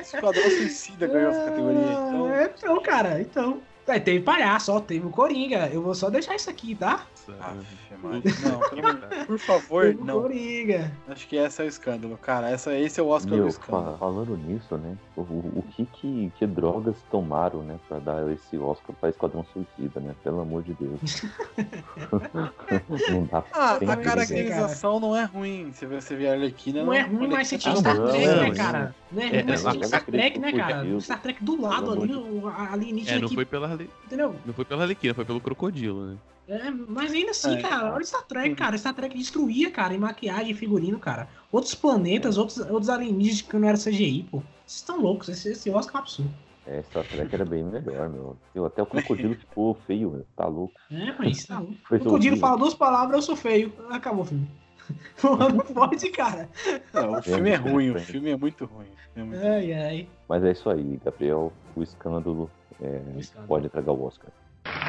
[0.00, 1.80] Esquadrão Suicida ganhou essa categoria.
[1.92, 3.60] Então, É, então, cara, então.
[3.86, 5.68] É, teve palhaço, ó, teve o Coringa.
[5.72, 7.06] Eu vou só deixar isso aqui, tá?
[7.40, 8.22] Aff, O- mano.
[8.42, 10.22] Não, pelo por favor, não.
[10.22, 10.90] Coringa.
[11.08, 12.50] Acho que esse é o escândalo, cara.
[12.50, 13.96] Essa, esse é o Oscar Meu, do escândalo.
[13.98, 14.96] falando nisso, né?
[15.16, 17.78] O, o, o que, que que drogas tomaram, né?
[17.88, 20.14] Pra dar esse Oscar pra Esquadrão Suicida, né?
[20.24, 21.00] Pelo amor de Deus.
[23.10, 25.72] não dá Ah, a caracterização não é ruim.
[25.72, 28.26] Se você ver a Arlequina, Não é ruim, mas você tinha Não, Star não, Trek,
[28.26, 28.54] não, né, não.
[28.54, 28.94] cara?
[29.12, 31.00] Não é É, ruim, mas é, você tinha Star Trek, né, cara?
[31.00, 34.34] Star Trek do lado ali, amor o- a É, alienígena não foi pela entendeu?
[34.44, 36.16] não foi pela Arlequina, foi pelo crocodilo, né?
[36.48, 37.62] É, mas ainda assim, É.
[37.62, 38.54] cara, olha Star Trek, Uhum.
[38.56, 38.76] cara.
[38.76, 41.28] Star Trek destruía, cara, em maquiagem, figurino, cara.
[41.50, 44.38] Outros planetas, outros, outros alienígenas que não era CGI, pô.
[44.66, 46.30] Vocês estão loucos, esse, esse Oscar é um absurdo.
[46.66, 48.36] É, Star Trek era bem melhor, meu.
[48.54, 50.26] Eu, até o crocodilo ficou feio, meu.
[50.36, 50.74] Tá louco.
[50.90, 51.74] É, mas tá louco.
[51.74, 52.36] O Codilo horrível.
[52.38, 53.72] fala duas palavras, eu sou feio.
[53.90, 54.48] Acabou o filme.
[55.22, 56.48] Não pode, cara.
[56.92, 58.86] Não, o filme é muito ruim, o filme é muito ruim.
[59.14, 60.08] É muito- Ai, ai.
[60.28, 61.52] Mas é isso aí, Gabriel.
[61.76, 63.48] O escândalo é, O escândalo.
[63.48, 64.30] pode entregar o Oscar.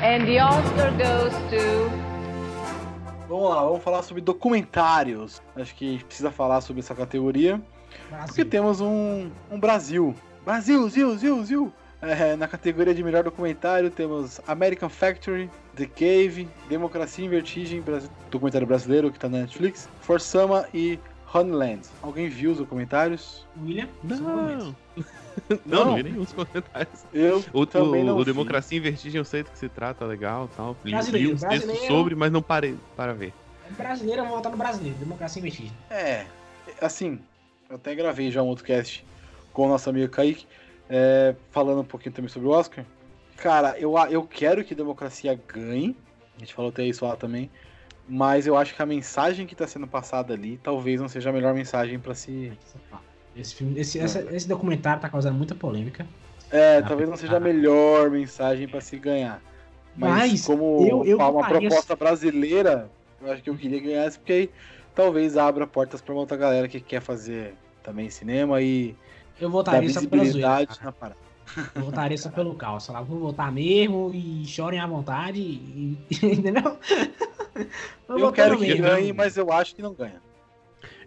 [0.04, 1.90] And the Oscar goes to.
[3.30, 5.42] Vamos lá, vamos falar sobre documentários.
[5.56, 7.62] Acho que a gente precisa falar sobre essa categoria.
[8.10, 8.50] Porque Brasil.
[8.50, 10.14] temos um, um Brasil.
[10.44, 11.74] Brasil, Zil, Zil, Zil.
[12.02, 17.82] É, na categoria de melhor documentário temos American Factory, The Cave, Democracia em Vertigem,
[18.30, 21.00] documentário brasileiro que tá na Netflix, Forsama e
[21.34, 21.84] Honeyland.
[22.02, 23.48] Alguém viu os documentários?
[23.64, 23.88] William?
[24.04, 24.76] Não.
[25.66, 25.96] Não, Não.
[25.96, 27.06] vi nenhum dos comentários.
[27.14, 28.26] Eu O, também o, não o.
[28.26, 30.76] Democracia em Vertigem eu sei do que se trata, legal tal.
[30.84, 31.94] Li, Brasileiro, li uns textos brasileiro.
[31.94, 33.34] sobre, mas não parei para ver.
[33.72, 34.98] Brasileiro, eu vou votar no brasileiro.
[34.98, 35.74] Democracia em Vestígio.
[35.90, 36.26] É,
[36.82, 37.20] assim,
[37.70, 39.04] eu até gravei já um outro cast
[39.52, 40.46] com o nosso amigo Kaique,
[40.90, 42.86] é, falando um pouquinho também sobre o Oscar.
[43.38, 45.96] Cara, eu, eu quero que Democracia ganhe,
[46.36, 47.50] a gente falou até isso lá também,
[48.08, 51.34] mas eu acho que a mensagem que está sendo passada ali talvez não seja a
[51.34, 52.52] melhor mensagem para se.
[53.36, 56.06] Esse, filme, esse, essa- esse documentário tá causando muita polêmica.
[56.52, 59.42] É, talvez não seja a melhor mensagem para se ganhar.
[59.96, 62.90] Mas, Mas como eu- eu uma proposta brasileira,
[63.22, 64.50] eu acho que eu queria ganhar esse, porque aí
[64.94, 68.96] talvez abra portas para outra galera que quer fazer também cinema e,
[69.40, 70.68] Eu votaria só pela zoeira.
[70.84, 71.18] na parada.
[71.76, 72.86] Eu votaria só pelo caos.
[72.86, 75.42] Falar, vou votar mesmo e chorem à vontade.
[75.42, 75.98] E...
[76.24, 76.78] Entendeu?
[78.10, 78.84] Eu votar quero que mesmo.
[78.84, 80.22] ganhe, mas eu acho que não ganha.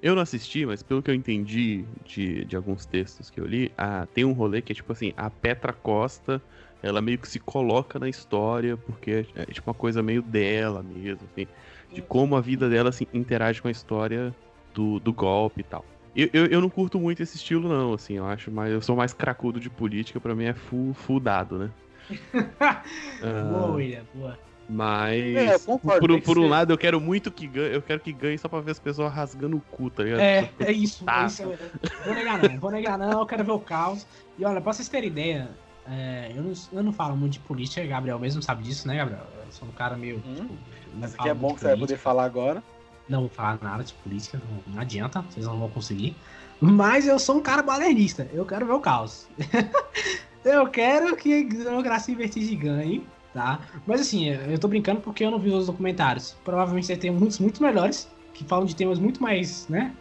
[0.03, 3.73] Eu não assisti, mas pelo que eu entendi de, de alguns textos que eu li,
[3.77, 6.41] ah, tem um rolê que é tipo assim, a Petra Costa,
[6.83, 10.83] ela meio que se coloca na história, porque é, é tipo uma coisa meio dela
[10.83, 11.47] mesmo, assim,
[11.93, 14.35] de como a vida dela se interage com a história
[14.75, 15.85] do, do golpe e tal.
[16.15, 18.97] Eu, eu, eu não curto muito esse estilo, não, assim, eu acho, mas eu sou
[18.97, 21.71] mais cracudo de política, pra mim é full, full dado, né?
[23.23, 24.39] Ah, Boa, William, boa.
[24.69, 26.49] Mas É, eu concordo, por, por um ser.
[26.49, 29.13] lado eu quero muito que ganhe, eu quero que ganhe só pra ver as pessoas
[29.13, 30.21] rasgando o cu, tá ligado?
[30.21, 31.05] É, é isso.
[31.05, 31.23] Tá.
[31.23, 31.59] é isso eu-
[32.05, 34.07] vou negar não, vou negar não, eu quero ver o caos.
[34.39, 35.49] E olha, pra vocês terem ideia,
[35.89, 39.27] é, eu, não, eu não falo muito de política, Gabriel mesmo sabe disso, né, Gabriel?
[39.45, 40.23] Eu sou um cara meio.
[40.27, 42.63] Hum, tipo, Mas aqui é bom que você vai poder falar agora.
[43.09, 46.17] Não vou falar nada de política, não, não adianta, vocês não vão conseguir.
[46.61, 49.29] Mas eu sou um cara badernista, eu quero ver o caos.
[50.45, 53.07] eu quero que a democracia e vertigem ganhe,
[53.37, 53.61] tá?
[53.87, 56.35] Mas assim, eu tô brincando porque eu não vi os documentários.
[56.43, 59.95] Provavelmente você tem muitos muito melhores, que falam de temas muito mais, né?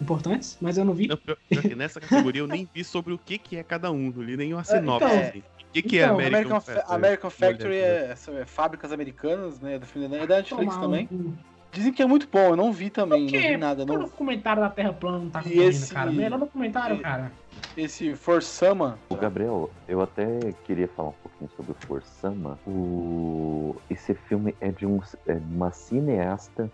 [0.00, 1.08] Importantes, mas eu não vi.
[1.08, 3.90] Não, pior- pior que nessa categoria eu nem vi sobre o que, que é cada
[3.90, 5.06] um, não li nenhuma sinopse.
[5.06, 5.38] então, assim.
[5.38, 6.94] O que, que é então, American, American, Fa- Factory?
[6.96, 9.78] American Factory é, são- é fábricas americanas, né?
[9.78, 9.86] Da
[10.16, 11.08] é da Netflix Tomar também.
[11.10, 11.34] um-
[11.72, 13.84] Dizem que é muito bom, eu não vi também, não vi nada.
[13.84, 16.10] Que o Não, documentário da Terra plana não tá concorrendo, esse- cara?
[16.10, 17.32] Melhor documentário, e- cara.
[17.76, 18.98] esse Forsama.
[19.10, 20.26] O Gabriel, eu até
[20.64, 22.58] queria falar um pouquinho sobre o Forsama.
[22.66, 23.76] O...
[23.88, 26.70] Esse filme é de, um, é de uma cineasta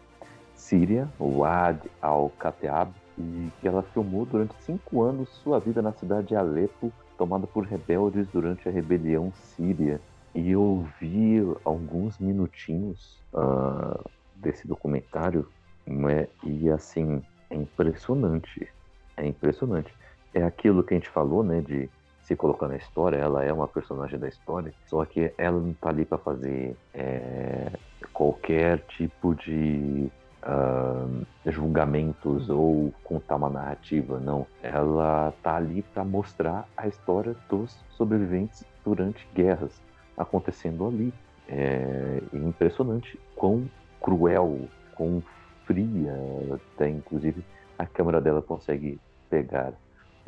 [0.54, 6.28] síria, o Ad al-Khateab, e que ela filmou durante cinco anos sua vida na cidade
[6.28, 10.00] de Alepo, tomada por rebeldes durante a rebelião síria.
[10.34, 14.00] E eu vi alguns minutinhos ah,
[14.36, 15.48] desse documentário,
[15.86, 18.68] né, e assim, é impressionante.
[19.16, 19.94] É impressionante
[20.34, 21.88] é aquilo que a gente falou, né, de
[22.24, 25.90] se colocar na história, ela é uma personagem da história, só que ela não tá
[25.90, 27.70] ali para fazer é,
[28.12, 30.10] qualquer tipo de
[30.42, 31.06] ah,
[31.46, 34.46] julgamentos ou contar uma narrativa, não.
[34.62, 39.80] Ela tá ali para mostrar a história dos sobreviventes durante guerras
[40.16, 41.12] acontecendo ali.
[41.48, 43.70] É impressionante quão
[44.00, 45.22] cruel, quão
[45.66, 46.14] fria,
[46.52, 47.44] até inclusive
[47.78, 49.72] a câmera dela consegue pegar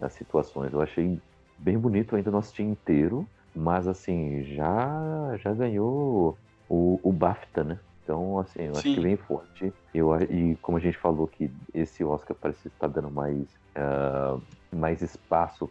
[0.00, 0.72] as situações.
[0.72, 1.20] Eu achei
[1.58, 6.38] bem bonito, ainda não assisti inteiro, mas assim, já já ganhou
[6.68, 7.78] o, o BAFTA, né?
[8.02, 8.94] Então, assim, eu acho Sim.
[8.94, 9.72] que vem forte.
[9.92, 14.38] Eu, e como a gente falou que esse Oscar parece estar dando mais, ah,
[14.72, 15.68] mais espaço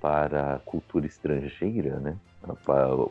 [0.00, 2.16] para a cultura estrangeira, né?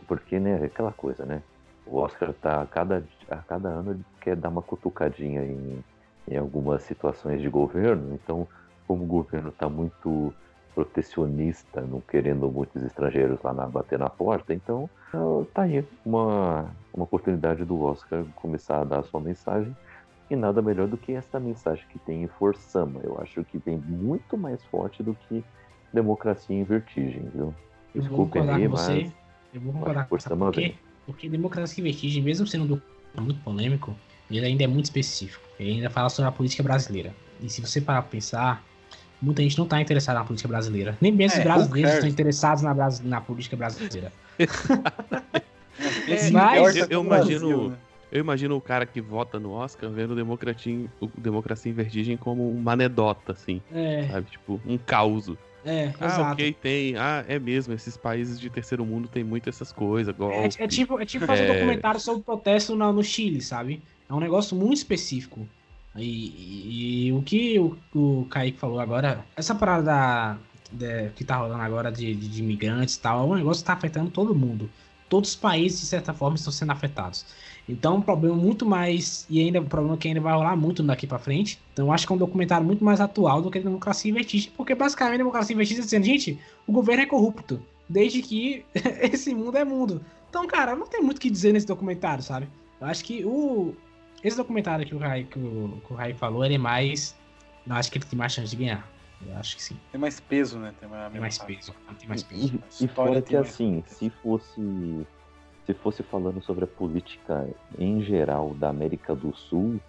[0.08, 1.44] Porque, né, é aquela coisa, né?
[1.86, 5.84] O Oscar tá a cada, a cada ano ele quer dar uma cutucadinha em,
[6.28, 8.48] em algumas situações de governo, então
[8.88, 10.34] como o governo está muito
[10.74, 16.72] protecionista, não querendo muitos estrangeiros lá na, bater na porta, então ah, tá aí uma,
[16.94, 19.76] uma oportunidade do Oscar começar a dar a sua mensagem.
[20.30, 23.02] E nada melhor do que essa mensagem que tem em Forsama.
[23.04, 25.44] Eu acho que vem muito mais forte do que
[25.94, 27.54] Democracia em Vertigem, viu?
[28.10, 29.04] Concordar aí, com você.
[29.04, 29.14] mas
[29.54, 30.30] Eu vou concordar com você.
[30.30, 30.76] Porque,
[31.06, 33.96] porque Democracia e Vertigem, mesmo sendo um documentário muito polêmico,
[34.32, 35.44] ele ainda é muito específico.
[35.60, 37.14] Ele ainda fala sobre a política brasileira.
[37.40, 38.64] E se você parar pra pensar,
[39.24, 40.98] muita gente não tá interessada na política brasileira.
[41.02, 42.74] Nem mesmo É, os brasileiros estão interessados na,
[43.04, 44.12] na política brasileira.
[46.08, 47.78] Esse mas- eu- eu pro imagino- Brasil, né?
[48.12, 52.48] Eu imagino o cara que vota no Oscar vendo Democracia, o Democracia em Vertigem como
[52.52, 54.30] uma anedota, assim, É, sabe?
[54.30, 55.30] Tipo, um caos.
[55.66, 56.34] é, Ah, exato.
[56.34, 56.96] ok, tem.
[56.96, 60.62] Ah, é mesmo, esses países de terceiro mundo tem muito essas coisas, É, golpe.
[60.62, 61.54] é tipo, é tipo fazer um É.
[61.56, 63.82] documentário sobre o protesto na- no Chile, sabe?
[64.08, 65.48] É um negócio muito específico.
[65.96, 69.84] E, e- e o que o, o Kaique falou agora, essa parada
[70.72, 73.68] da- que tá rolando agora de, de, de imigrantes e tal, é um negócio que
[73.68, 74.70] tá afetando todo mundo.
[75.08, 77.26] Todos os países, de certa forma, estão sendo afetados.
[77.70, 79.28] Então, um problema muito mais.
[79.30, 81.60] E ainda um problema que ainda vai rolar muito daqui pra frente.
[81.72, 84.52] Então, acho que é um documentário muito mais atual do que Democracia em Vertigem.
[84.58, 87.62] Porque, basicamente, Democracia em Vertigem está dizendo, gente, o governo é corrupto.
[87.88, 88.66] Desde que
[89.14, 90.04] esse mundo é mundo.
[90.30, 92.48] Então, cara, não tem muito o que dizer nesse documentário, sabe?
[92.82, 93.76] Eu acho que o.
[94.24, 97.16] Esse documentário que o Rai, que o, que o Rai falou, ele é mais.
[97.68, 98.88] Eu acho que ele tem mais chance de ganhar.
[99.26, 99.78] Eu acho que sim.
[99.92, 100.74] Tem mais peso, né?
[100.80, 101.74] Tem mais, Tem mais peso.
[102.00, 102.60] Tem mais peso.
[102.80, 103.96] E, e fora que assim, peso.
[103.96, 105.06] se fosse
[105.66, 107.48] se fosse falando sobre a política
[107.80, 109.80] em geral da América do Sul,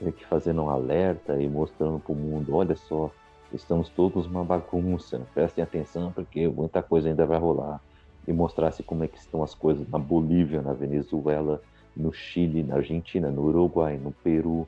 [0.00, 3.10] é que fazendo um alerta e mostrando para o mundo, olha só,
[3.52, 7.80] estamos todos uma bagunça, prestem atenção porque muita coisa ainda vai rolar.
[8.26, 11.60] E mostrasse como é que estão as coisas na Bolívia, na Venezuela,
[11.96, 14.66] no Chile, na Argentina, no Uruguai, no Peru,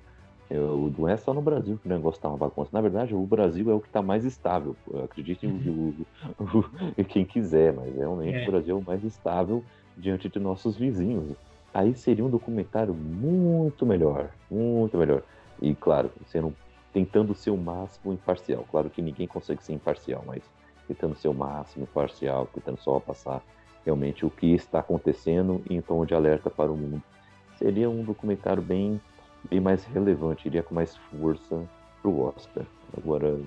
[0.48, 2.70] Eu, não é só no Brasil que o negócio tá uma bagunça.
[2.72, 4.76] Na verdade, o Brasil é o que tá mais estável.
[5.04, 6.06] Acreditem uhum.
[7.08, 8.42] quem quiser, mas realmente é.
[8.44, 9.64] o Brasil é o mais estável
[9.96, 11.34] diante de nossos vizinhos.
[11.74, 15.22] Aí seria um documentário muito melhor, muito melhor.
[15.60, 16.54] E claro, sendo,
[16.92, 18.64] tentando ser o máximo imparcial.
[18.70, 20.42] Claro que ninguém consegue ser imparcial, mas
[20.86, 23.42] tentando ser o máximo imparcial, tentando só passar
[23.84, 27.02] realmente o que está acontecendo em tom de alerta para o mundo.
[27.58, 29.00] Seria um documentário bem
[29.48, 31.64] bem mais relevante, iria com mais força
[32.02, 32.64] pro Oscar.
[32.96, 33.38] Agora,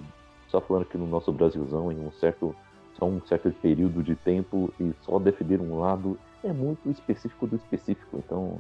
[0.47, 2.55] só falando que no nosso Brasilzão, em um certo,
[2.97, 7.55] só um certo período de tempo e só defender um lado é muito específico do
[7.55, 8.17] específico.
[8.17, 8.59] Então,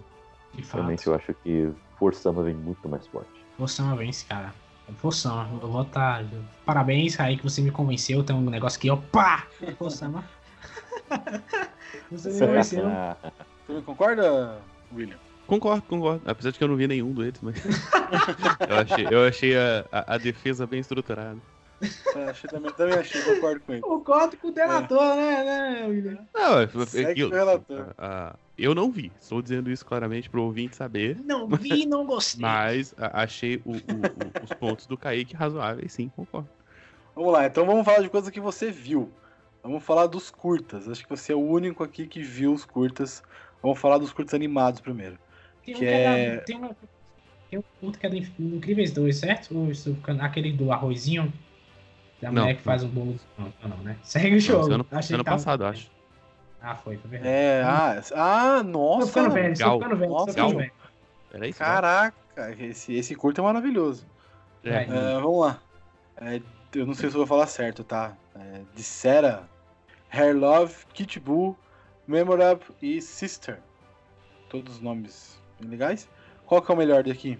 [0.71, 3.29] realmente eu acho que Forçama vem muito mais forte.
[3.57, 4.53] Forçama vence, cara.
[4.97, 6.23] Forçama, eu vou estar.
[6.23, 6.29] Tá...
[6.65, 8.23] Parabéns aí que você me convenceu.
[8.23, 9.45] Tem um negócio aqui, opa!
[9.77, 10.23] Forçama.
[12.09, 12.85] você me convenceu.
[13.67, 14.59] Você concorda,
[14.91, 15.19] William?
[15.49, 16.21] Concordo, concordo.
[16.25, 17.55] Apesar de que eu não vi nenhum deles, mas.
[18.69, 21.39] eu achei, eu achei a, a, a defesa bem estruturada.
[22.15, 23.81] É, achei, também, também achei, concordo com ele.
[23.81, 25.15] Concordo com o delator, é.
[25.15, 26.27] né, né, William?
[26.35, 27.87] Não, é, Segue relator.
[27.97, 29.11] A, a, eu não vi.
[29.19, 31.17] Estou dizendo isso claramente para o ouvinte saber.
[31.25, 32.41] Não vi e não gostei.
[32.41, 36.49] Mas achei o, o, o, os pontos do Kaique razoáveis, sim, concordo.
[37.15, 39.11] Vamos lá, então vamos falar de coisa que você viu.
[39.63, 40.87] Vamos falar dos curtas.
[40.87, 43.23] Acho que você é o único aqui que viu os curtas.
[43.63, 45.17] Vamos falar dos curtas animados primeiro.
[45.65, 46.37] Tem um que, é...
[46.37, 46.75] tem, uma,
[47.49, 49.57] tem um curto que é do Incríveis 2, certo?
[49.57, 49.71] Ou
[50.21, 51.31] aquele do arrozinho?
[52.21, 53.19] Da não, mulher que faz um bolo.
[53.37, 53.97] Não, não, né?
[54.03, 54.73] Segue o jogo.
[54.73, 55.89] Ano, ano passado, acho.
[56.61, 57.33] Ah, foi, foi verdade.
[57.33, 59.01] É, ah, ah nossa.
[59.01, 60.71] Tô ficando velho, tô ficando velho, nossa, tô ficando velho.
[61.31, 62.15] Era isso, Caraca,
[62.59, 64.05] esse, esse curto é maravilhoso.
[64.63, 64.83] É.
[64.83, 64.85] É,
[65.21, 65.61] vamos lá.
[66.17, 66.41] É,
[66.75, 68.17] eu não sei se eu vou falar certo, tá?
[68.35, 69.47] É, de Sarah,
[70.11, 71.57] Hair Love, Kit Boo,
[72.05, 73.59] Memorable e Sister.
[74.49, 76.09] Todos os nomes bem legais.
[76.45, 77.37] Qual que é o melhor daqui?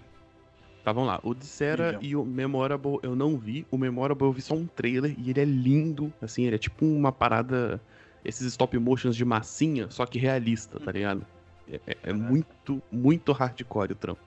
[0.84, 1.20] Tá, vamos lá.
[1.22, 3.66] O Dissera e o Memorable eu não vi.
[3.70, 6.12] O Memorable eu vi só um trailer e ele é lindo.
[6.22, 7.80] Assim, ele é tipo uma parada.
[8.24, 11.24] Esses stop motions de massinha, só que realista, tá ligado?
[11.70, 14.20] É, é, é muito, muito hardcore o trampo.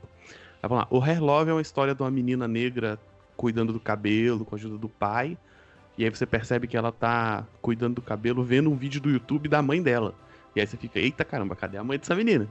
[0.62, 0.88] Tá, vamos lá.
[0.90, 3.00] O Hair Love é uma história de uma menina negra
[3.36, 5.38] cuidando do cabelo com a ajuda do pai.
[5.98, 9.48] E aí você percebe que ela tá cuidando do cabelo vendo um vídeo do YouTube
[9.48, 10.16] da mãe dela.
[10.56, 12.48] E aí você fica, eita caramba, cadê a mãe dessa menina?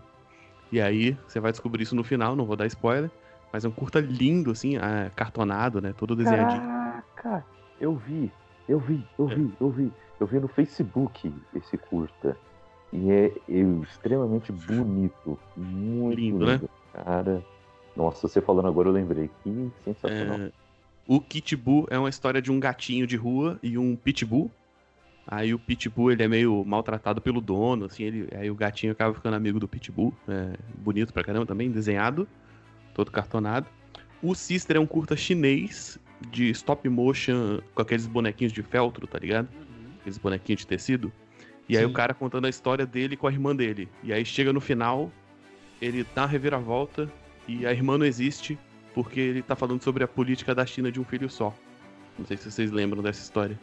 [0.73, 3.11] E aí você vai descobrir isso no final, não vou dar spoiler.
[3.53, 5.95] Mas é um curta lindo, assim, é, cartonado, né?
[5.97, 6.63] Todo desenhadinho.
[6.63, 7.45] Caraca,
[7.79, 8.33] eu vi,
[8.67, 9.93] eu vi, eu vi, eu vi.
[10.19, 12.37] Eu vi no Facebook esse curta.
[12.93, 15.39] E é, é extremamente bonito.
[15.57, 16.61] Muito lindo, lindo, né?
[16.93, 17.45] Cara.
[17.97, 19.29] Nossa, você falando agora eu lembrei.
[19.43, 20.39] Que sensacional.
[20.39, 20.53] É...
[21.07, 24.51] O Kitbull é uma história de um gatinho de rua e um pitbull.
[25.33, 29.15] Aí o Pitbull, ele é meio maltratado pelo dono, assim, ele, aí o gatinho acaba
[29.15, 32.29] ficando amigo do Pitbull, é, bonito pra caramba também, desenhado,
[32.93, 33.67] todo cartonado.
[34.23, 35.99] O Sister é um curta chinês
[36.31, 39.49] de stop motion com aqueles bonequinhos de feltro, tá ligado?
[39.55, 39.93] Uhum.
[40.01, 41.11] Aqueles bonequinhos de tecido.
[41.67, 41.79] E Sim.
[41.79, 43.89] aí o cara contando a história dele com a irmã dele.
[44.03, 45.11] E aí chega no final,
[45.81, 47.11] ele dá uma reviravolta
[47.49, 48.59] e a irmã não existe
[48.93, 51.55] porque ele tá falando sobre a política da China de um filho só.
[52.19, 53.59] Não sei se vocês lembram dessa história.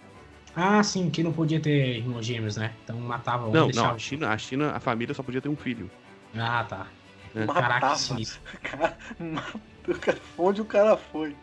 [0.56, 2.74] Ah, sim, que não podia ter irmãos gêmeos, né?
[2.84, 5.56] Então matava um Não, não, a China, a China, a família só podia ter um
[5.56, 5.90] filho.
[6.36, 6.88] Ah, tá.
[7.36, 7.46] É.
[7.46, 7.96] Caraca,
[10.02, 11.36] Cara, onde o cara foi?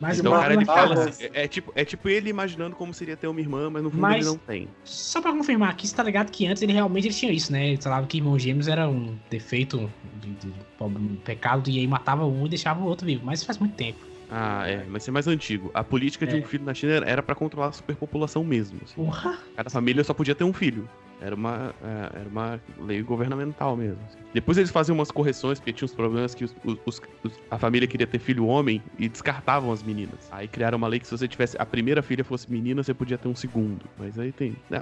[0.00, 2.94] Mas então, o cara ele fala assim, é, é, tipo, é tipo ele imaginando como
[2.94, 4.68] seria ter uma irmã, mas no fundo mas, ele não tem.
[4.84, 7.70] Só pra confirmar aqui, você tá ligado que antes ele realmente ele tinha isso, né?
[7.70, 9.90] Ele falava que irmãos gêmeos era um defeito
[10.20, 13.24] de, de, de um pecado, e aí matava um e deixava o outro vivo.
[13.24, 13.98] Mas faz muito tempo.
[14.30, 15.70] Ah, é, mas é mais antigo.
[15.72, 16.28] A política é.
[16.28, 18.78] de um filho na China era para controlar a superpopulação mesmo.
[18.84, 18.94] Assim.
[18.94, 19.38] Porra.
[19.56, 20.88] Cada família só podia ter um filho.
[21.20, 23.98] Era uma, é, era uma lei governamental mesmo.
[24.06, 24.18] Assim.
[24.32, 27.88] Depois eles faziam umas correções, porque tinha uns problemas que os, os, os, a família
[27.88, 30.28] queria ter filho homem e descartavam as meninas.
[30.30, 33.18] Aí criaram uma lei que se você tivesse a primeira filha fosse menina, você podia
[33.18, 33.84] ter um segundo.
[33.98, 34.54] Mas aí tem.
[34.70, 34.80] Né,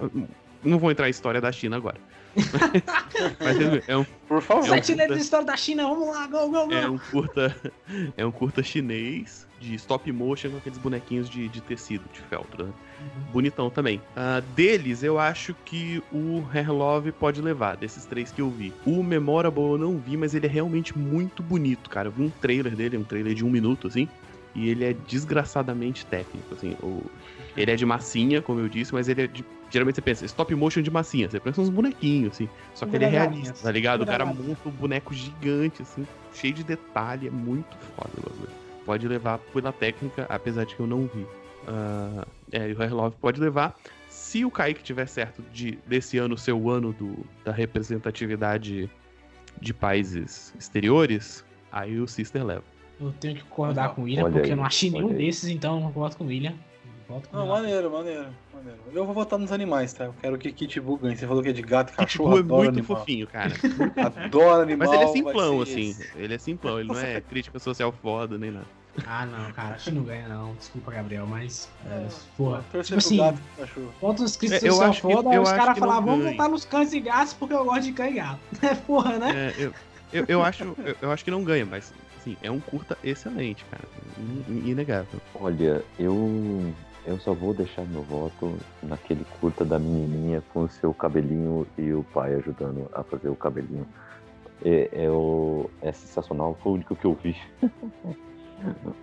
[0.63, 1.99] não vou entrar em história da China agora.
[3.41, 4.05] Mas é um.
[4.29, 4.69] Por favor.
[4.69, 6.75] É um curta, da história da China, vamos lá, go, go, go.
[6.75, 7.57] É um curta.
[8.17, 12.65] É um curta chinês de stop motion com aqueles bonequinhos de, de tecido, de feltro,
[12.65, 12.73] né?
[13.01, 13.33] Uhum.
[13.33, 13.99] Bonitão também.
[14.17, 18.73] Uh, deles, eu acho que o Hair Love pode levar, desses três que eu vi.
[18.85, 22.09] O Memorable eu não vi, mas ele é realmente muito bonito, cara.
[22.09, 24.09] Eu vi um trailer dele, um trailer de um minuto, assim.
[24.55, 26.77] E ele é desgraçadamente técnico, assim.
[26.83, 27.03] O,
[27.57, 29.45] ele é de massinha, como eu disse, mas ele é de.
[29.77, 31.29] Geralmente você pensa, stop motion de massinha.
[31.29, 32.49] Você pensa uns bonequinhos, assim.
[32.75, 34.01] Só que ele é realista, tá ligado?
[34.01, 37.29] O cara monta um boneco gigante, assim, cheio de detalhe.
[37.29, 38.49] É muito foda o bagulho.
[38.87, 41.21] Pode levar pela técnica, apesar de que eu não vi.
[41.21, 43.77] Uh, é, o Hair Love pode levar.
[44.09, 48.89] Se o Kaique tiver certo de desse ano ser o ano do, da representatividade
[49.61, 52.65] de países exteriores, aí o Sister leva.
[52.99, 55.19] Eu tenho que concordar Olha com o William, aí, porque eu não achei nenhum olha
[55.19, 55.27] aí.
[55.27, 56.55] desses, então eu voto com o William.
[57.09, 58.81] Voto com Não, maneiro, maneiro, maneiro.
[58.93, 60.07] Eu vou votar nos animais, tá?
[60.07, 61.17] Eu quero que Kit Bull ganhe.
[61.17, 62.97] Você falou que é de gato e cachorro, Pitbull é muito animal.
[62.99, 63.53] fofinho, cara.
[64.27, 64.89] Adoro animal.
[64.89, 65.91] Mas ele é simplão, assim.
[65.91, 66.07] esse.
[66.17, 68.67] Ele é simplão, ele não é crítica social foda nem nada.
[69.07, 70.55] Ah, não, cara, acho que não ganha, não.
[70.55, 71.69] Desculpa, Gabriel, mas.
[71.85, 72.65] É, É, porra.
[72.83, 73.95] Tipo assim, gato pro cachorro.
[74.01, 76.93] Contra os É, críticos que- foda, eu os caras que falavam, vamos votar nos cães
[76.93, 78.41] e gatos porque eu gosto de cão e gato.
[78.63, 79.33] É porra, né?
[79.33, 79.73] É, eu,
[80.13, 83.65] eu, eu acho, eu, eu acho que não ganha, mas assim, é um curta excelente,
[83.67, 83.85] cara.
[84.19, 85.21] In- Inegável.
[85.35, 86.75] Olha, eu
[87.07, 91.93] eu só vou deixar meu voto naquele curta da menininha com o seu cabelinho e
[91.93, 93.87] o pai ajudando a fazer o cabelinho.
[94.65, 97.37] É, é, o, é sensacional, foi o único que eu vi.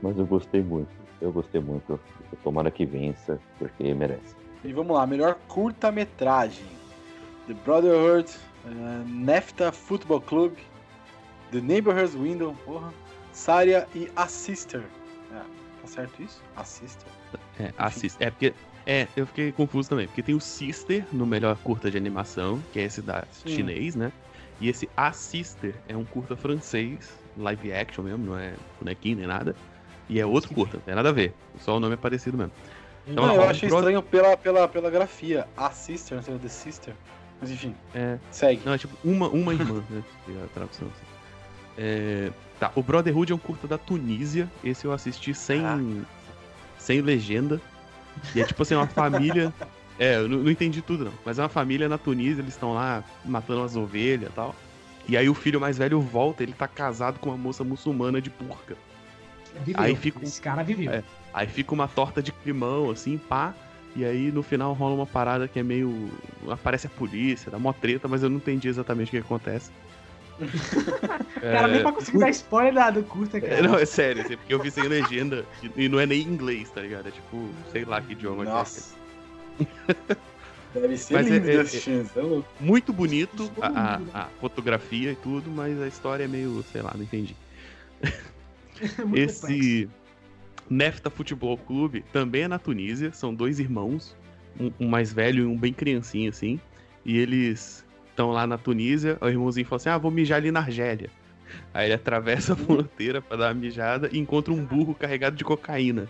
[0.01, 0.89] Mas eu gostei muito,
[1.21, 1.99] eu gostei muito.
[2.43, 4.35] Tomara que vença, porque merece.
[4.63, 6.65] E vamos lá, melhor curta-metragem.
[7.47, 8.31] The Brotherhood,
[8.65, 10.53] eh, NEFTA Football Club,
[11.51, 12.91] The Neighborhood's Window, porra,
[13.31, 14.83] Saria e A Sister.
[15.31, 15.39] É,
[15.81, 16.41] tá certo isso?
[16.55, 17.07] A Sister.
[17.59, 18.17] É, assist.
[18.21, 18.53] É porque.
[18.85, 22.79] É, eu fiquei confuso também, porque tem o Sister no melhor curta de animação, que
[22.79, 23.47] é esse da Sim.
[23.47, 24.11] chinês, né?
[24.59, 29.25] E esse A Sister é um curta francês, live action mesmo, não é bonequinho nem
[29.27, 29.55] nada.
[30.09, 31.33] E é outro curta, não tem nada a ver.
[31.59, 32.51] Só o nome é parecido mesmo.
[33.07, 35.47] Então, Não, eu achei Bro- estranho pela, pela, pela grafia.
[35.55, 36.93] A Sister, não sei, The Sister.
[37.39, 38.61] Mas enfim, É, segue.
[38.65, 40.03] Não, é tipo uma, uma irmã, né?
[40.27, 40.89] É a tradução.
[40.89, 41.05] assim.
[41.77, 44.51] É, tá, o Brotherhood é um curta da Tunísia.
[44.61, 45.61] Esse eu assisti sem.
[46.83, 47.61] Sem legenda.
[48.35, 49.53] E é tipo assim, uma família.
[49.97, 51.13] É, eu não, entendi tudo não.
[51.25, 54.55] Mas é uma família na Tunísia, eles estão lá matando as ovelhas e tal.
[55.07, 58.29] E aí o filho mais velho volta, ele tá casado com uma moça muçulmana de
[58.29, 58.75] burca.
[59.63, 59.81] Viveu.
[59.81, 60.91] Aí fica Esse cara viveu.
[60.91, 61.03] É.
[61.33, 63.53] Aí fica uma torta de climão, assim, pá.
[63.95, 66.09] E aí no final rola uma parada que é meio.
[66.49, 69.71] Aparece a polícia, dá mó treta, mas eu não entendi exatamente o que acontece.
[71.41, 73.53] Cara, nem É, pra conseguir dar spoiler da- do curta, cara.
[73.53, 76.21] é, não, é sério, assim, porque eu vi sem legenda e, e não é nem
[76.21, 77.07] inglês, tá ligado?
[77.07, 78.53] É tipo, sei lá que idioma que é.
[78.53, 78.95] Nossa.
[80.73, 82.49] Deve ser Mas é- lindo é- é louco.
[82.59, 86.81] Muito bonito a, Todo a- a fotografia e tudo, mas a história é meio, sei
[86.81, 87.35] lá, não entendi.
[88.81, 89.19] É.
[89.19, 89.87] Esse
[90.67, 94.17] Nefta Futebol Clube também é na Tunísia, são dois irmãos,
[94.59, 96.59] um, um mais velho e um bem criancinho assim,
[97.05, 97.82] e eles
[98.13, 101.09] estão lá na Tunísia, o irmãozinho fala assim, ah, vou mijar ali na Argélia.
[101.73, 105.43] Aí ele atravessa a fronteira pra dar uma mijada e encontra um burro carregado de
[105.43, 106.07] cocaína.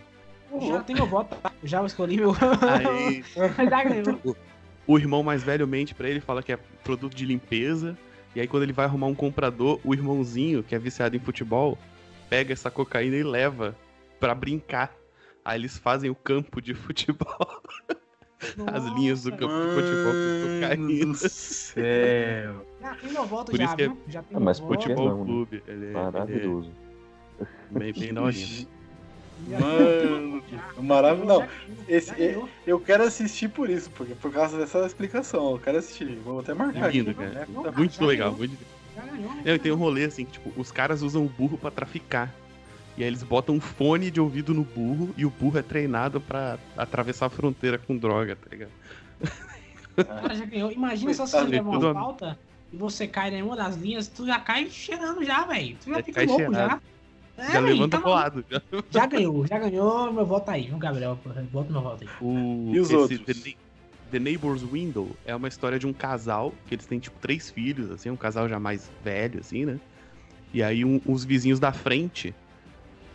[0.61, 1.35] Já tem meu voto?
[1.63, 2.35] Já escolhi meu.
[2.61, 3.23] Aí
[4.85, 7.97] o irmão mais velho mente pra ele, fala que é produto de limpeza.
[8.35, 11.77] E aí, quando ele vai arrumar um comprador, o irmãozinho, que é viciado em futebol,
[12.29, 13.75] pega essa cocaína e leva
[14.19, 14.91] pra brincar.
[15.45, 17.61] Aí eles fazem o campo de futebol,
[18.73, 21.13] as linhas do campo de futebol Mano cocaína.
[21.13, 22.65] do céu.
[22.81, 23.97] Já tem meu voto, Por já, isso que é- viu?
[24.07, 25.25] Já tem Ah, mas Futebol não, né?
[25.25, 25.63] Clube.
[25.67, 26.71] Ele, é- ele é Maravilhoso.
[27.71, 28.13] bem, bem.
[29.49, 30.43] Já Mano,
[30.77, 31.27] maravilhoso.
[31.41, 31.47] Não,
[31.89, 32.47] esse- ganhou.
[32.65, 35.51] eu quero assistir por isso, porque por causa dessa explicação.
[35.51, 36.05] Eu quero assistir.
[36.23, 37.19] Vou até marcar Lindo, aqui.
[37.19, 37.31] cara.
[37.49, 37.71] né?
[37.75, 38.31] Muito legal.
[38.33, 38.55] Muito...
[39.43, 42.33] Não, e tem um rolê assim, que, tipo, os caras usam o burro pra traficar.
[42.97, 46.21] E aí eles botam um fone de ouvido no burro e o burro é treinado
[46.21, 48.71] pra atravessar a fronteira com droga, tá ligado?
[49.95, 50.71] Cara, já ganhou.
[50.71, 51.85] Imagina só se você levar tudo.
[51.87, 52.39] uma falta
[52.71, 55.75] e você cai em uma das linhas, tu já cai cheirando já, velho.
[55.83, 56.81] Tu já Já fica louco cheirado.
[57.37, 57.43] já.
[57.43, 58.35] É, Já véi, levanta tá pro maluco.
[58.41, 58.45] lado.
[58.49, 58.61] Já.
[58.91, 60.13] Já ganhou, já ganhou.
[60.13, 61.17] Meu voto aí, viu, Gabriel?
[61.51, 62.09] Bota meu voto aí.
[62.21, 63.19] O, E os esse outros?
[63.43, 63.55] The,
[64.11, 67.89] The Neighbor's Window é uma história de um casal, que eles têm, tipo, três filhos,
[67.89, 69.79] assim, um casal já mais velho, assim, né?
[70.53, 72.33] E aí um- os vizinhos da frente,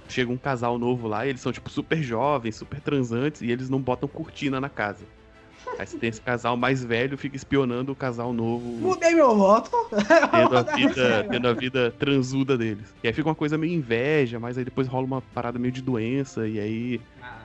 [0.09, 3.69] chega um casal novo lá, e eles são, tipo, super jovens, super transantes, e eles
[3.69, 5.05] não botam cortina na casa.
[5.79, 9.71] Aí você tem esse casal mais velho, fica espionando o casal novo, Mudei meu voto.
[10.31, 12.93] tendo a vida, tendo a vida transuda deles.
[13.03, 15.83] E aí fica uma coisa meio inveja, mas aí depois rola uma parada meio de
[15.83, 17.01] doença, e aí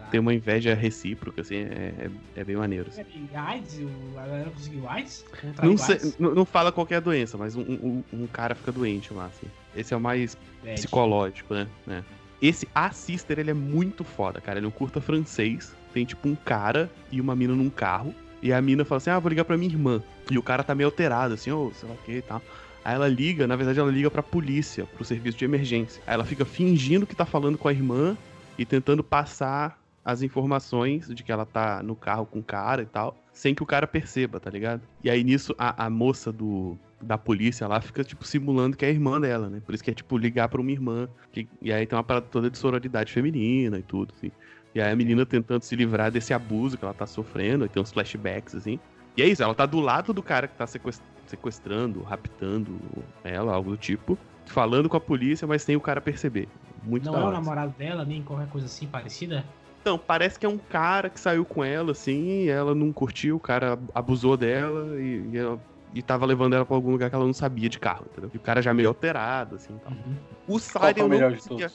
[0.10, 2.88] tem uma inveja recíproca, assim, é, é, é bem maneiro.
[2.90, 3.04] assim.
[3.36, 5.26] AIDS, o- a galera conseguiu AIDS?
[5.62, 6.18] Não, sei, AIDS?
[6.20, 9.26] não não fala qual é a doença, mas um, um, um cara fica doente lá,
[9.26, 9.48] assim.
[9.76, 10.76] Esse é o mais Bad.
[10.76, 11.68] psicológico, né?
[11.88, 12.04] É.
[12.44, 14.60] Esse A Sister, ele é muito foda, cara.
[14.60, 15.74] Ele é um curta francês.
[15.94, 18.14] Tem, tipo, um cara e uma mina num carro.
[18.42, 20.04] E a mina fala assim, ah, vou ligar pra minha irmã.
[20.30, 22.42] E o cara tá meio alterado, assim, ô, sei lá o que e tal.
[22.84, 26.04] Aí ela liga, na verdade ela liga pra polícia, pro serviço de emergência.
[26.06, 28.18] Aí ela fica fingindo que tá falando com a irmã
[28.58, 32.86] e tentando passar as informações de que ela tá no carro com o cara e
[32.86, 34.82] tal, sem que o cara perceba, tá ligado?
[35.02, 38.88] E aí nisso a, a moça do, da polícia lá fica, tipo, simulando que é
[38.90, 39.62] a irmã dela, né?
[39.66, 41.08] Por isso que é, tipo, ligar pra uma irmã.
[41.32, 44.32] que- e aí tem uma parada toda de sororidade feminina e tudo, assim.
[44.76, 47.82] E aí a menina tentando se livrar desse abuso que ela tá sofrendo, e tem
[47.82, 48.80] uns flashbacks, assim.
[49.18, 52.80] E é isso, ela tá do lado do cara que tá sequest- sequestrando, raptando
[53.24, 54.18] ela, algo do tipo,
[54.48, 56.48] falando com a polícia, mas sem o cara perceber.
[56.84, 57.34] muito Não é o hora.
[57.34, 59.44] namorado dela, nem qualquer coisa assim parecida?
[59.82, 63.36] Então, parece que é um cara que saiu com ela, assim, e ela não curtiu,
[63.36, 65.60] o cara abusou dela e, e, ela-
[65.94, 68.32] e tava levando ela pra algum lugar que ela não sabia de carro, entendeu?
[68.34, 69.92] E o cara já meio alterado, assim, tal.
[69.94, 70.16] Uhum.
[70.48, 71.72] O Qual Saria é eu o não melhor de conseguia...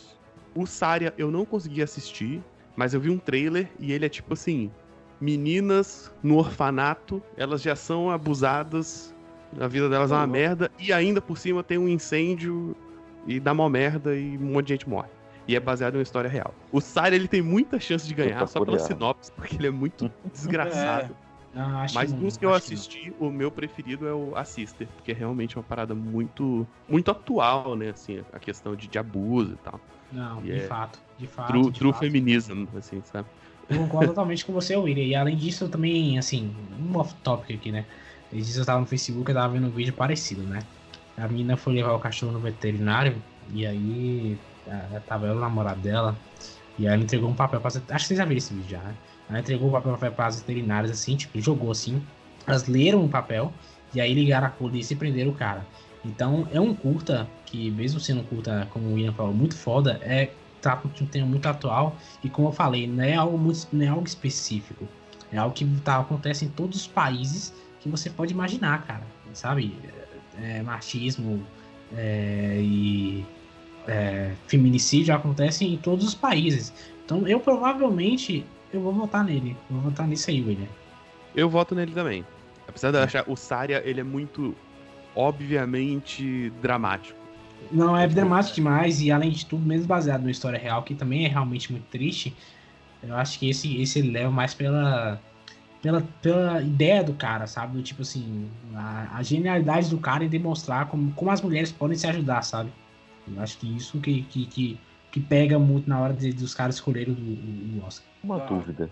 [0.55, 2.43] O Saria eu não consegui assistir,
[2.77, 4.70] mas eu vi um trailer e ele é tipo assim:
[5.20, 9.15] meninas no orfanato, elas já são abusadas,
[9.61, 10.31] a vida delas é uma Uhum.
[10.31, 12.74] merda, e ainda por cima tem um incêndio
[13.27, 15.09] e dá mó merda e um monte de gente morre.
[15.47, 16.53] E é baseado em uma história real.
[16.70, 20.11] O Saria ele tem muita chance de ganhar só pela sinopse, porque ele é muito
[20.32, 21.16] desgraçado.
[21.55, 25.15] Ah, Mas dos que eu assisti, o meu preferido é o A Sister, porque é
[25.15, 29.83] realmente uma parada muito muito atual, né, assim, a questão de, de abuso e tal.
[30.11, 31.47] Não, E de é fato, de fato.
[31.47, 32.09] True, de true fato.
[32.11, 33.31] feminism, assim, sabe?
[33.69, 35.05] Eu concordo totalmente com você, William.
[35.05, 37.87] E além disso, eu também, assim, um off-topic aqui, né?
[38.33, 40.69] Esses dias eu tava no Facebook, eu tava vendo um vídeo parecido, né?
[41.16, 44.39] A menina foi levar o cachorro no veterinário, e aí
[45.07, 46.20] tava ela, o namorado dela,
[46.77, 47.69] e aí ela entregou um papel pra...
[47.69, 48.99] Acho que vocês já viram esse vídeo já, né?
[49.28, 52.02] Ela entregou o papel para as veterinárias, assim, tipo, jogou assim.
[52.46, 53.52] Elas leram o papel,
[53.94, 55.66] e aí ligaram a polícia e prenderam o cara.
[56.05, 60.00] Então, é um curta, que mesmo sendo um curta, como o William falou, muito foda,
[60.02, 60.30] é
[60.94, 63.88] de um tema muito atual e como eu falei, não é algo muito, não é
[63.88, 64.88] algo específico.
[65.32, 69.06] É algo que tá, acontece em todos os países que você pode imaginar, cara.
[69.32, 69.74] Sabe?
[70.40, 71.42] É, machismo
[71.96, 73.24] é, e
[73.86, 76.72] é, feminicídio acontecem em todos os países.
[77.05, 79.57] Então eu provavelmente eu vou votar nele.
[79.70, 80.69] Eu vou votar nisso aí, William.
[81.35, 82.24] Eu voto nele também.
[82.66, 84.55] Apesar de eu achar o Saria, ele é muito
[85.15, 87.19] obviamente dramático.
[87.70, 91.24] Não, é dramático demais e além de tudo, mesmo baseado numa história real, que também
[91.24, 92.35] é realmente muito triste,
[93.03, 95.20] eu acho que esse, esse ele leva mais pela,
[95.82, 97.77] pela, pela ideia do cara, sabe?
[97.77, 101.97] Do tipo assim, a, a genialidade do cara em demonstrar como, como as mulheres podem
[101.97, 102.70] se ajudar, sabe?
[103.27, 106.76] Eu acho que isso que, que, que, que pega muito na hora de, dos caras
[106.76, 108.06] escolherem o, o, o Oscar.
[108.22, 108.47] Uma Tá.
[108.47, 108.90] dúvida.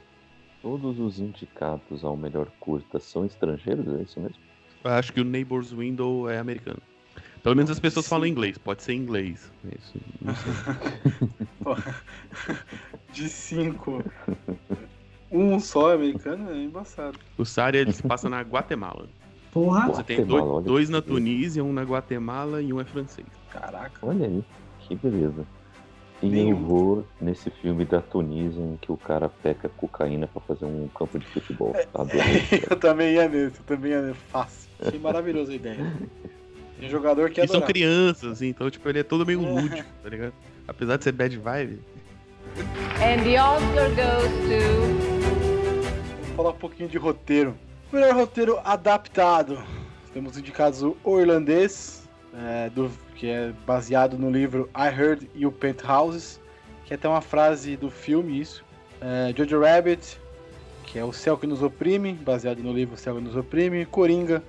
[0.62, 4.36] Todos os indicados ao melhor curta são estrangeiros, é isso mesmo?
[4.82, 6.80] Eu acho que o Neighbor's Window é americano.
[7.43, 8.10] Pelo menos as pessoas Sim.
[8.10, 9.52] falam inglês, pode ser inglês.
[9.78, 10.52] Isso, não sei.
[13.12, 14.02] De cinco.
[15.30, 17.18] Um só americano é embaçado.
[17.38, 19.09] o Saria ele se passa na Guatemala.
[19.52, 21.01] Porra, Você tem Guatemala, dois, dois na.
[21.02, 23.26] Tunísia, um na Guatemala e um é francês.
[23.51, 24.05] Caraca.
[24.06, 24.44] Olha aí,
[24.80, 25.47] que beleza.
[26.22, 26.51] E Nenhum.
[26.51, 30.88] eu vou nesse filme da Tunísia em que o cara peca cocaína pra fazer um
[30.88, 31.74] campo de futebol.
[31.93, 32.22] Tá doido.
[32.70, 34.20] eu também ia nesse, eu também ia nesse.
[34.30, 34.70] Fácil.
[34.80, 35.78] Achei maravilhosa a ideia.
[36.80, 40.09] Tem jogador que é E são crianças, então, tipo, ele é todo meio lúdico, tá
[40.09, 40.34] ligado?
[40.68, 41.80] Apesar de ser bad vibe.
[43.01, 45.16] And the Oscar goes to.
[46.20, 47.55] Vamos falar um pouquinho de roteiro.
[47.93, 49.59] Melhor roteiro adaptado.
[50.12, 55.51] Temos indicados o O Irlandês, é, do, que é baseado no livro I Heard You
[55.51, 56.40] Paint Houses,
[56.84, 58.64] que é até uma frase do filme isso.
[59.01, 60.18] É, Jojo Rabbit,
[60.84, 63.84] que é O Céu que Nos Oprime, baseado no livro O Céu que Nos Oprime.
[63.86, 64.43] Coringa,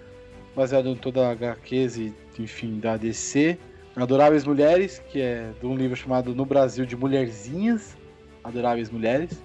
[0.55, 3.57] baseado em toda a HQs e, enfim, da DC.
[3.95, 7.97] Adoráveis Mulheres, que é de um livro chamado No Brasil de Mulherzinhas.
[8.43, 9.41] Adoráveis Mulheres.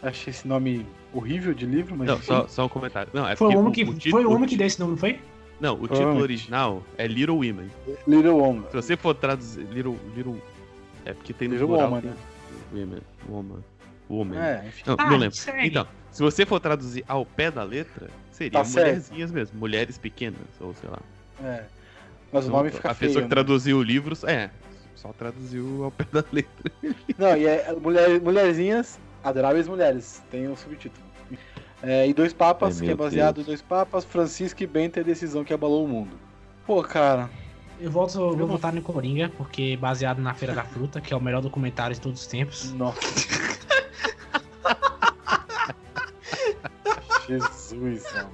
[0.00, 2.26] Achei esse nome horrível de livro, mas Não, enfim.
[2.26, 3.10] só, só um comentário.
[3.12, 4.98] Não, é foi o homem que, título- foi o homem que deu esse nome, não
[4.98, 5.18] foi?
[5.60, 7.70] Não, o título original é Little Women.
[8.06, 8.64] Little Woman.
[8.70, 9.62] Se você for traduzir.
[9.72, 9.98] Little.
[10.14, 10.40] Little
[11.04, 11.88] é porque tem no Little plural.
[11.88, 12.16] Woman, tem né?
[12.72, 13.00] Women.
[13.28, 13.64] Woman.
[14.08, 14.36] Woman.
[14.38, 14.82] É, enfim.
[14.86, 15.36] Não, Ah, não lembro.
[15.36, 15.66] segue.
[15.66, 18.86] Então, se você for traduzir ao pé da letra, seria Tá certo.
[18.86, 19.58] mulherzinhas mesmo.
[19.58, 20.98] Mulheres pequenas, ou sei lá.
[21.42, 21.64] É.
[22.32, 23.08] Mas o Então, nome fica a feio.
[23.10, 23.34] pessoa que né?
[23.34, 24.50] traduziu livros, é.
[24.94, 26.72] Só traduziu ao pé da letra.
[27.18, 30.22] Não, e é mulher, Mulherzinhas, Adoráveis Mulheres.
[30.30, 31.06] Tem o subtítulo.
[31.82, 33.46] É, e Dois Papas, Ai, que é baseado Deus.
[33.46, 36.16] em Dois Papas, Francisco e Bento é a decisão que abalou o mundo.
[36.66, 37.30] Pô, cara.
[37.80, 41.14] Eu volto, eu vou não- votar no Coringa, porque baseado na Feira da Fruta, que
[41.14, 42.72] é o melhor documentário de todos os tempos.
[42.72, 42.98] Nossa.
[47.28, 48.32] Jesus, amado.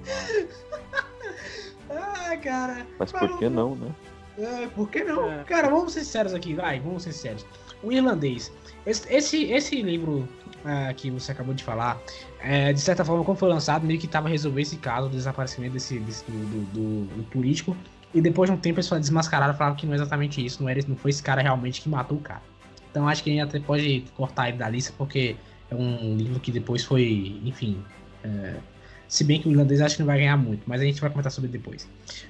[1.90, 2.86] Ah, cara.
[2.98, 3.90] Mas por que não, né?
[4.38, 5.30] É, por que não?
[5.30, 5.44] É.
[5.44, 7.44] Cara, vamos ser sérios aqui, vai, vamos ser sérios.
[7.84, 8.50] O irlandês.
[8.86, 10.28] Esse, esse, livro
[10.64, 12.00] ah, que você acabou de falar,
[12.40, 15.72] é, de certa forma, como foi lançado, meio que tava resolver esse caso do desaparecimento
[15.74, 16.38] desse, desse- do,
[16.72, 17.76] do- do- político.
[18.14, 20.68] E depois de um tempo eles desmascararam e falaram que não é exatamente isso, não,
[20.68, 22.42] era, não foi esse cara realmente que matou o cara.
[22.90, 25.34] Então acho que a gente até pode cortar ele da lista, porque
[25.70, 27.82] é um livro que depois foi, enfim.
[28.22, 28.54] é,
[29.08, 31.10] se bem que o irlandês acho que não vai ganhar muito, mas a gente vai
[31.10, 31.88] comentar sobre depois.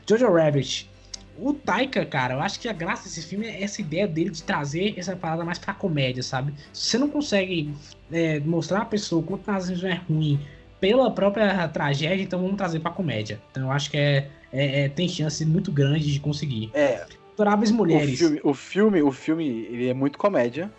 [0.09, 0.90] Jojo Rabbit.
[1.39, 4.43] O Taika, cara, eu acho que a graça desse filme é essa ideia dele de
[4.43, 6.55] trazer essa parada mais pra comédia, sabe?
[6.73, 7.74] Se você não consegue
[8.12, 10.39] é, mostrar a pessoa o quanto nazismo é ruim
[10.81, 13.40] pela própria tragédia, então vamos trazer pra comédia.
[13.51, 16.70] Então eu acho que é, é- é- tem chance muito grande de conseguir.
[16.74, 18.16] É, Adoráveis o Mulheres.
[18.16, 20.70] filme, o filme, o filme, ele é muito comédia.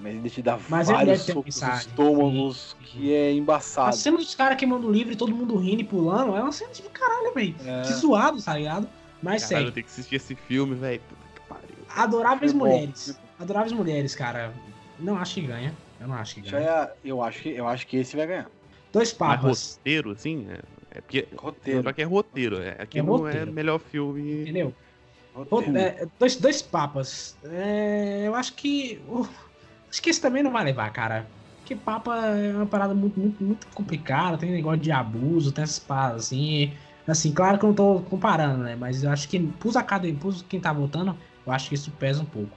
[0.00, 2.84] Mas ele te dá Mas vários socos mensagem, estômagos sim.
[2.86, 3.94] que é A embaçado.
[3.94, 6.72] cena dos caras queimando o livro e todo mundo rindo e pulando, é uma cena
[6.72, 7.54] tipo caralho, velho.
[7.64, 7.82] É.
[7.82, 8.88] Que zoado, tá ligado?
[9.22, 11.00] Mas Caralho, eu tenho que assistir esse filme, velho.
[11.08, 11.86] Puta que pariu.
[11.96, 13.16] adoráveis bom, mulheres.
[13.18, 13.42] bom.
[13.44, 14.52] Adoráveis mulheres, cara.
[14.98, 15.72] Não acho que ganha.
[16.00, 16.70] Eu não acho que Já ganha.
[16.70, 18.50] é, eu, acho que, eu acho que esse vai ganhar.
[18.92, 21.28] Dois Mas papas, roteiro, assim, é, é porque.
[21.36, 21.82] Roteiro.
[21.82, 22.60] Só que é roteiro.
[22.60, 23.48] É, aqui É não roteiro.
[23.48, 24.42] é melhor filme.
[24.42, 24.74] entendeu?
[25.34, 25.78] roteiro.
[25.78, 27.36] É, dois, dois papas.
[27.44, 29.00] É, eu acho que.
[29.08, 29.26] uh,
[29.88, 31.26] acho que esse também não vai levar, cara.
[31.58, 35.78] Porque papa é uma parada muito, muito, muito complicada, tem negócio de abuso, tem essas
[35.78, 36.72] paradas assim.
[37.06, 38.76] Assim, claro que eu não tô comparando, né?
[38.76, 41.16] Mas eu acho que pros academ, pros quem tá votando,
[41.46, 42.56] eu acho que isso pesa um pouco.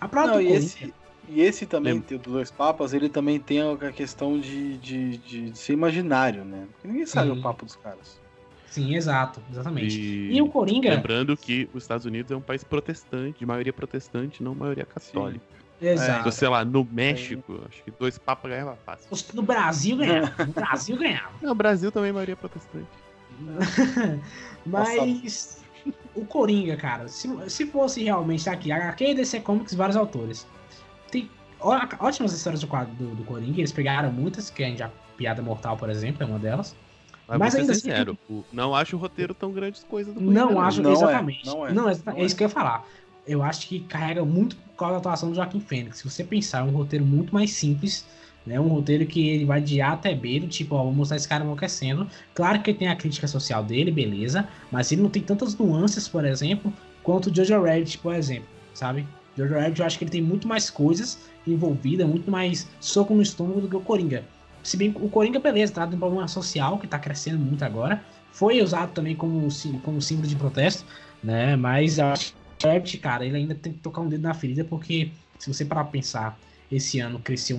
[0.00, 0.74] A prova Não, do e Corinthians.
[0.74, 0.94] esse,
[1.28, 2.08] e esse também, Lembra.
[2.08, 6.44] tem o dos dois papas, ele também tem a questão de, de, de ser imaginário,
[6.44, 6.66] né?
[6.72, 7.38] Porque ninguém sabe Sim.
[7.38, 8.20] o papo dos caras.
[8.66, 10.00] Sim, exato, exatamente.
[10.00, 10.90] E, E o Coringa.
[10.90, 15.44] lembrando que os Estados Unidos é um país protestante, de maioria protestante, não maioria católica.
[15.80, 16.20] Exato.
[16.20, 19.08] Então, sei lá, no México, acho que dois papas ganhava fácil.
[19.34, 20.46] No Brasil ganhava.
[20.46, 21.32] No Brasil ganhava.
[21.42, 22.86] Não, o Brasil também é maioria protestante.
[24.66, 25.58] Mas
[26.14, 30.46] o Coringa, cara, se, se fosse realmente tá aqui, HQ e DC Comics, vários autores.
[31.10, 31.30] Tem
[31.60, 35.76] ó- ótimas histórias do quadro do, do Coringa, eles pegaram muitas, que a Piada Mortal,
[35.76, 36.74] por exemplo, é uma delas.
[37.26, 40.48] Mas, Mas ainda assim- sincero, o- não acho o roteiro tão grandes coisas do Não
[40.48, 41.46] Coringa, acho Não é, exatamente.
[41.46, 42.38] não é, Não, é, não é isso é.
[42.38, 42.86] que eu ia falar.
[43.26, 45.98] Eu acho que carrega muito por causa da atuação do Joaquim Fênix.
[45.98, 48.04] Se você pensar, é um roteiro muito mais simples,
[48.46, 48.58] né?
[48.58, 51.28] Um roteiro que ele vai de A até B, do tipo, ó, vou mostrar esse
[51.28, 52.06] cara enlouquecendo.
[52.34, 56.08] Claro que ele tem a crítica social dele, beleza, mas ele não tem tantas nuances,
[56.08, 56.72] por exemplo,
[57.02, 59.06] quanto o Jojo Rabbit, por exemplo, sabe?
[59.36, 63.22] Jojo Rabbit eu acho que ele tem muito mais coisas envolvidas, muito mais soco no
[63.22, 64.24] estômago do que o Coringa.
[64.62, 68.02] Se bem o Coringa, beleza, trata de um problema social que tá crescendo muito agora.
[68.32, 69.48] Foi usado também como,
[69.82, 70.84] como símbolo de protesto,
[71.22, 71.56] né?
[71.56, 74.34] Mas eu acho que o Rabbit, cara, ele ainda tem que tocar um dedo na
[74.34, 76.38] ferida, porque se você parar pra pensar,
[76.70, 77.58] esse ano cresceu,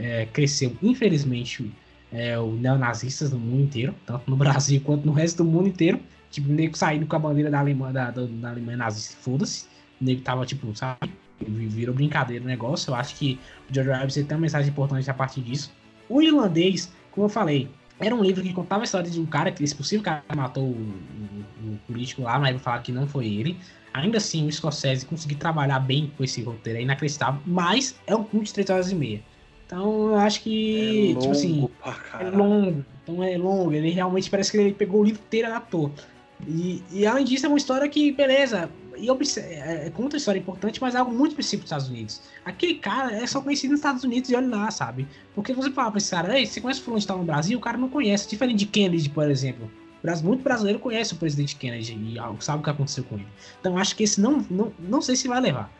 [0.00, 1.70] é, cresceu infelizmente,
[2.12, 6.00] é, o neonazistas no mundo inteiro, tanto no Brasil quanto no resto do mundo inteiro.
[6.30, 9.64] Tipo, o nego saindo com a bandeira da Alemanha, da, da, da Alemanha nazista, foda-se.
[10.00, 11.10] O nego tava, tipo, sabe?
[11.40, 12.90] Virou brincadeira o negócio.
[12.90, 13.38] Eu acho que
[13.70, 15.72] o George Rabbit tem uma mensagem importante a partir disso.
[16.08, 17.68] O irlandês, como eu falei,
[18.00, 20.64] era um livro que contava a história de um cara, que esse possível cara matou
[20.64, 23.56] o, o- o político lá, mas vou falar que não foi ele.
[23.92, 28.24] Ainda assim, o Scorsese conseguir trabalhar bem com esse roteiro é inacreditável, mas é um
[28.24, 29.20] filme de 3 horas e meia.
[29.66, 31.68] Então eu acho que, é tipo assim,
[32.18, 33.72] é longo, então é longo.
[33.72, 35.92] Ele realmente parece que ele pegou o livro inteiro e adaptou.
[36.46, 40.38] E, e além disso, é uma história que, beleza, e é, é conta uma história
[40.38, 42.20] importante, mas é algo muito específico dos Estados Unidos.
[42.44, 45.06] Aquele cara é só conhecido nos Estados Unidos e olha lá, sabe?
[45.34, 47.58] Porque você fala pra esse cara, Ei, você conhece o fulano de tal no Brasil?
[47.58, 48.28] O cara não conhece.
[48.28, 49.70] Diferente de Kennedy, por exemplo.
[50.22, 53.26] Muito brasileiro conhece o presidente Kennedy e sabe o que aconteceu com ele.
[53.60, 55.70] Então acho que esse não, não, não sei se vai levar.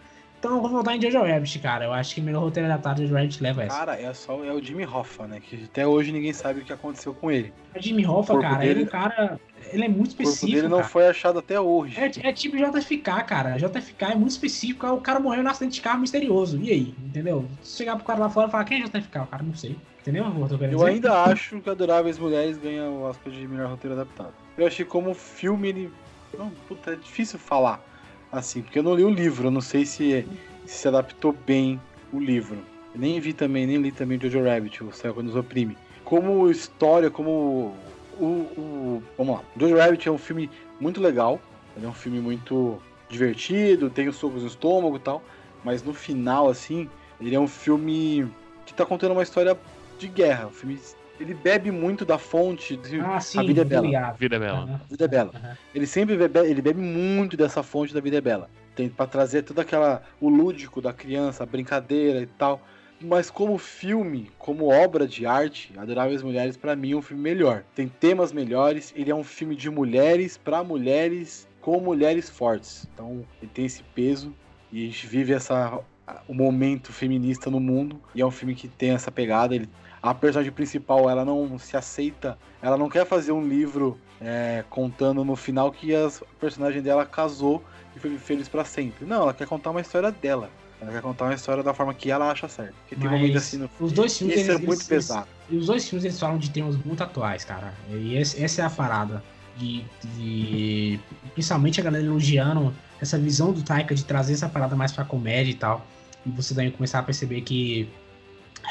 [0.40, 1.85] Então eu vou voltar em Jojo Rabbit, cara.
[1.86, 3.77] Eu acho que o melhor roteiro adaptado Jojo Rabbit leva essa.
[3.77, 5.40] Cara, é só é o Jimmy Hoffa, né?
[5.40, 7.53] Que até hoje ninguém sabe o que aconteceu com ele.
[7.74, 9.40] O Jimmy Hoffa, o cara, ele é dele- um cara.
[9.73, 10.53] Ele é muito O corpo específico.
[10.53, 10.89] dele não cara.
[10.89, 11.99] foi achado até hoje.
[11.99, 13.57] É, é tipo JFK, cara.
[13.57, 14.86] JFK é muito específico.
[14.86, 16.61] O cara morreu num acidente de carro misterioso.
[16.62, 16.95] E aí?
[17.05, 17.45] Entendeu?
[17.62, 19.77] Se chegar pro cara lá fora e falar quem é JFK, o cara não sei.
[20.01, 20.24] Entendeu?
[20.24, 24.32] eu Eu ainda acho que Adoráveis Mulheres ganha o Oscar de melhor roteiro adaptado.
[24.57, 25.93] Eu achei como filme ele.
[26.36, 27.85] Não, puta, é difícil falar
[28.31, 30.27] assim, porque eu não li o livro, eu não sei se
[30.66, 31.81] se adaptou bem
[32.12, 32.59] o livro.
[32.95, 35.77] Eu nem vi também, nem li também o Jojo Rabbit, o Céu Quando Nos Oprime.
[36.05, 37.74] Como história, como
[38.19, 38.24] o,
[38.61, 39.43] o- Vamos lá.
[39.57, 40.51] Jojo Rabbit é um filme
[40.81, 41.40] muito legal,
[41.77, 45.23] ele é um filme muito divertido, tem os socos no estômago e tal,
[45.65, 46.89] mas no final, assim,
[47.20, 48.31] ele é um filme
[48.66, 49.59] que tá contando uma história
[49.99, 50.47] de guerra.
[50.49, 50.78] O filme,
[51.19, 54.12] ele bebe muito da fonte de Ah, sim, A Vida é Bela.
[54.12, 54.81] Vida é bela.
[54.85, 55.32] A Vida é Bela.
[55.35, 55.57] aham.
[55.74, 58.49] Ele sempre bebe, ele bebe muito dessa fonte da vida é bela.
[58.77, 62.61] Tem para trazer toda aquela o lúdico da criança, a brincadeira e tal.
[63.01, 67.65] Mas como filme, como obra de arte, Adoráveis Mulheres pra mim é um filme melhor.
[67.75, 72.89] Tem temas melhores, ele é um filme de mulheres pra mulheres com mulheres fortes.
[72.93, 74.35] Então, ele tem esse peso
[74.73, 75.81] e a gente vive essa
[76.27, 79.69] o momento feminista no mundo e é um filme que tem essa pegada, ele
[80.03, 85.25] a personagem principal ela não se aceita, ela não quer fazer um livro é, contando
[85.25, 86.09] no final que a
[86.41, 87.62] personagem dela casou
[87.95, 89.05] e foi feliz pra sempre.
[89.05, 90.51] Não, ela quer contar uma história dela.
[90.81, 92.73] Ela quer contar uma história da forma que ela acha certa.
[92.83, 95.27] Porque tem momentos assim no Os dois filmes, é eles- muito eles- pesado.
[95.51, 97.75] E os dois filmes eles falam de temas muito atuais, cara.
[97.91, 99.23] E esse- essa é a parada.
[99.57, 99.85] De,
[100.15, 101.01] de-
[101.35, 105.51] Principalmente a galera elogiando essa visão do Taika de trazer essa parada mais pra comédia
[105.51, 105.85] e tal.
[106.25, 107.89] E você também começar a perceber que.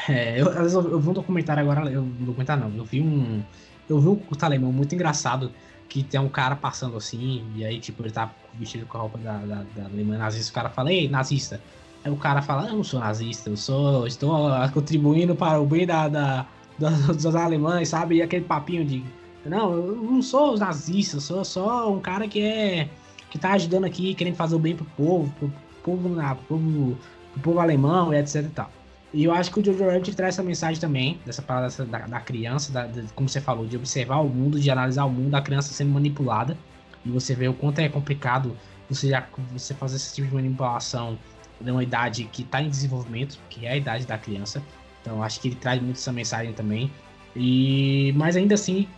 [0.08, 1.90] É, eu, eu, eu vi um documentário agora.
[1.90, 3.42] Eu, um documentário não, eu vi um.
[3.88, 5.52] Eu vi um curta alemão muito engraçado.
[5.88, 9.16] Que tem um cara passando assim, e aí, tipo, ele tá vestido com a roupa
[9.16, 10.50] da, da, da Alemanha nazista.
[10.50, 11.62] O cara fala, ei, nazista.
[12.04, 14.06] Aí o cara fala, eu não sou nazista, eu sou.
[14.06, 16.46] estou contribuindo para o bem da, da,
[16.78, 18.16] da- dos alemães, sabe?
[18.16, 19.04] E aquele papinho de.
[19.44, 22.88] Não, eu não sou nazista, eu sou só um cara que é.
[23.30, 25.52] que tá ajudando aqui, querendo fazer o bem pro povo, pro
[25.82, 26.98] povo, na, pro povo,
[27.32, 28.70] pro povo alemão e etc e tal.
[29.12, 32.20] E eu acho que o Jojo Rabbit traz essa mensagem também, dessa parada da, da
[32.20, 35.72] criança, da- como você falou, de observar o mundo, de analisar o mundo, da criança
[35.72, 36.56] sendo manipulada.
[37.04, 38.54] E você vê o quanto é complicado
[38.90, 41.18] você, já, você fazer esse tipo de manipulação
[41.60, 44.62] numa idade que está em desenvolvimento, que é a idade da criança.
[45.02, 46.90] Então eu acho que ele traz muito essa mensagem também.
[47.34, 48.88] E mas ainda assim,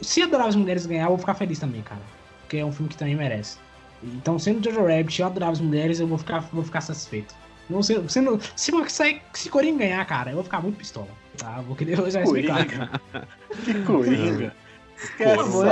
[0.00, 2.02] se Adorar as Mulheres ganhar, eu vou ficar feliz também, cara.
[2.40, 3.58] Porque é um filme que também merece.
[4.02, 7.34] Então, sendo Jojo Rabbit, eu adorar as mulheres, eu vou ficar, vou ficar satisfeito.
[7.70, 11.08] Não, se, se, não- se, se, se Coringa ganhar, cara, eu vou ficar muito pistola.
[11.38, 11.60] Tá?
[11.62, 12.66] Vou querer já explicar.
[12.66, 13.00] Coringa.
[13.64, 14.54] Que coringa.
[15.16, 15.66] Por favor.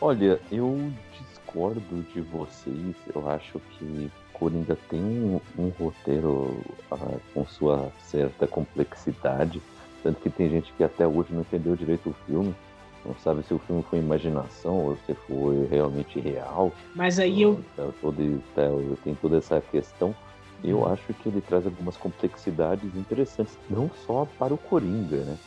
[0.00, 2.94] Olha, eu discordo de vocês.
[3.14, 4.10] Eu acho que
[4.42, 6.60] Coringa tem um, um roteiro
[6.90, 9.62] ah, com sua certa complexidade.
[10.02, 12.52] Tanto que tem gente que até hoje não entendeu direito o filme.
[13.06, 16.72] Não sabe se o filme foi imaginação ou se foi realmente real.
[16.92, 17.62] Mas aí eu.
[17.76, 18.62] Tá, todo, tá,
[19.04, 20.12] tem toda essa questão.
[20.64, 25.38] Eu acho que ele traz algumas complexidades interessantes, não só para o Coringa, né?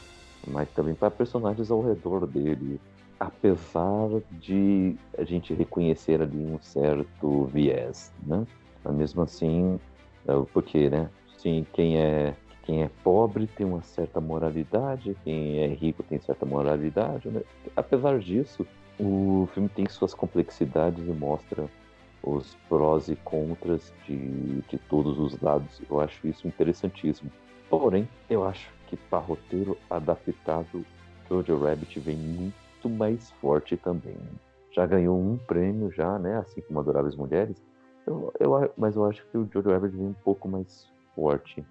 [0.48, 2.80] Mas também para personagens ao redor dele.
[3.20, 8.46] Apesar de a gente reconhecer ali um certo viés, né?
[8.86, 9.80] Mas mesmo assim,
[10.28, 11.10] é, porque, né?
[11.38, 16.48] Sim, quem é quem é pobre tem uma certa moralidade, quem é rico tem certa
[16.48, 17.44] moralidade, né?
[17.76, 18.66] Apesar disso,
[19.00, 21.70] o filme tem suas complexidades e mostra
[22.24, 25.80] os prós e contras de, de todos os lados.
[25.88, 27.32] Eu acho isso interessantíssimo.
[27.70, 30.84] Porém, eu acho que para roteiro adaptado,
[31.30, 34.18] Jojo Rabbit vem muito mais forte também.
[34.72, 36.38] Já ganhou um prêmio já, né?
[36.38, 37.62] Assim como Adoráveis Mulheres.
[38.08, 41.64] Eu, eu, mas eu acho que o Jojo Rabbit vem um pouco mais forte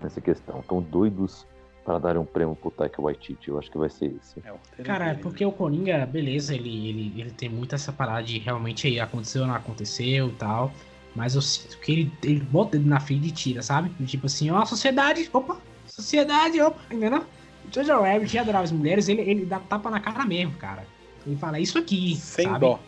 [0.00, 0.60] nessa questão.
[0.60, 1.46] Estão doidos
[1.84, 3.48] para dar um prêmio pro Taika Waititi.
[3.48, 4.40] Eu acho que vai ser esse.
[4.84, 8.38] Cara, é dele, porque o Coringa, beleza, ele, ele, ele tem muito essa parada de
[8.38, 10.70] realmente aí aconteceu ou não aconteceu e tal.
[11.14, 13.90] Mas eu sinto que ele, ele bota o dedo na ferida e tira, sabe?
[14.06, 17.24] Tipo assim, ó, sociedade, opa, sociedade, opa, entendeu?
[17.66, 20.86] O Jojo Rabbit, adorar as mulheres, ele, ele dá tapa na cara mesmo, cara.
[21.26, 22.60] Ele fala, "É isso aqui, Sem sabe?
[22.60, 22.80] dó.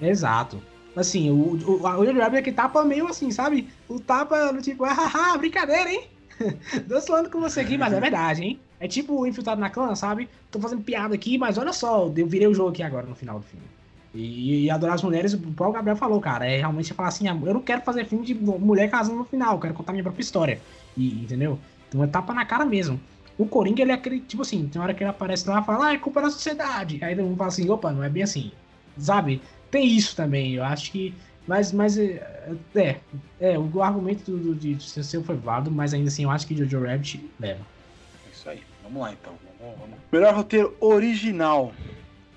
[0.00, 0.60] Exato.
[0.96, 3.68] Assim, o, o, o Rabbit é que tapa meio assim, sabe?
[3.88, 6.04] O tapa no tipo, ah, haha, brincadeira, hein?
[6.88, 8.60] Tô falando com você aqui, mas é verdade, hein?
[8.78, 10.28] É tipo o infiltrado na clã, sabe?
[10.50, 13.38] Tô fazendo piada aqui, mas olha só, eu virei o jogo aqui agora no final
[13.38, 13.64] do filme.
[14.14, 17.36] E, e adorar as mulheres, o próprio Gabriel falou, cara, é realmente falar assim, ah,
[17.44, 20.22] eu não quero fazer filme de mulher casando no final, eu quero contar minha própria
[20.22, 20.60] história.
[20.96, 21.58] E, entendeu?
[21.88, 23.00] Então é tapa na cara mesmo.
[23.36, 25.86] O Coringa, ele é aquele, tipo assim, tem hora que ele aparece lá e fala,
[25.86, 27.02] ah, é culpa da sociedade.
[27.02, 28.52] Aí todo mundo fala assim, opa, não é bem assim.
[28.96, 29.42] Sabe?
[29.74, 31.12] Tem isso também, eu acho que.
[31.48, 32.46] Mas, mas é,
[32.76, 32.96] é,
[33.40, 36.56] é, o argumento do, do, de seu foi válido, mas ainda assim eu acho que
[36.56, 37.58] Jojo Rabbit leva.
[38.24, 38.62] É isso aí.
[38.84, 39.32] Vamos lá então.
[39.58, 39.96] Vamos, vamos.
[40.12, 41.72] Melhor roteiro original.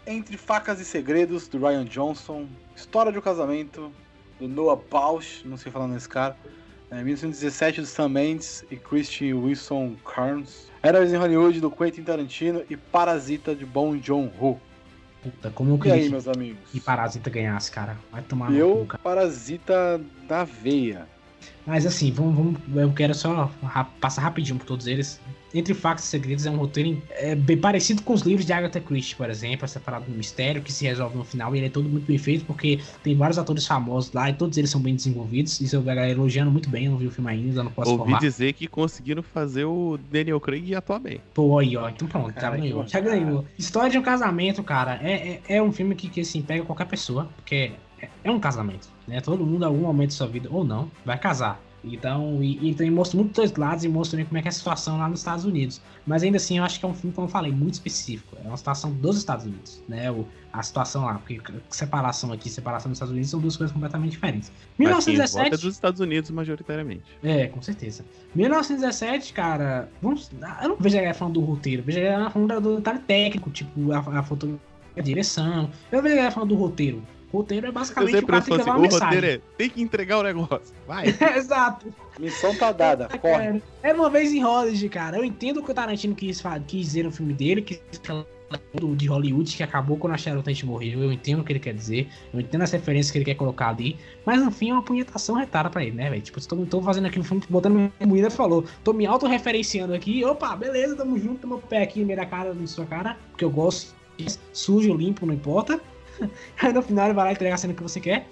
[0.07, 2.47] Entre Facas e Segredos, do Ryan Johnson.
[2.75, 3.91] História de um Casamento,
[4.39, 5.45] do Noah Bausch.
[5.45, 6.35] Não sei falar nesse cara.
[6.89, 10.71] É, 1917, do Sam Mendes e Christian Wilson Carnes.
[10.83, 12.63] Heróis em Hollywood, do Quentin Tarantino.
[12.67, 14.59] E Parasita, de Bong Joon-ho.
[15.31, 16.69] Puta, como eu E queria aí, que, meus amigos?
[16.71, 17.97] que Parasita ganhasse, cara.
[18.11, 18.99] Vai tomar no Eu, cu, cara.
[19.03, 21.07] Parasita da veia.
[21.65, 23.51] Mas assim, vamos, vamos, eu quero só
[23.99, 25.19] passar rapidinho por todos eles.
[25.53, 28.79] Entre Factos e Segredos é um roteiro é, bem parecido com os livros de Agatha
[28.79, 31.69] Christie, por exemplo, essa parada do mistério que se resolve no final e ele é
[31.69, 34.95] todo muito bem feito porque tem vários atores famosos lá e todos eles são bem
[34.95, 35.59] desenvolvidos.
[35.59, 38.11] Isso eu galera elogiando muito bem, eu não vi o filme ainda, não posso Ouvi
[38.11, 38.19] falar.
[38.19, 41.21] dizer que conseguiram fazer o Daniel Craig atuar bem.
[41.33, 43.45] Pô, aí, ó, então pronto, já ganhou, que já ganhou.
[43.57, 46.87] História de um casamento, cara, é, é, é um filme que, que assim, pega qualquer
[46.87, 47.71] pessoa, porque
[48.01, 49.21] é, é um casamento, né?
[49.21, 51.61] Todo mundo, em algum momento da sua vida, ou não, vai casar.
[51.83, 54.49] Então, e, e também mostra muito dois lados e mostra também como é que é
[54.49, 55.81] a situação lá nos Estados Unidos.
[56.05, 58.35] Mas ainda assim, eu acho que é um filme, como eu falei, muito específico.
[58.43, 60.11] É uma situação dos Estados Unidos, né?
[60.11, 64.11] O, a situação lá, porque separação aqui, separação dos Estados Unidos são duas coisas completamente
[64.11, 64.51] diferentes.
[64.77, 65.63] Mas quem vota é 1917.
[65.63, 67.03] dos Estados Unidos, majoritariamente.
[67.23, 68.03] É, com certeza.
[68.35, 72.29] 1917, cara, vamos, eu não vejo a galera falando do roteiro, eu vejo a galera
[72.29, 74.67] falando do detalhe técnico, tipo, a, a fotografia,
[74.97, 75.69] a direção.
[75.91, 77.03] Eu vejo a galera falando do roteiro.
[77.31, 79.15] O roteiro é Eu basicamente sempre o cara tem que assim, levar o uma mensagem.
[79.15, 80.73] roteiro é, tem que entregar o negócio.
[80.87, 81.05] Vai.
[81.35, 81.93] Exato.
[82.19, 83.61] Missão tá dada, corre.
[83.83, 85.17] Era uma vez em Hollywood, cara.
[85.17, 87.79] Eu entendo o que o Tarantino quis, quis dizer no filme dele, que
[88.73, 91.03] do- de Hollywood que acabou quando a Sharon Tate morreu.
[91.03, 93.67] Eu entendo o que ele quer dizer, eu entendo as referências que ele quer colocar
[93.69, 96.21] ali, mas no fim é uma punhetação retada pra ele, né, velho?
[96.21, 100.23] Tipo, tô, tô fazendo aqui um filme, botando minha moeda falou, tô me autorreferenciando aqui,
[100.23, 103.43] opa, beleza, tamo junto, tamo pé aqui no meio da cara, na sua cara, porque
[103.43, 103.93] eu gosto,
[104.53, 105.79] sujo, limpo, não importa.
[106.61, 108.27] Aí no final ele vai lá e entrega a cena que você quer.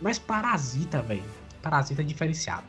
[0.00, 1.22] Mas Parasita, velho.
[1.62, 2.64] Parasita é diferenciado.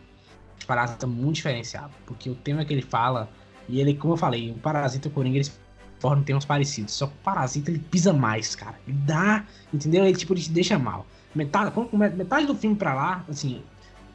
[0.66, 1.92] Parasita muito diferenciado.
[2.06, 3.30] Porque o tema que ele fala,
[3.68, 5.60] e ele, como eu falei, o Parasita e o Coringa, eles
[6.00, 6.94] formam temas parecidos.
[6.94, 8.76] Só que o Parasita ele pisa mais, cara.
[8.88, 10.06] Ele dá, entendeu?
[10.06, 11.06] Ele tipo, ele te deixa mal.
[11.36, 11.72] Metade,
[12.16, 13.62] metade do filme pra lá, assim,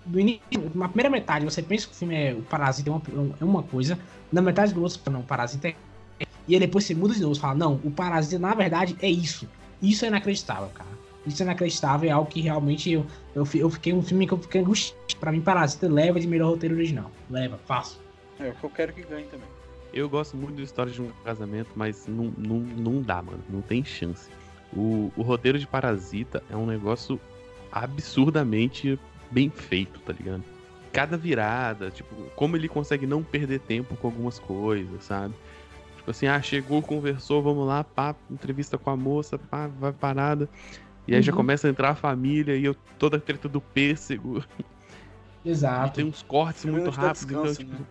[0.05, 0.43] do início,
[0.75, 3.03] na primeira metade, você pensa que o filme é o Parasita é uma,
[3.41, 3.99] é uma coisa,
[4.31, 5.77] na metade do outro, não, o Parasita é.
[6.47, 9.49] E aí depois você muda de novo, fala, não, o Parasita na verdade é isso.
[9.83, 10.91] Isso é inacreditável, cara.
[11.27, 14.39] Isso é inacreditável, é algo que realmente eu, eu, eu fiquei um filme que eu
[14.39, 15.03] fiquei angustiado.
[15.19, 17.11] Pra mim, Parasita leva de melhor roteiro original.
[17.31, 17.99] Leva, fácil.
[18.39, 19.49] É o que eu quero que ganhe também.
[19.93, 23.43] Eu gosto muito da história de um casamento, mas não, não, não dá, mano.
[23.49, 24.29] Não tem chance.
[24.73, 27.19] O, o roteiro de Parasita é um negócio
[27.71, 28.99] absurdamente
[29.31, 30.43] bem feito, tá ligado?
[30.93, 35.35] Cada virada, tipo, como ele consegue não perder tempo com algumas coisas, sabe?
[36.05, 40.47] Tipo assim, ah, chegou, conversou, vamos lá, pá, entrevista com a moça, pá, vai parada.
[41.09, 41.23] E aí uhum.
[41.23, 44.45] já começa a entrar a família e eu, toda a treta do pêssego.
[45.43, 45.89] Exato.
[45.89, 47.87] E tem uns cortes ele muito rápidos, então, tipo, né?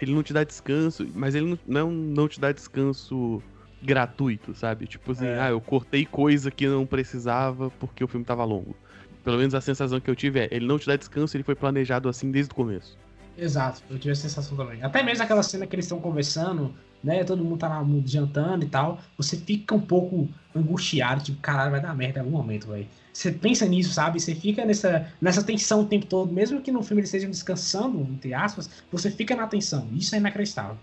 [0.00, 3.40] ele não te dá descanso, mas ele não, não, não te dá descanso
[3.80, 4.88] gratuito, sabe?
[4.88, 5.38] Tipo assim, é.
[5.38, 8.74] ah, eu cortei coisa que não precisava porque o filme tava longo.
[9.22, 11.54] Pelo menos a sensação que eu tive é, ele não te dá descanso, ele foi
[11.54, 12.98] planejado assim desde o começo.
[13.38, 14.82] Exato, eu tive a sensação também.
[14.82, 17.22] Até mesmo aquela cena que eles estão conversando, né?
[17.22, 18.98] Todo mundo tá lá jantando e tal.
[19.16, 22.88] Você fica um pouco angustiado, tipo, caralho, vai dar merda em algum momento, velho.
[23.12, 24.20] Você pensa nisso, sabe?
[24.20, 28.00] Você fica nessa, nessa tensão o tempo todo, mesmo que no filme eles estejam descansando,
[28.00, 29.88] entre aspas, você fica na tensão.
[29.92, 30.76] Isso é inacreditável.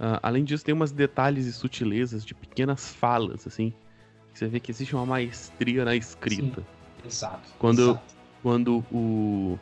[0.00, 3.72] Uh, além disso, tem umas detalhes e sutilezas de pequenas falas, assim.
[4.32, 6.60] Você vê que existe uma maestria na escrita.
[6.62, 7.48] Sim, exato.
[7.58, 8.14] Quando, exato.
[8.42, 9.58] quando o,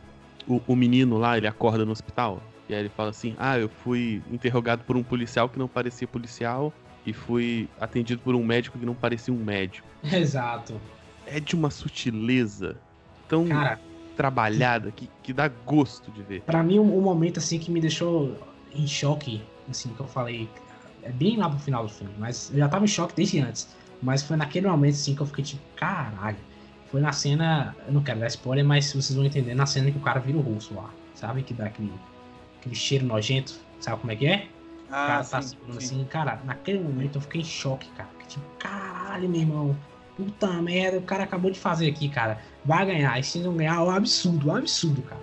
[0.46, 3.68] o, o menino lá, ele acorda no hospital, e aí ele fala assim: Ah, eu
[3.68, 6.72] fui interrogado por um policial que não parecia policial
[7.04, 9.86] e fui atendido por um médico que não parecia um médico.
[10.02, 10.80] Exato.
[11.26, 12.80] É de uma sutileza
[13.28, 13.80] tão Cara,
[14.16, 16.42] trabalhada que, que dá gosto de ver.
[16.42, 18.38] Para mim, um, um, momento assim que me deixou
[18.74, 20.48] em choque, assim, que eu falei,
[21.02, 23.68] é bem lá pro final do filme, mas eu já tava em choque desde antes.
[24.02, 26.36] Mas foi naquele momento assim que eu fiquei tipo, caralho.
[26.92, 29.96] Foi na cena, eu não quero dar spoiler, mas vocês vão entender na cena que
[29.96, 31.42] o cara vira o rosto lá, sabe?
[31.42, 31.90] Que dá aquele,
[32.60, 34.46] aquele cheiro nojento, sabe como é que é?
[34.90, 38.10] Ah, o cara tá sim, segurando assim, cara, naquele momento eu fiquei em choque, cara.
[38.28, 39.76] Tipo, caralho, meu irmão.
[40.18, 42.38] Puta merda, o cara acabou de fazer aqui, cara.
[42.62, 43.18] Vai ganhar.
[43.18, 45.22] E se não ganhar, é um absurdo, um absurdo, cara.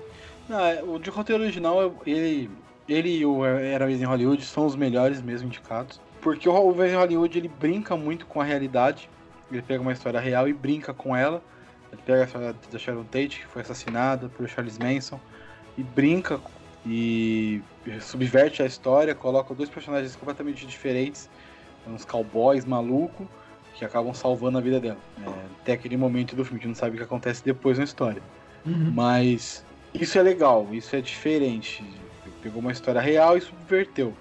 [0.50, 2.50] Não, é, o de roteiro original, ele,
[2.88, 6.02] ele e o Heróis em Hollywood são os melhores mesmo indicados.
[6.20, 9.08] Porque o Heróis em Hollywood ele brinca muito com a realidade.
[9.52, 11.44] Ele pega uma história real e brinca com ela.
[11.92, 15.20] Ele pega a história da Sharon Tate, que foi assassinada por Charles Manson,
[15.78, 16.40] e brinca
[16.86, 17.62] e
[18.00, 21.30] subverte a história, coloca dois personagens completamente diferentes,
[21.88, 23.28] uns cowboys malucos,
[23.76, 24.98] que acabam salvando a vida dela.
[25.26, 25.30] É,
[25.62, 28.22] até aquele momento do filme, que não sabe o que acontece depois na história.
[28.66, 28.92] Uhum.
[28.94, 29.64] Mas
[29.94, 31.84] isso é legal, isso é diferente.
[32.42, 34.14] Pegou uma história real e subverteu.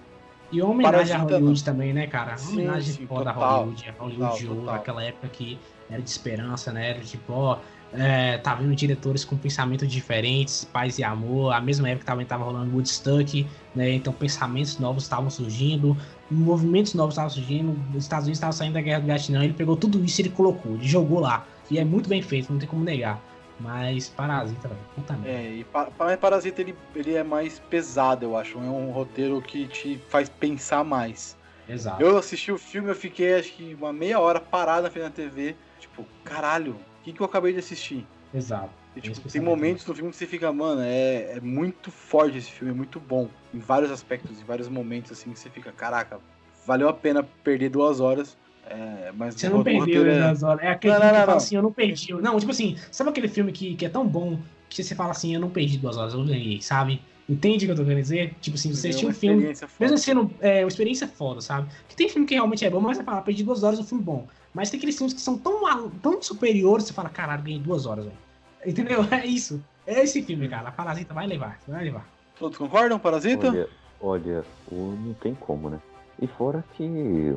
[0.51, 1.65] E homenagem a Hollywood não.
[1.65, 2.36] também, né, cara?
[2.40, 4.74] Uma homenagem sim, foda total, a Hollywood, a Hollywood total, total.
[4.74, 5.59] aquela época que
[5.90, 6.90] era de esperança, né?
[6.90, 7.59] Era tipo, ó,
[7.93, 11.52] é, tá vindo diretores com pensamentos diferentes, paz e amor.
[11.52, 13.90] A mesma época também tava rolando Woodstock, né?
[13.93, 15.97] Então pensamentos novos estavam surgindo,
[16.31, 17.77] movimentos novos estavam surgindo.
[17.94, 19.44] Os Estados Unidos estavam saindo da guerra do Vietnã.
[19.44, 21.47] Ele pegou tudo isso e ele colocou, ele jogou lá.
[21.70, 23.23] E é muito bem feito, não tem como negar.
[23.60, 25.31] Mas Parasita, velho, puta merda.
[25.31, 28.59] É, e pa Parasita ele, ele é mais pesado, eu acho.
[28.59, 31.36] É um roteiro que te faz pensar mais.
[31.69, 32.01] Exato.
[32.01, 35.10] Eu assisti o filme, eu fiquei acho que uma meia hora parada na frente da
[35.10, 35.56] TV.
[35.98, 38.06] Tipo, caralho, o que, que eu acabei de assistir?
[38.32, 38.70] Exato.
[38.94, 42.50] E, tipo, tem momentos no filme que você fica, mano, é, é muito forte esse
[42.50, 43.28] filme, é muito bom.
[43.52, 46.20] Em vários aspectos, em vários momentos, assim, que você fica, caraca,
[46.66, 48.36] valeu a pena perder duas horas.
[48.66, 50.20] É, mas você não perdeu é...
[50.20, 50.62] duas horas.
[50.62, 52.12] É aquele não, filme não, que fala assim, eu não perdi.
[52.12, 54.38] Não, tipo assim, sabe aquele filme que, que é tão bom
[54.68, 57.00] que você fala assim, eu não perdi duas horas, eu ganhei, sabe?
[57.28, 58.34] Entende o que eu tô querendo dizer?
[58.40, 59.52] Tipo assim, você assistiu um filme.
[59.80, 61.68] Mesmo sendo é, uma experiência foda, sabe?
[61.88, 64.02] Que tem filme que realmente é bom, mas você fala, perdi duas horas, um filme
[64.02, 64.26] bom.
[64.54, 68.04] Mas tem aqueles filmes que são tão, tão superiores, você fala, caralho, ganhei duas horas,
[68.04, 68.16] velho.
[68.66, 69.04] Entendeu?
[69.10, 69.62] É isso.
[69.86, 70.68] É esse filme, cara.
[70.68, 72.06] A Parasita vai levar, vai levar.
[72.38, 73.48] Todos concordam, Parasita?
[73.48, 73.68] Olha,
[74.00, 75.80] olha não tem como, né?
[76.20, 77.34] E fora que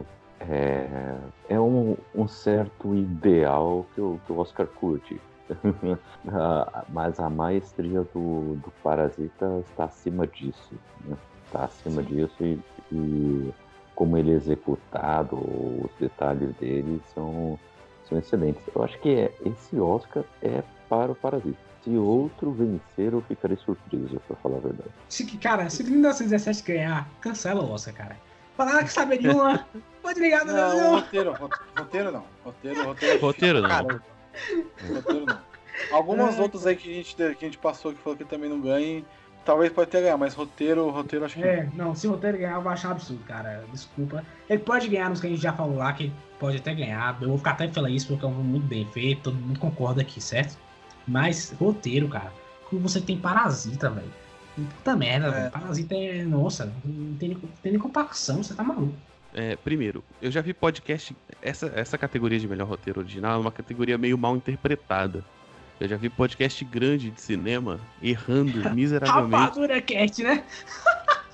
[0.50, 1.16] é,
[1.50, 5.20] é um, um certo ideal que o, que o Oscar curte.
[6.90, 10.74] Mas a maestria do, do Parasita está acima disso.
[11.06, 11.18] Né?
[11.46, 12.08] Está acima Sim.
[12.08, 12.60] disso e,
[12.92, 13.54] e,
[14.02, 17.60] como ele é executado, os detalhes dele são,
[18.10, 18.64] são excelentes.
[18.76, 21.60] Eu acho que é, esse Oscar é para o Parasita.
[21.84, 24.90] Se outro vencer, eu ficarei surpreso, para falar a verdade.
[25.08, 28.18] Se, cara, se o 1917 ganhar, cancela o Oscar, cara.
[28.58, 29.68] Falar ah, que sabe de uma.
[30.02, 31.34] Pode ligar no Não, roteiro,
[31.78, 32.26] roteiro não.
[32.44, 33.22] Roteiro, roteiro.
[33.22, 33.70] Roteiro não.
[34.96, 35.40] Roteiro não.
[35.92, 38.60] Algumas outras aí que a, gente, que a gente passou que falou que também não
[38.60, 39.06] ganha.
[39.46, 41.44] Talvez pode ter ganhar, mas roteiro, roteiro acho que.
[41.44, 43.64] É, não, se o roteiro ganhar, eu vou achar um absurdo, cara.
[43.72, 44.24] Desculpa.
[44.50, 47.18] Ele pode ganhar nos que a gente já falou lá, que pode até ganhar.
[47.22, 50.02] Eu vou ficar até feliz porque é um filme muito bem feito, todo mundo concorda
[50.02, 50.58] aqui, certo?
[51.08, 52.32] Mas roteiro, cara,
[52.70, 54.12] como você tem parasita, velho.
[54.56, 55.32] Puta merda, É.
[55.32, 55.52] velho.
[55.52, 56.24] Parasita é.
[56.24, 58.94] Nossa, não tem, nem- não tem nem comparação, você tá maluco.
[59.34, 61.16] É, primeiro, eu já vi podcast.
[61.42, 65.24] Essa, essa categoria de melhor roteiro original é uma categoria meio mal interpretada.
[65.82, 69.36] Eu já vi podcast grande de cinema errando miseravelmente.
[69.36, 70.44] Rapadura Cast, né?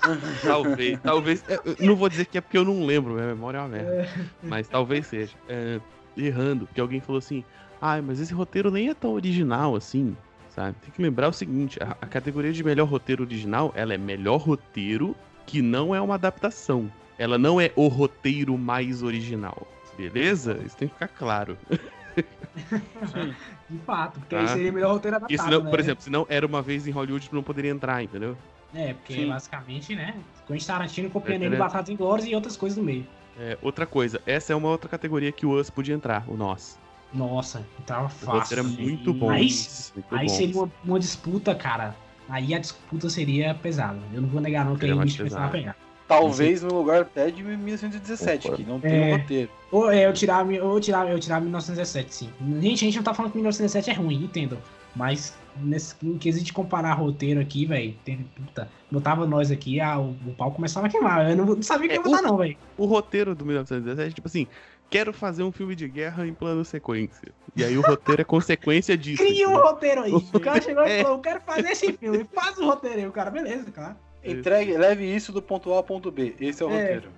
[0.42, 1.44] Talvez, talvez.
[1.48, 4.08] é, Não vou dizer que é porque eu não lembro, minha memória é uma merda.
[4.42, 5.34] Mas talvez seja.
[5.48, 5.78] É,
[6.16, 7.44] errando, porque alguém falou assim:
[7.78, 10.16] ai, mas esse roteiro nem é tão original assim,
[10.48, 10.76] sabe?
[10.80, 14.38] Tem que lembrar o seguinte: a, a categoria de melhor roteiro original, ela é melhor
[14.38, 15.14] roteiro
[15.44, 16.90] que não é uma adaptação.
[17.18, 19.66] Ela não é o roteiro mais original.
[19.96, 20.58] Beleza?
[20.64, 21.58] Isso tem que ficar claro.
[23.68, 24.40] De fato, porque Ah.
[24.40, 25.44] aí seria o melhor roteiro adaptado.
[25.44, 25.70] Senão, né?
[25.70, 28.36] por exemplo, se não era uma vez em Hollywood, não poderia entrar, entendeu?
[28.74, 29.28] É, porque Sim.
[29.28, 30.14] basicamente, né?
[30.46, 31.56] Quentin Tarantino copiando É, ele.
[31.56, 33.06] Batatas Inglórias e outras coisas no meio.
[33.38, 36.78] É, outra coisa, essa é uma outra categoria que o Us podia entrar, o Nós.
[37.12, 38.62] Nossa, tava O fácil.
[38.62, 39.30] roteiro é muito bom.
[39.30, 39.48] Aí,
[39.94, 40.34] muito aí bom.
[40.34, 41.94] seria uma, uma disputa, cara.
[42.28, 43.98] Aí a disputa seria pesada.
[44.12, 45.76] Eu não vou negar não que Seria aí o mais bicho precisava pegar.
[46.08, 49.14] Talvez no lugar até de 1917, que não tem É.
[49.14, 49.50] um roteiro.
[49.70, 52.30] Ou é, eu tirava, ou eu tirava, eu tirava 1917, sim.
[52.60, 54.58] Gente, a gente não tá falando que 1917 é ruim, entendo.
[54.96, 57.94] Mas nesse em quesito de comparar roteiro aqui, velho,
[58.34, 61.28] puta, botava nós aqui, ah, o, o pau começava a queimar.
[61.30, 62.56] Eu não, não sabia o que É, ia botar, não, velho.
[62.76, 64.46] O roteiro do 1917 é tipo assim:
[64.88, 67.28] quero fazer um filme de guerra em plano sequência.
[67.54, 69.22] E aí o roteiro é consequência disso.
[69.22, 70.12] Cria um roteiro aí.
[70.12, 71.02] O cara chegou e É.
[71.02, 72.26] falou, eu quero fazer esse filme.
[72.34, 73.06] Faz o roteiro aí.
[73.06, 73.94] O cara, beleza, claro.
[74.24, 76.34] Entregue, leve isso do ponto A ao ponto B.
[76.40, 76.80] Esse é o É.
[76.80, 77.12] roteiro.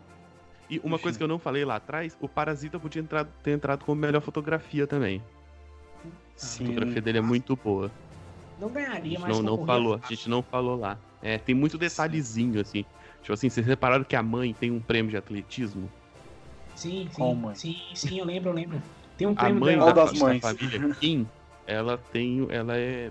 [0.68, 3.84] E uma coisa que eu não falei lá atrás: o Parasita podia entrar- ter entrado
[3.84, 5.22] como melhor fotografia também.
[6.04, 6.66] A Sim.
[6.66, 7.90] fotografia dele é muito boa.
[8.58, 10.98] Não A ganharia, mas não, não falou, a gente não falou lá.
[11.22, 12.84] É, tem muito detalhezinho, assim.
[13.20, 15.90] Tipo assim, vocês repararam que a mãe tem um prêmio de atletismo?
[16.74, 17.10] Sim, sim.
[17.14, 17.54] Qual mãe?
[17.54, 18.82] Sim, sim, eu lembro, eu lembro.
[19.16, 19.92] Tem um A prêmio mãe dela.
[19.92, 20.40] Qual da, das da mães?
[20.40, 21.26] família Kim,
[21.66, 22.46] ela tem.
[22.50, 23.10] Ela é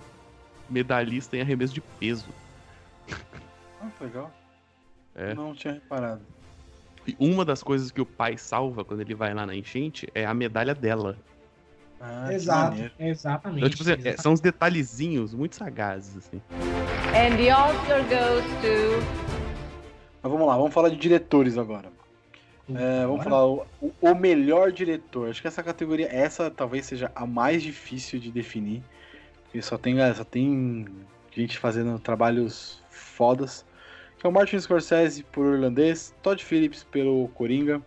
[0.69, 2.27] medalhista em arremesso de peso.
[3.81, 4.31] Ah, que legal.
[5.15, 5.33] É.
[5.33, 6.21] Não tinha reparado.
[7.07, 10.25] E uma das coisas que o pai salva quando ele vai lá na enchente é
[10.25, 11.17] a medalha dela.
[11.99, 13.57] Ah, Exato, exatamente.
[13.59, 14.21] Então, tipo assim, é- exatamente.
[14.21, 16.41] são uns detalhezinhos muito sagazes, assim.
[17.13, 19.19] And the Oscar goes to
[20.21, 21.91] Mas vamos lá, vamos falar de diretores agora.
[22.73, 25.29] É, vamos falar o, o- o melhor diretor.
[25.29, 28.83] Acho que essa categoria, essa talvez seja a mais difícil de definir.
[29.45, 30.85] Porque só tem, só tem
[31.35, 33.65] gente fazendo trabalhos fodas.
[34.19, 37.81] Que é Martin Scorsese por Irlandês, Todd Phillips pelo Coringa,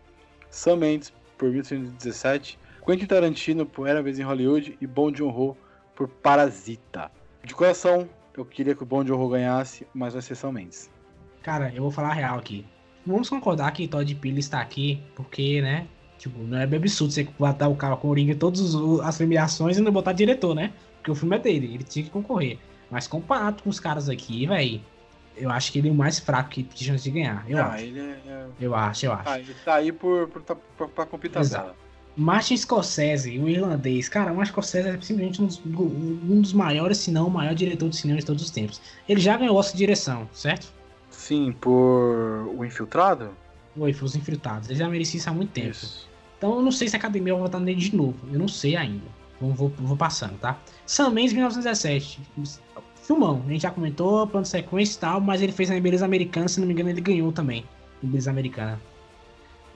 [0.51, 5.55] Sam Mendes por 1917, Quentin Tarantino por Era Vez em Hollywood e Bong Joon-ho
[5.95, 7.11] por Parasita.
[7.45, 10.91] De coração, eu queria que o Bong Joon-ho ganhasse, mas vai ser Sam Mendes.
[11.43, 12.65] Cara, eu vou falar a real aqui.
[13.07, 15.87] Vamos concordar que Todd Phillips tá aqui porque, né?
[16.17, 19.77] Tipo, não é absurdo você botar o cara com o Ringa em todas as premiações
[19.77, 20.73] e não botar diretor, né?
[20.97, 22.59] Porque o filme é dele, ele tinha que concorrer.
[22.91, 24.81] Mas comparado com os caras aqui, velho,
[25.37, 27.45] eu acho que ele é o mais fraco que tem chance de ganhar.
[27.49, 27.85] Eu ah, acho.
[27.85, 29.29] ele é, é- Eu acho, eu acho.
[29.29, 31.75] Ah, ele tá aí por, por, tá- pra, pra tabela.
[32.15, 36.99] Martin Scorsese, o irlandês, cara, o Martin Scorsese é simplesmente um dos, um dos maiores,
[36.99, 38.83] se não o maior diretor de cinema de todos os tempos.
[39.09, 40.73] Ele já ganhou Oscar de direção, certo?
[41.11, 43.31] Sim, por O Infiltrado?
[43.77, 44.69] Oi, foi os infiltrados.
[44.69, 45.71] Ele já merecia isso há muito tempo.
[45.71, 46.07] Isso.
[46.37, 48.19] Então eu não sei se a academia vai votar nele de novo.
[48.31, 49.07] Eu não sei ainda.
[49.41, 50.59] Vou, vou, vou passando, tá?
[50.85, 52.21] Sam Mendes, 1917.
[53.03, 53.43] Filmão.
[53.47, 56.49] A gente já comentou, plano de sequência e tal, mas ele fez na Beleza Americana,
[56.49, 57.65] se não me engano, ele ganhou também.
[58.03, 58.81] Em Beleza Americana.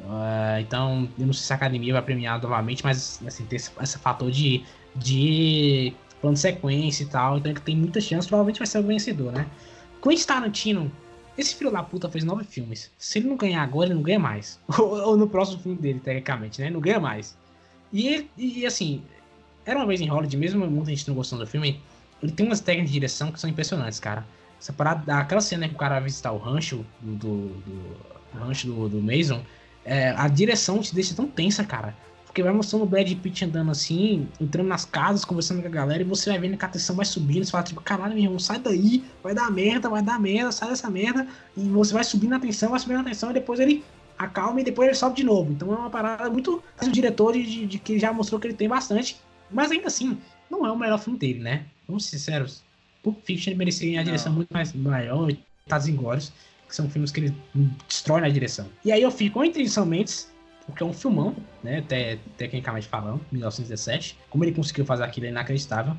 [0.08, 3.70] Ah, então, eu não sei se a academia vai premiar novamente, mas assim, tem esse,
[3.82, 4.62] esse fator de,
[4.94, 7.38] de plano de sequência e tal.
[7.38, 9.46] Então ele tem muita chance, provavelmente vai ser o vencedor, né?
[10.02, 10.92] Quentin Tarantino,
[11.36, 12.90] esse filho da puta fez nove filmes.
[12.98, 14.60] Se ele não ganhar agora, ele não ganha mais.
[14.78, 16.70] Ou, ou no próximo filme dele, tecnicamente, né?
[16.70, 17.36] Não ganha mais.
[17.92, 19.02] E, ele- e assim,
[19.64, 21.80] era uma vez em Hollywood, mesmo muita gente não gostando do filme,
[22.22, 24.26] ele tem umas técnicas de direção que são impressionantes, cara.
[24.60, 27.96] Essa parada, aquela cena que o cara vai visitar o rancho do, do, do-
[28.38, 29.42] rancho do, do Mason,
[29.84, 31.94] é, a direção te deixa tão tensa, cara.
[32.24, 36.02] Porque vai mostrando o Brad Pitt andando assim, entrando nas casas, conversando com a galera,
[36.02, 38.38] e você vai vendo que a tensão vai subindo, você fala, tipo, caralho, meu irmão,
[38.38, 41.26] sai daí, vai dar merda, vai dar merda, sai dessa merda,
[41.56, 43.82] e você vai subindo a tensão, vai subindo a tensão, e depois ele
[44.18, 45.52] acalma e depois ele sobe de novo.
[45.52, 46.62] Então é uma parada muito.
[46.82, 49.18] O diretor de, de- de que já mostrou que ele tem bastante,
[49.50, 50.18] mas ainda assim,
[50.50, 51.64] não é o melhor filme dele, né?
[51.88, 52.62] Vamos ser sinceros.
[53.02, 56.32] Pulp Fiction merecia ganhar a direção muito mais maior, e Tados Inglórios,
[56.68, 57.36] que são filmes que ele
[57.88, 58.66] destrói na direção.
[58.84, 60.28] E aí eu fico entre São Mendes,
[60.66, 61.78] porque é um filmão, né?
[61.78, 64.18] Até, tecnicamente falando, 1917.
[64.28, 65.96] Como ele conseguiu fazer aquilo é inacreditável.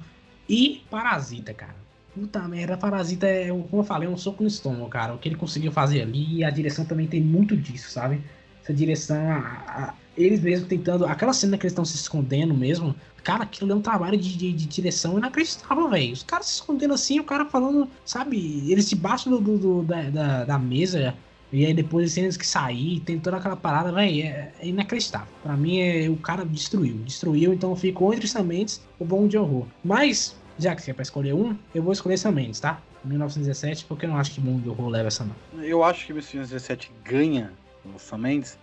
[0.49, 1.75] E Parasita, cara.
[2.13, 5.13] Puta merda, Parasita é, como eu falei, é um soco no estômago, cara.
[5.13, 8.21] O que ele conseguiu fazer ali, e a direção também tem muito disso, sabe?
[8.61, 11.05] Essa direção, a- a- eles mesmos tentando.
[11.05, 14.51] Aquela cena que eles estão se escondendo mesmo, cara, aquilo é um trabalho de, de-
[14.51, 16.13] de direção inacreditável, velho.
[16.13, 18.63] Os caras se escondendo assim, o cara falando, sabe?
[18.71, 21.13] Eles debaixo do, do- do- da, da, da mesa,
[21.51, 24.23] e aí depois eles têm que sair, tem toda aquela parada, velho.
[24.23, 25.27] É, é inacreditável.
[25.43, 26.95] Pra mim, é, o cara destruiu.
[27.05, 29.65] Destruiu, então ficou entre Sam Mendes o bom de horror.
[29.83, 32.81] Mas, já que você é pra escolher um, eu vou escolher Sam Mendes, tá?
[33.05, 35.63] 1917, porque eu não acho que Bom de Horror leva essa não.
[35.63, 37.53] Eu acho que 1917 ganha
[37.85, 38.57] o Sam Mendes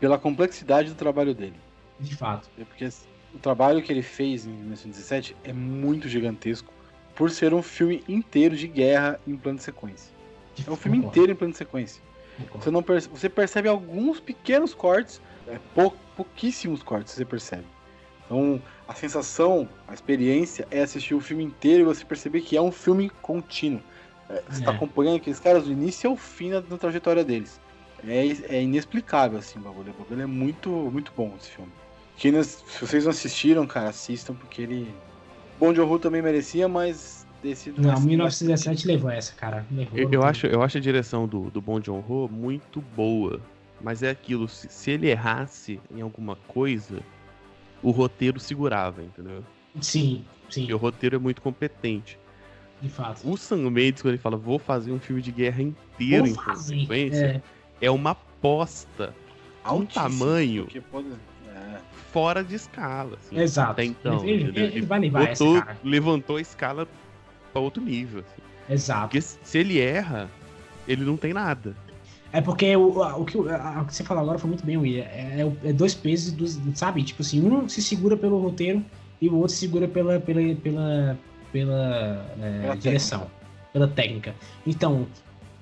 [0.00, 1.56] pela complexidade do trabalho dele.
[2.00, 2.48] De fato.
[2.58, 2.88] É Porque
[3.34, 6.72] o trabalho que ele fez em 1917 é muito gigantesco
[7.14, 10.10] por ser um filme inteiro de guerra em plano de sequência.
[10.66, 12.02] É um filme concordo, inteiro em plano de sequência.
[12.38, 12.64] concordo.
[12.64, 17.64] Você, não perce- você percebe alguns pequenos cortes, é, pou- pouquíssimos cortes você percebe.
[18.24, 22.62] Então, a sensação, a experiência é assistir o filme inteiro e você perceber que é
[22.62, 23.82] um filme contínuo.
[24.28, 24.74] É, você está É.
[24.74, 27.60] acompanhando aqueles caras do início ao fim da trajetória deles.
[28.06, 29.92] É, é inexplicável, assim, o bagulho.
[29.92, 31.70] O bagulho é muito, muito bom esse filme.
[32.16, 34.94] Quem não- se vocês não assistiram, cara, assistam, porque ele.
[35.58, 39.66] Bom de Horror também merecia, mas esse Não, 1917 levou essa, cara.
[39.70, 43.40] Levou, Eu, eu acho, eu acho a direção do, do Bom John Ho muito boa.
[43.82, 47.00] Mas é aquilo, se, se ele errasse em alguma coisa,
[47.82, 49.42] o roteiro segurava, entendeu?
[49.80, 52.18] Sim, sim, Porque o roteiro é muito competente.
[52.82, 53.26] de fato.
[53.26, 56.44] O Sam Mendes, quando ele fala, vou fazer um filme de guerra inteiro em Vou
[56.44, 56.80] fazer.
[56.80, 57.42] sequência, É,
[57.80, 59.14] é uma aposta
[59.72, 61.08] um tamanho pode-
[61.46, 61.78] é.
[62.12, 63.16] fora de escala.
[63.16, 63.72] Assim, Exato.
[63.72, 64.24] Até então.
[64.26, 64.64] Ele- entendeu?
[64.64, 65.78] ele vai levar essa, botou, cara.
[65.84, 66.88] levantou a escala
[67.52, 68.20] pra outro nível.
[68.20, 68.72] assim.
[68.74, 69.00] exato.
[69.02, 70.30] Porque se ele erra,
[70.88, 71.76] ele não tem nada.
[72.32, 73.44] É porque o, o, que, o-
[73.86, 75.02] que você falou agora foi muito bem, William.
[75.04, 77.02] É, é é dois pesos, dois, sabe?
[77.02, 78.84] Tipo assim, um se segura pelo roteiro
[79.20, 81.18] e o outro se segura pela, pela, pela,
[81.52, 83.26] pela, é, Pela direção,
[83.72, 84.34] pela técnica.
[84.64, 85.06] Então,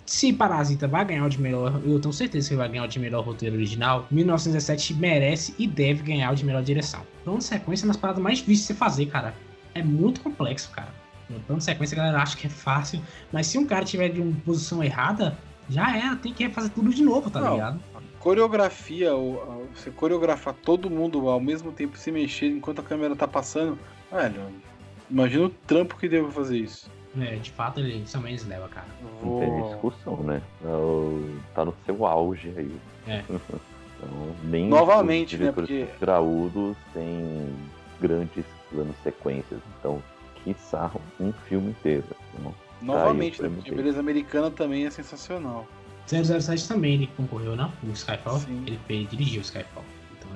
[0.09, 2.99] se Parasita vai ganhar o de melhor, eu tenho certeza que vai ganhar o de
[2.99, 7.03] melhor roteiro original, 1917 merece e deve ganhar o de melhor direção.
[7.25, 9.35] Plano de sequência é uma das paradas mais difíceis de você fazer, cara.
[9.75, 10.89] É muito complexo, cara.
[11.29, 14.09] No plano de sequência a galera acha que é fácil, mas se um cara tiver
[14.09, 15.37] de uma posição errada,
[15.69, 17.53] já era, tem que fazer tudo de novo, tá Não.
[17.53, 17.81] ligado?
[18.19, 19.11] Coreografia,
[19.75, 23.79] você coreografar todo mundo ao mesmo tempo se mexer enquanto a câmera tá passando,
[24.11, 24.41] velho,
[25.11, 26.91] imagina o trampo que devo fazer isso.
[27.21, 28.87] É, de fato ele também leva, cara.
[29.23, 30.43] Não tem discussão, né?
[30.63, 32.77] É Tá no seu auge aí.
[33.07, 33.23] É.
[34.01, 37.53] Então, nem Novamente, os né, porque- graúdos têm
[38.01, 39.59] grandes planos sequências.
[39.81, 40.01] Então,
[40.45, 42.05] quiçá um filme inteiro.
[42.39, 43.55] Então, Novamente, Tá né?
[43.57, 45.67] Porque beleza americana também é sensacional.
[46.07, 47.73] 007 também ele concorreu, não?
[47.83, 48.39] O Skyfall.
[48.39, 48.63] Sim.
[48.69, 49.85] Ele, ele dirigiu o Skyfall.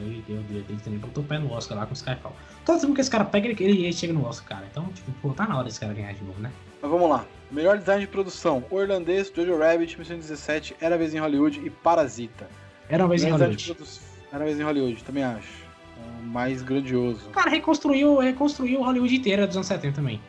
[0.00, 2.34] Ele, deu- ele, ele também botou o pé no Oscar lá com o Skyfall.
[2.64, 4.68] Todo filme que esse cara pega, ele, ele chega no Oscar, cara.
[4.70, 6.50] Então, tipo, pô, tá na hora desse cara ganhar de novo, né?
[6.80, 7.24] Mas vamos lá.
[7.50, 11.70] Melhor design de produção: O Irlandês, Jojo Rabbit, 1917, Era a Vez em Hollywood e
[11.70, 12.48] Parasita.
[12.88, 13.64] Era vez em Hollywood.
[13.64, 13.90] produ-
[14.32, 15.62] Era Vez em Hollywood, também acho.
[15.96, 17.28] É o mais grandioso.
[17.30, 20.20] Cara reconstruiu, reconstruiu Hollywood inteira dos anos 70 também.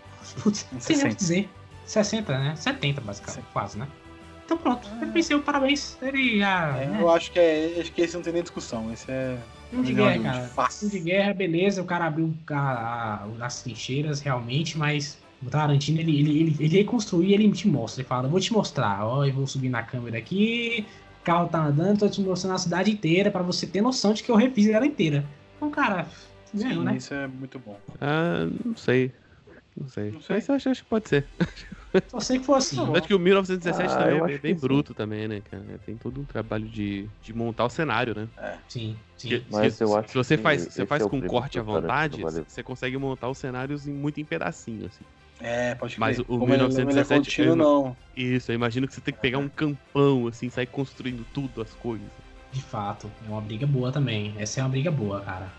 [0.41, 1.15] Putz, sei nem o que 60.
[1.15, 1.49] dizer.
[1.85, 2.55] 60, né?
[2.55, 3.87] 70, basicamente, quase, né?
[4.45, 5.97] Então pronto, ele venceu, parabéns.
[6.01, 6.77] Ele já.
[6.77, 6.97] É, né?
[7.01, 8.91] Eu acho que, é, acho que esse não tem nem discussão.
[8.91, 9.37] Esse é.
[9.69, 10.47] Filme de guerra, cara.
[10.49, 10.89] fácil.
[10.89, 15.99] Filme de guerra, beleza, o cara abriu a- a- as trincheiras realmente, mas o Tarantino,
[15.99, 18.01] ele, ele, ele, ele reconstruiu e ele te mostra.
[18.01, 20.85] Ele fala, vou te mostrar, ó, eu vou subir na câmera aqui,
[21.21, 24.21] o carro tá andando, tô te mostrando a cidade inteira pra você ter noção de
[24.21, 25.25] que eu refiz ela inteira.
[25.57, 26.05] Então, cara,
[26.53, 26.97] ganhou, né?
[26.97, 27.77] isso é muito bom.
[27.99, 29.11] Ah, não sei.
[29.75, 30.11] Não sei.
[30.11, 30.35] Não sei.
[30.35, 31.25] Mas eu acho, acho que pode ser.
[32.07, 32.95] Só sei que foi assim.
[32.95, 34.67] Acho que o 1917 Ah, também é bem, que sim.
[34.67, 35.63] bruto também, né, cara?
[35.85, 38.27] Tem todo um trabalho de, de montar o cenário, né?
[38.67, 39.29] Sim, sim.
[39.29, 41.61] Porque Mas se, eu se acho você que faz, você faz é com corte à
[41.63, 45.03] vontade, você consegue montar os cenários em, muito em pedacinho, assim.
[45.39, 46.25] É, pode Mas crer.
[46.29, 47.97] o Como ele- ele é 1917 contínuo, é- não.
[48.15, 51.73] Isso, eu imagino que você tem que pegar um campão, assim, sair construindo tudo, as
[51.73, 52.07] coisas.
[52.51, 54.33] De fato, é uma briga boa também.
[54.37, 55.51] Essa é uma briga boa, cara.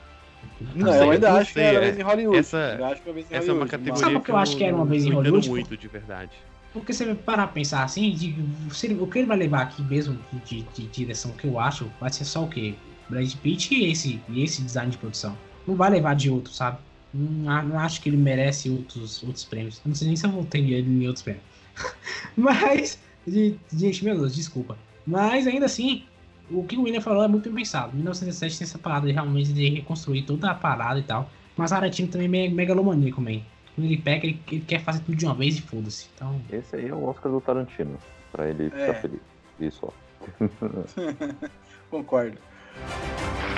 [0.74, 2.38] Não, sei, eu ainda não acho que sei, era a é- vez em Hollywood.
[2.38, 4.56] essa- acho que é a Essa é uma Hollywood, categoria Sabe o que eu acho
[4.56, 5.48] que era uma vez em não Hollywood?
[5.48, 6.32] muito, de verdade.
[6.72, 8.36] Porque você vai parar pra pensar assim, de,
[8.74, 11.58] se ele- o que ele vai levar aqui mesmo de, de- de direção que eu
[11.60, 12.74] acho, vai ser só o quê?
[13.08, 15.38] Brad Pitt e esse, e esse design de produção.
[15.66, 16.78] Não vai levar de outro, sabe?
[17.12, 19.76] Não, a- não acho que ele merece outros, outros prêmios.
[19.84, 21.44] Eu não sei nem se eu voltei ele em outros prêmios.
[22.36, 24.76] Mas, de- gente, meu Deus, desculpa.
[25.06, 26.04] Mas ainda assim,
[26.50, 27.94] o que o William falou é muito bem pensado.
[27.94, 31.28] 1907 tem essa parada de realmente de reconstruir toda a parada e tal.
[31.56, 33.40] Mas Tarantino também é me- megalomaníaco, man.
[33.74, 36.08] Quando ele pega, ele, ele quer fazer tudo de uma vez e foda-se.
[36.14, 37.98] Então, Esse aí é o Oscar do Tarantino.
[38.32, 38.70] Pra ele É.
[38.70, 39.20] ficar feliz.
[39.60, 39.90] Isso, ó.
[41.90, 42.38] Concordo.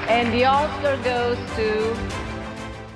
[0.08, 2.16] And the Oscar goes to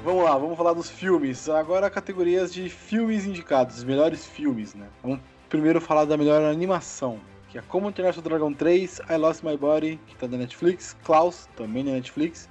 [0.05, 1.49] Vamos lá, vamos falar dos filmes.
[1.49, 4.87] Agora categorias de filmes indicados, os melhores filmes, né?
[5.03, 7.19] Vamos primeiro falar da melhor animação,
[7.51, 10.97] que é Como Treinar Seu Dragão 3, I Lost My Body, que tá da Netflix,
[11.05, 12.49] Klaus, também da Netflix,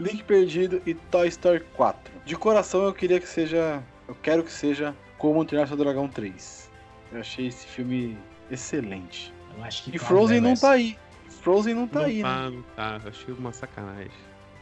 [0.00, 2.12] Link Perdido e Toy Story 4.
[2.24, 6.70] De coração eu queria que seja, eu quero que seja Como Treinar Seu Dragão 3.
[7.12, 8.16] Eu achei esse filme
[8.50, 9.32] excelente.
[9.56, 10.98] Eu acho que E Frozen leva não tá aí.
[11.42, 12.28] Frozen não tá não aí, né?
[12.28, 13.00] tá, não tá.
[13.06, 14.10] Achei uma sacanagem.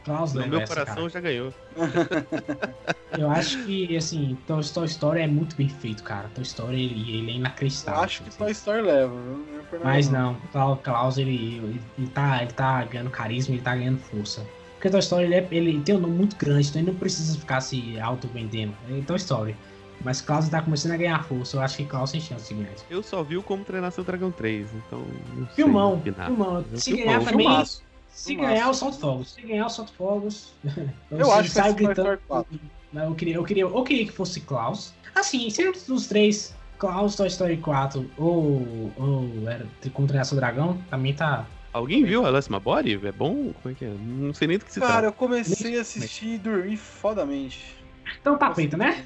[0.07, 1.09] Klaus No leva meu coração cara.
[1.09, 1.53] já ganhou.
[3.17, 6.29] Eu acho que, assim, Toy Story é muito bem feito, cara.
[6.33, 8.01] Toy Story, ele, ele é Eu inacreditável.
[8.03, 8.37] acho que assim.
[8.37, 9.13] Toy Story leva.
[9.13, 13.61] Não é Mas não, o Klaus, ele, ele, ele tá, ele tá ganhando carisma, ele
[13.61, 14.45] tá ganhando força.
[14.75, 17.37] Porque Toy Story, ele, é- ele tem um nome muito grande, então ele não precisa
[17.37, 18.73] ficar se auto-vendendo.
[18.89, 19.55] É Toy Story.
[20.01, 22.73] Mas Klaus tá começando a ganhar força, eu acho que Klaus tem chance de ganhar.
[22.75, 22.85] isso.
[22.89, 24.99] Eu só vi o Como Treinar Seu Dragão 3, então
[25.35, 26.27] não sei Filmão, opinar.
[26.27, 26.65] filmão.
[26.71, 27.83] Eu Se filmão, ganhar também, Filmaço.
[28.17, 29.33] Se ganhar, eu solto fogos.
[29.33, 30.53] Se ganhar, eu solto fogos.
[31.11, 32.59] Eu acho que saio vai ser Toy Story 4.
[32.91, 34.93] Não, eu queria, eu queria, eu queria que fosse Klaus.
[35.13, 41.13] Assim, sendo dos três, Klaus, Toy Story 4 ou, ou era Treinar Seu Dragão, também
[41.13, 41.45] tá...
[41.73, 42.99] Alguém viu a Last My Body?
[43.05, 43.53] É bom?
[43.61, 43.89] Como é que é?
[43.89, 45.07] Não sei nem do que se Cara, trata.
[45.07, 47.75] eu comecei a assistir e dormi fodamente.
[48.19, 49.05] Então tá feito, né?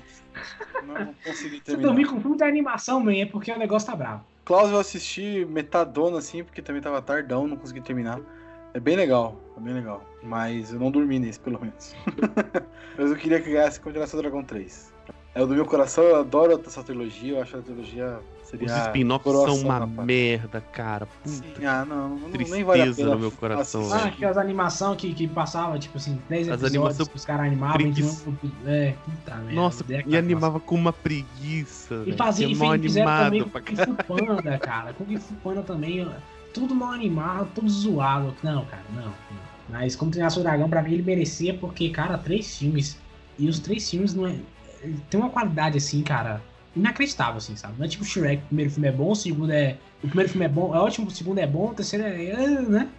[0.87, 1.87] Não, consegui Se terminar.
[1.89, 4.23] dormir com filme de animação, man, é porque o negócio tá bravo.
[4.45, 8.19] Klaus eu assisti metadona assim, porque também tava tardão, não consegui terminar.
[8.73, 10.03] É bem legal, é bem legal.
[10.23, 11.95] Mas eu não dormi nesse, pelo menos.
[12.97, 14.91] Mas eu queria que ganhasse Continuação Dragão 3.
[15.33, 18.67] É o do meu coração, eu adoro essa trilogia, eu acho que a trilogia seria.
[18.67, 20.01] Os spin-offs são uma parte.
[20.05, 21.05] merda, cara.
[21.05, 23.09] Puta Sim, ah, não, não nem tristeza vale a pena.
[23.11, 23.93] no meu coração.
[23.93, 27.45] Ah, aquelas animações que, que passava, tipo assim, 10 As episódios animação que os caras
[27.47, 28.29] animavam de preguiça.
[28.29, 28.35] um.
[28.67, 29.53] É, puta merda.
[29.53, 31.95] Nossa, que e animava com uma preguiça.
[31.95, 32.17] E velho.
[32.17, 34.93] fazia, e é fez- fizeram também com Kung Fu Panda, cara.
[34.93, 36.11] Com Kung Fu Panda também,
[36.53, 38.35] tudo mal animado, tudo zoado.
[38.43, 39.05] Não, cara, não.
[39.05, 39.13] não.
[39.69, 42.97] Mas como treinar seu dragão, pra mim ele merecia, porque, cara, três filmes.
[43.39, 44.35] E os três filmes não é.
[45.09, 46.41] Tem uma qualidade assim, cara,
[46.75, 47.75] inacreditável, assim, sabe?
[47.77, 49.77] Não é tipo Shrek, o primeiro filme é bom, o segundo é.
[50.03, 52.25] O primeiro filme é bom, é ótimo, o segundo é bom, o terceiro é.
[52.25, 52.89] é, né?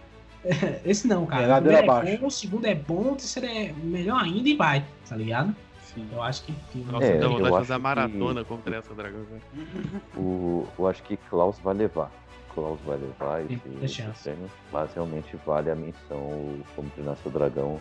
[0.85, 1.43] Esse não, cara.
[1.43, 2.17] É, o primeiro é abaixo.
[2.21, 5.55] bom, o segundo é bom, o terceiro é melhor ainda e vai, tá ligado?
[5.93, 6.07] Sim.
[6.11, 6.53] Eu acho que.
[6.71, 9.21] que- Nossa, É, dá vontade de fazer a que- maratona contra essa dragão.
[9.25, 9.41] velho.
[10.17, 12.11] O, eu acho que Klaus vai levar.
[12.53, 13.53] Klaus vai levar esse,
[13.85, 17.79] esse prêmio, mas realmente vale a menção o como treinar seu dragão.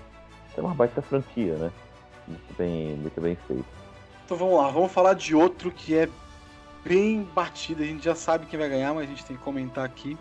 [0.56, 1.70] É uma baita franquia, né?
[2.28, 3.64] Muito bem, muito bem feito.
[4.24, 6.08] Então vamos lá, vamos falar de outro que é
[6.84, 7.82] bem batido.
[7.82, 10.16] A gente já sabe quem vai ganhar, mas a gente tem que comentar aqui.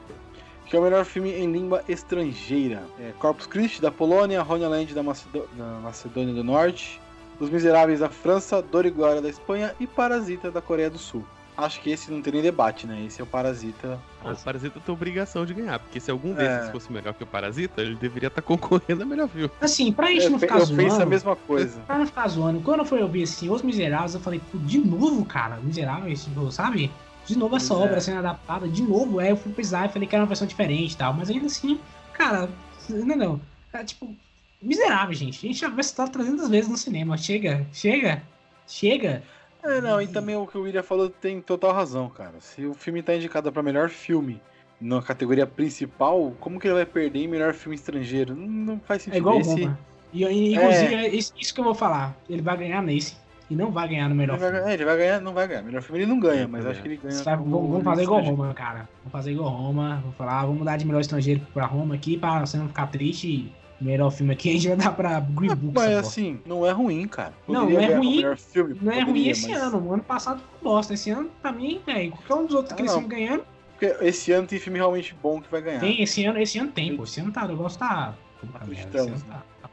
[0.66, 2.84] Que é o melhor filme em língua estrangeira.
[3.00, 7.00] É Corpus Christi da Polônia, Honeyland da, Macedo- da Macedônia do Norte,
[7.40, 11.26] Os Miseráveis da França, Dor e Glória da Espanha e Parasita da Coreia do Sul.
[11.64, 13.04] Acho que esse não tem nem debate, né?
[13.06, 14.00] Esse é o Parasita.
[14.24, 16.36] O Parasita tem obrigação de ganhar, porque se algum É.
[16.58, 19.50] desses fosse melhor que o Parasita, ele deveria estar concorrendo a melhor filme.
[19.62, 20.84] Assim, pra gente Eu, não ficar eu zoando.
[20.84, 21.80] penso a mesma coisa.
[21.82, 24.80] Pra não ficar zoando, quando eu fui ouvir assim, Os Miseráveis, eu falei, pô, de
[24.80, 26.92] novo, cara, Miseráveis, tipo, sabe?
[27.26, 27.86] De novo essa Pois é.
[27.90, 29.20] obra sendo adaptada, de novo.
[29.20, 31.46] Aí eu fui pesquisar e falei que era uma versão diferente e tal, mas ainda
[31.46, 31.80] assim,
[32.14, 32.50] cara,
[32.90, 33.42] não, não.
[33.74, 34.16] É tipo,
[34.62, 35.38] Miserável, gente.
[35.46, 37.18] A gente já viu essa história 300 vezes no cinema.
[37.18, 38.22] Chega, chega,
[38.68, 39.24] chega.
[39.64, 42.34] É, não, e também o que o William falou tem total razão, cara.
[42.40, 44.42] Se o filme tá indicado pra melhor filme
[44.80, 48.36] na categoria principal, como que ele vai perder em melhor filme estrangeiro?
[48.36, 49.16] Não, não faz sentido.
[49.16, 49.80] É igual Esse- Roma.
[50.14, 52.16] E, e, inclusive, é isso, isso que eu vou falar.
[52.30, 53.16] Ele vai ganhar nesse.
[53.50, 54.60] E não vai ganhar no melhor Ele vai, filme.
[54.64, 55.62] ganhar- é, ele vai ganhar, não vai ganhar.
[55.62, 57.24] Melhor filme ele não ganha, mas vai acho que ele ganha.
[57.24, 58.22] Vai- vamos, vamos fazer igual.
[58.22, 58.90] Roma, cara.
[59.00, 60.02] Vamos fazer igual Roma.
[60.04, 63.54] Vou falar, vamos mudar de melhor estrangeiro pra Roma aqui, pra você não ficar triste.
[63.82, 65.74] Melhor filme aqui, a gente vai dar pra Green Book.
[65.74, 67.34] Mas assim, não é ruim, cara.
[67.48, 68.16] Não, Poderia não é ganhar como ruim.
[68.18, 69.88] melhor filme, Não é ruim poderia, esse mas- ano.
[69.88, 70.94] O ano passado foi bosta.
[70.94, 73.02] Esse ano, pra mim, velho, qualquer um dos outros Ah, que eles não.
[73.02, 73.44] estão ganhando.
[73.80, 75.80] Porque esse ano tem filme realmente bom que vai ganhar.
[75.80, 77.04] Tem, esse ano, esse ano tem, pô.
[77.04, 78.14] Esse ano tá, o negócio tá.
[78.54, 79.42] Acreditamos, né?
[79.62, 79.70] tá-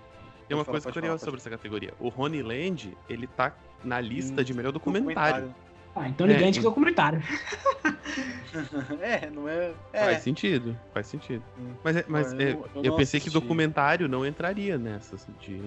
[0.48, 1.92] Tem uma Pode coisa falar, curiosa falar, sobre essa categoria.
[2.00, 3.52] O Rony Land, ele tá
[3.84, 5.54] na lista Hum, de melhor documentário.
[6.00, 7.20] Ah, então ele É, ganha de e- documentário.
[9.00, 9.72] É, não é.
[9.92, 10.04] É.
[10.06, 11.42] Faz sentido, faz sentido.
[11.58, 11.72] Hum.
[11.84, 13.30] Mas, é- mas Eu é, eu eu, não pensei que assisti.
[13.30, 15.60] documentário não entraria nessa assim, de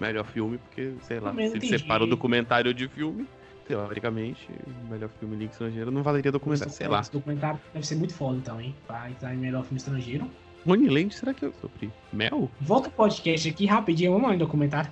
[0.00, 3.26] melhor filme, porque, sei lá, se separa o documentário de filme,
[3.66, 4.48] teoricamente,
[4.88, 7.00] melhor filme em língua estrangeira não valeria documentário, sei lá.
[7.00, 8.74] Esse documentário deve ser muito foda, então, hein?
[8.86, 10.30] Vai entrar em melhor filme estrangeiro.
[10.68, 12.50] Rony Land, será que eu sobre mel?
[12.60, 14.90] Volta o podcast aqui rapidinho, vamos lá em documentário.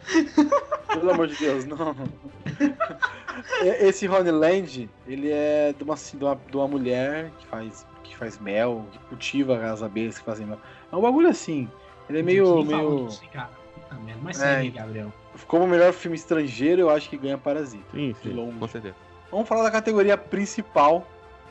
[0.88, 1.94] Pelo amor de Deus, não.
[3.62, 8.16] Esse Honeyland, ele é de uma, assim, de uma, de uma mulher que faz, que
[8.16, 10.58] faz mel, que cultiva as abelhas que fazem mel.
[10.90, 11.68] É um bagulho assim.
[12.08, 12.64] Ele é meio.
[12.64, 13.06] Meio...
[13.08, 13.50] disso, hein, cara.
[13.74, 14.20] Puta merda.
[14.22, 14.70] Mas É, segue.
[14.70, 15.12] Gabriel.
[15.46, 17.84] Como melhor filme estrangeiro, eu acho que ganha Parasita.
[17.92, 18.58] Sim, De sim, longe.
[18.58, 18.94] com certeza.
[19.30, 21.06] Vamos falar da categoria principal,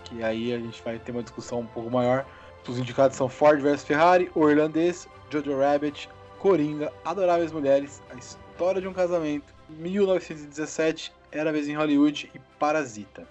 [0.06, 2.26] que aí a gente vai ter uma discussão um pouco maior.
[2.68, 6.10] Os indicados são Ford vs Ferrari, O Irlandês, Jojo Rabbit,
[6.40, 13.28] Coringa, Adoráveis Mulheres, A História de um Casamento, 1917, Era Vez em Hollywood e Parasita.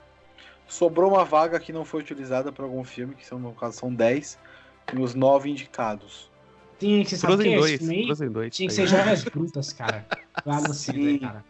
[0.69, 3.93] Sobrou uma vaga que não foi utilizada para algum filme, que são, no caso são
[3.93, 4.39] 10,
[4.93, 6.31] e os 9 indicados.
[6.78, 8.06] Tinha que ser, sabe que Frozen é 2, esse filme aí?
[8.06, 8.56] Frozen 2.
[8.56, 10.06] Tinha que ser joias brutas, cara.
[10.44, 10.93] Lá no Sim.
[10.93, 11.44] Sandler, cara.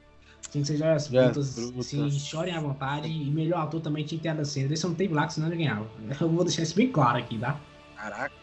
[0.50, 1.86] Tinha que ser joias brutas, Brutas.
[1.86, 3.08] assim, chorem à vontade.
[3.08, 4.72] E melhor ator também tinha que ter Adam Sandler.
[4.72, 5.86] Esse não teve lá, que senão ele ganhava.
[6.20, 7.58] Eu vou deixar isso bem claro aqui, tá?
[8.04, 8.34] Caraca.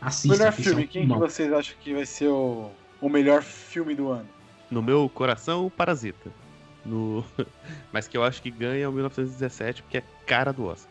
[0.00, 0.28] Assista.
[0.36, 2.70] melhor é um filme, quem que vocês acham que vai ser o,
[3.00, 4.28] o melhor filme do ano?
[4.70, 6.30] No meu coração, Parasita.
[6.84, 7.22] No...
[7.92, 10.90] Mas que eu acho que ganha o 1917, porque é cara do Oscar.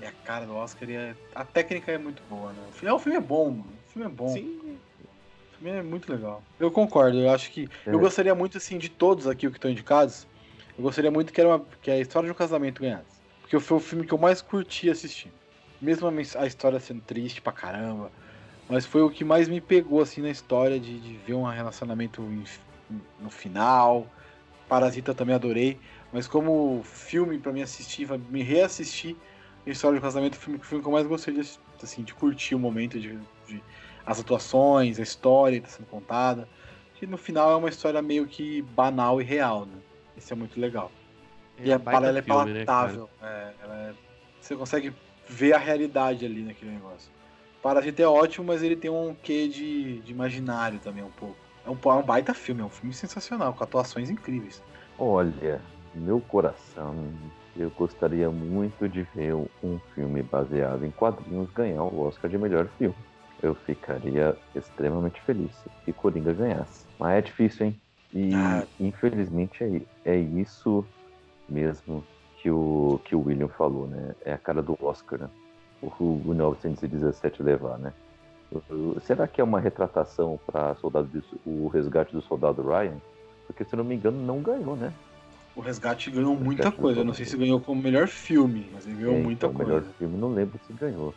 [0.00, 2.62] É a cara do Oscar e é- a técnica é muito boa, né?
[2.68, 3.72] O filme, é, o filme é bom, mano.
[3.88, 4.28] O filme é bom.
[4.28, 4.78] Sim.
[5.52, 6.42] O filme é muito legal.
[6.60, 7.68] Eu concordo, eu acho que.
[7.84, 8.00] Eu É.
[8.00, 10.26] gostaria muito, assim, de todos aqui que estão indicados,
[10.78, 13.20] eu gostaria muito que, era uma, que a história de um casamento ganhasse.
[13.40, 15.30] Porque foi o filme que eu mais curti assistir.
[15.82, 18.12] Mesmo a, história sendo triste pra caramba.
[18.68, 22.22] Mas foi o que mais me pegou, assim, na história de, de ver um relacionamento
[23.18, 24.08] no final.
[24.68, 25.80] Parasita também adorei.
[26.12, 29.16] Mas como filme pra mim assistir, pra me reassistir,
[29.66, 31.40] a história de casamento foi o filme que eu mais gostei de,
[31.82, 33.62] assim, de curtir o momento de- de
[34.06, 36.48] as atuações, a história que está sendo contada.
[36.94, 39.78] Que no final é uma história meio que banal e real, né?
[40.16, 40.92] Isso é muito legal.
[41.58, 43.10] e um a ela é né, palatável.
[43.20, 43.94] é, ela é-
[44.40, 44.92] você consegue
[45.28, 47.10] ver a realidade ali naquele negócio.
[47.62, 51.36] Parasita é ótimo, mas ele tem um quê de, de imaginário também um pouco.
[51.64, 54.60] É um, é um baita filme, é um filme sensacional, com atuações incríveis.
[54.98, 55.60] Olha,
[55.94, 57.12] meu coração,
[57.56, 62.66] eu gostaria muito de ver um filme baseado em quadrinhos ganhar o Oscar de melhor
[62.78, 62.96] filme.
[63.40, 65.52] Eu ficaria extremamente feliz
[65.84, 66.86] se Coringa ganhasse.
[66.98, 67.80] Mas é difícil, hein?
[68.14, 68.66] E Ah.
[68.78, 69.62] infelizmente
[70.04, 70.84] é, é isso
[71.48, 72.04] mesmo
[72.42, 74.16] que o, que o William falou, né?
[74.24, 75.28] É a cara do Oscar, né?
[75.80, 77.92] O, o 1917 levar, né?
[78.50, 80.74] O- o- Será que é uma retratação para
[81.46, 82.96] o resgate do soldado Ryan?
[83.46, 84.92] Porque se eu não me engano não ganhou, né?
[85.54, 87.00] O Resgate ganhou muita Resgate coisa.
[87.00, 89.72] Eu não sei se ganhou como melhor filme, mas ele ganhou É, muita então, coisa.
[89.74, 91.14] melhor filme, não lembro se ganhou.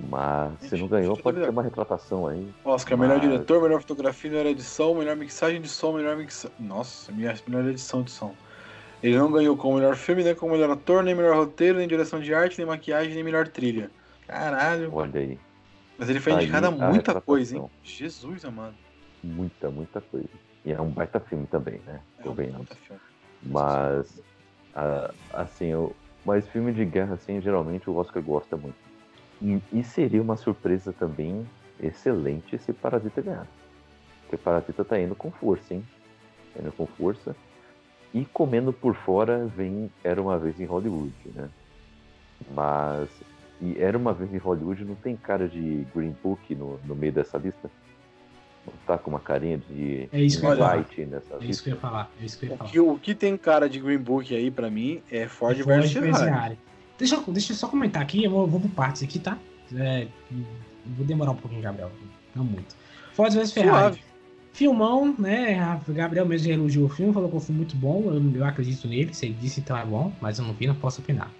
[0.00, 2.52] Mas se Gente, não ganhou, pode ter uma retratação aí.
[2.64, 6.54] Oscar, melhor Mas- diretor, melhor fotografia, melhor edição, melhor mixagem de som, melhor mixagem.
[6.60, 8.34] Nossa, melhor melhor edição de som.
[9.02, 12.20] Ele não ganhou como melhor filme, nem como melhor ator, nem melhor roteiro, nem direção
[12.20, 13.90] de arte, nem maquiagem, nem melhor trilha.
[14.26, 14.92] Caralho.
[14.92, 15.38] Olha aí,
[15.98, 17.70] Mas ele foi Tá aí indicado a a muita coisa, hein?
[17.82, 18.74] Jesus, amado.
[19.22, 20.28] muita, muita coisa.
[20.64, 22.00] E é um baita filme também, né?
[22.18, 23.00] É um puta filme.
[23.42, 24.20] Mas,
[24.74, 25.94] ah, assim, eu,
[26.24, 28.76] mas filme de guerra, assim, geralmente o Oscar gosta muito.
[29.40, 31.46] E, e seria uma surpresa também
[31.80, 33.46] excelente se Parasita ganhar.
[34.22, 35.84] Porque Parasita tá indo com força, hein?
[36.52, 37.36] Tá indo com força.
[38.16, 41.50] E comendo por fora vem Era Uma Vez em Hollywood, né?
[42.54, 43.08] Mas,
[43.60, 47.12] e Era Uma Vez em Hollywood não tem cara de Green Book no, no meio
[47.12, 47.70] dessa lista?
[48.66, 50.78] Não tá com uma carinha de É isso que eu ia falar.
[50.78, 51.62] Invite nessa É isso lista?
[51.64, 52.10] que eu ia falar.
[52.20, 52.70] É isso que eu ia O falar.
[52.70, 56.24] que, o que tem cara de Green Book aí pra mim é Ford, versus Ferrari.
[56.24, 56.58] Ferrari.
[56.98, 59.36] Deixa, eu- deixa eu só comentar aqui, eu vou, vou por partes aqui, tá?
[59.76, 60.08] É,
[60.86, 61.90] vou demorar um pouquinho, Gabriel.
[62.34, 62.74] Não muito.
[63.12, 63.94] Ford vs Ferrari.
[63.96, 64.02] Suave.
[64.56, 65.78] Filmão, né?
[65.86, 68.04] Gabriel mesmo elogiou o filme, falou que foi muito bom.
[68.06, 69.12] Eu, eu acredito nele.
[69.12, 71.30] Se ele disse, então é bom, mas eu não vi, não posso opinar.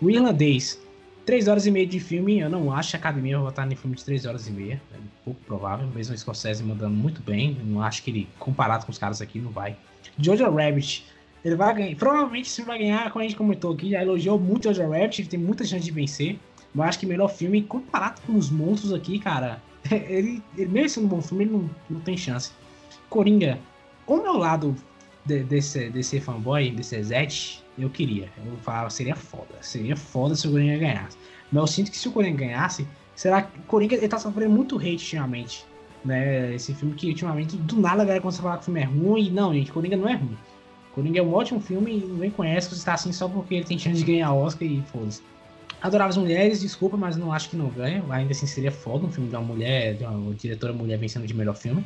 [0.00, 0.80] O Irlandês.
[1.26, 3.76] 3 horas e meia de filme, eu não acho que a academia vai votar em
[3.76, 4.80] filme de 3 horas e meia.
[4.94, 4.96] É
[5.26, 7.54] pouco provável, mesmo o Scorsese mandando muito bem.
[7.60, 9.76] eu Não acho que ele, comparado com os caras aqui, não vai.
[10.18, 11.04] Jojo Rabbit.
[11.44, 11.96] Ele vai ganhar.
[11.96, 15.28] Provavelmente esse vai ganhar, como a gente comentou aqui, já elogiou muito Jojo Rabbit, ele
[15.28, 16.38] tem muita chance de vencer.
[16.74, 21.04] Mas acho que melhor filme, comparado com os monstros aqui, cara, ele, ele mesmo sendo
[21.04, 22.52] um bom filme, ele não, não tem chance.
[23.08, 23.58] Coringa,
[24.06, 24.74] o meu lado
[25.24, 28.28] de, desse, desse fanboy, desse Zed, eu queria.
[28.44, 29.54] Eu falava, seria foda.
[29.60, 31.16] Seria foda se o Coringa ganhasse.
[31.50, 34.76] Mas eu sinto que se o Coringa ganhasse, será que Coringa ele tá sofrendo muito
[34.76, 35.64] hate ultimamente.
[36.04, 36.54] Né?
[36.54, 38.84] Esse filme que ultimamente, do nada a galera começa a falar que o filme é
[38.84, 39.26] ruim.
[39.26, 40.36] E não, gente, Coringa não é ruim.
[40.94, 43.78] Coringa é um ótimo filme e ninguém conhece, você tá assim só porque ele tem
[43.78, 45.22] chance de ganhar Oscar e foda-se.
[45.84, 48.02] Adoráveis Mulheres, desculpa, mas não acho que não ganha.
[48.08, 51.34] Ainda assim seria foda um filme de uma mulher, de uma diretora mulher vencendo de
[51.34, 51.84] melhor filme.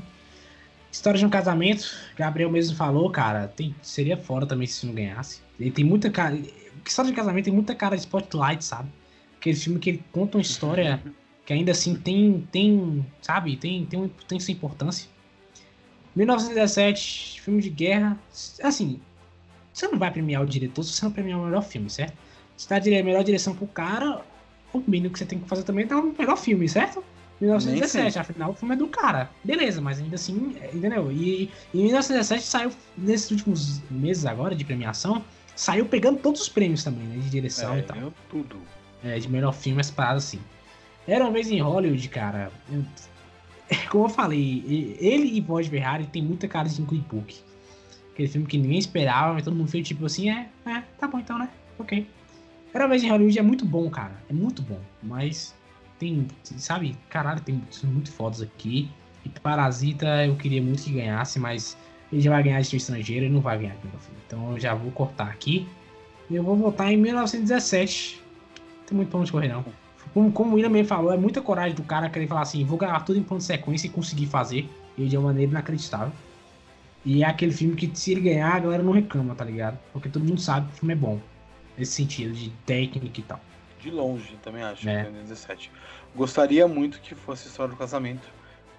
[0.93, 1.85] História de um casamento,
[2.16, 5.41] Gabriel mesmo falou, cara, tem, seria fora também se não ganhasse.
[5.59, 6.41] Ele tem muita cara.
[6.87, 8.89] História de casamento tem muita cara de spotlight, sabe?
[9.37, 11.03] Aquele filme que ele conta uma história
[11.45, 15.09] que ainda assim tem, tem sabe, tem, tem, tem sua importância.
[16.15, 18.16] 1917, filme de guerra.
[18.62, 19.01] Assim,
[19.73, 22.27] você não vai premiar o diretor se você não premiar o melhor filme, certo?
[22.59, 24.20] Você dá a melhor direção pro cara,
[24.74, 27.05] o mínimo que você tem que fazer também é dar um melhor filme, certo?
[27.40, 29.30] 1917, afinal o filme é do cara.
[29.44, 31.12] Beleza, mas ainda assim, é, entendeu?
[31.12, 35.24] E, e 1917 saiu, nesses últimos meses agora de premiação,
[35.55, 37.18] saiu pegando todos os prêmios também, né?
[37.18, 38.12] De direção É, e tal.
[38.28, 38.56] tudo.
[39.05, 40.40] É, de melhor filme, essa parada assim.
[41.06, 42.51] Era uma vez em Hollywood, cara.
[42.68, 42.85] eu-
[43.89, 47.39] como eu falei, ele e Boyd Ferrari tem muita cara de Green Book.
[48.12, 51.20] Aquele filme que ninguém esperava, mas todo mundo fez tipo assim, é, é, tá bom
[51.20, 51.48] então, né?
[51.78, 52.05] Ok.
[52.86, 54.22] Vez em Hollywood é muito bom, cara.
[54.28, 54.80] É muito bom.
[55.02, 55.55] Mas
[55.98, 58.90] tem, sabe, caralho, tem muito fodas aqui.
[59.24, 61.76] E Parasita eu queria muito que ganhasse, mas
[62.12, 63.92] ele já vai ganhar de estrangeiro e não vai ganhar aqui no.
[64.26, 65.66] Então eu já vou cortar aqui.
[66.30, 68.22] E eu vou votar em 1917.
[68.60, 69.64] Não tem muito pra onde correr, não.
[70.14, 72.78] Como, como o William mesmo falou, é muita coragem do cara querer falar assim, vou
[72.78, 74.68] gravar tudo em plano de sequência e conseguir fazer.
[74.96, 76.12] E de uma maneira inacreditável.
[77.05, 79.78] E é aquele filme que se ele ganhar, a galera não reclama, tá ligado?
[79.92, 81.20] Porque todo mundo sabe que o filme é bom.
[81.78, 83.40] Nesse sentido, de técnica e tal.
[83.80, 85.05] De longe, também acho, É.
[85.05, 85.70] que é 17.
[86.16, 88.26] Gostaria muito que fosse História do Casamento,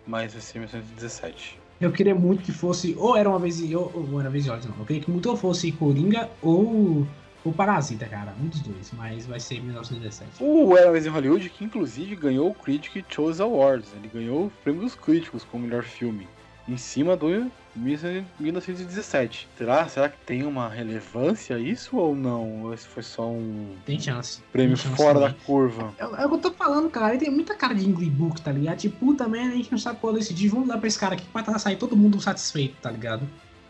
[0.05, 1.57] mas vai ser 1917.
[1.79, 4.45] Eu queria muito que fosse, ou era uma vez em ou, ou era uma vez
[4.45, 4.79] em Hollywood, não.
[4.79, 7.07] Eu queria que muito ou fosse Coringa ou
[7.45, 8.35] o Parasita, cara.
[8.41, 10.43] Um dos dois, mas vai ser 1917.
[10.43, 13.93] O Era uma Vez em Hollywood, que inclusive ganhou o Critic Choice Awards.
[13.95, 16.27] Ele ganhou o prêmio dos críticos como melhor filme.
[16.67, 17.29] Em cima do
[17.75, 19.47] 1917.
[19.57, 22.63] Será, será que tem uma relevância isso ou não?
[22.63, 24.41] Ou esse foi só um Tem chance.
[24.51, 25.41] prêmio tem chance fora da também.
[25.45, 25.93] curva?
[25.97, 27.09] É, é o que eu tô falando, cara.
[27.15, 28.77] Ele tem muita cara de Ingrid Book, tá ligado?
[28.77, 30.49] Tipo, puta merda, a gente não sabe qual decidir.
[30.49, 33.27] Vamos dar pra esse cara aqui pra sair todo mundo satisfeito, tá ligado?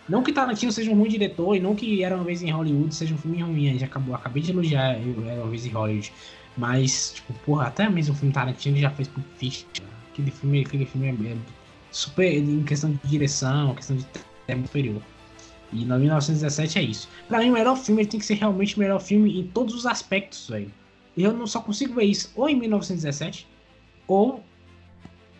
[0.07, 2.95] Não que Tarantino seja um ruim diretor e não que Era Uma Vez em Hollywood
[2.95, 3.69] seja um filme ruim.
[3.69, 6.11] A gente acabou, acabei de elogiar eu- Era Uma Vez em Hollywood.
[6.57, 9.85] Mas, tipo, porra, até mesmo o filme Tarantino já fez Pulp Fiction.
[10.11, 11.35] Aquele filme, aquele filme é, é
[11.91, 14.05] super em questão de direção, questão de
[14.47, 15.01] é muito superior.
[15.71, 17.09] E no 1917 é isso.
[17.27, 19.75] Pra mim, o melhor filme ele tem que ser realmente o melhor filme em todos
[19.75, 20.71] os aspectos, velho.
[21.15, 23.47] E eu não só consigo ver isso ou em 1917,
[24.07, 24.43] ou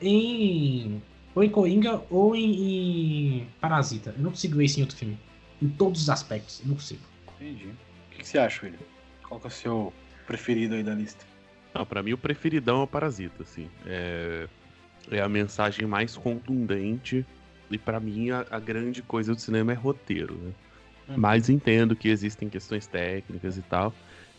[0.02, 1.02] em.
[1.36, 4.14] Ou em Coringa, ou em, em Parasita.
[4.18, 5.18] Eu não consigo ver isso em outro filme.
[5.62, 6.60] Em todos os aspectos.
[6.62, 7.02] Eu não consigo.
[7.36, 7.68] Entendi.
[7.68, 8.80] O que, que você acha, William?
[9.28, 9.94] Qual que é o seu
[10.28, 11.26] preferido aí da lista?
[11.74, 13.70] Não, pra mim o preferidão é o Parasita, assim.
[13.86, 14.48] É,
[15.12, 17.26] é a mensagem mais contundente.
[17.70, 20.52] E pra mim a, a grande coisa do cinema é roteiro, né?
[21.10, 21.14] Hum.
[21.18, 23.94] Mas entendo que existem questões técnicas e tal.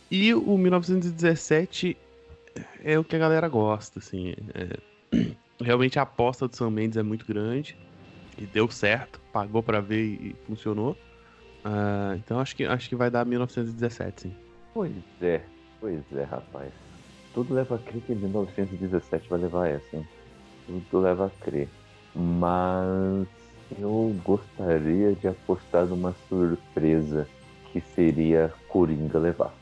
[0.09, 1.97] E o 1917
[2.83, 4.33] é o que a galera gosta, assim.
[4.53, 4.77] é-
[5.61, 7.77] realmente a aposta do Sam Mendes é muito grande.
[8.37, 10.97] E deu certo, pagou pra ver e funcionou.
[11.63, 14.35] Ah, então acho que, acho que vai dar 1917, sim.
[14.73, 15.41] Pois é,
[15.79, 16.73] pois é, rapaz.
[17.33, 20.07] Tudo leva a crer que 1917 vai levar essa, hein?
[20.65, 21.69] Tudo leva a crer.
[22.15, 23.27] Mas
[23.79, 27.27] eu gostaria de apostar numa surpresa
[27.71, 29.53] que seria Coringa levar.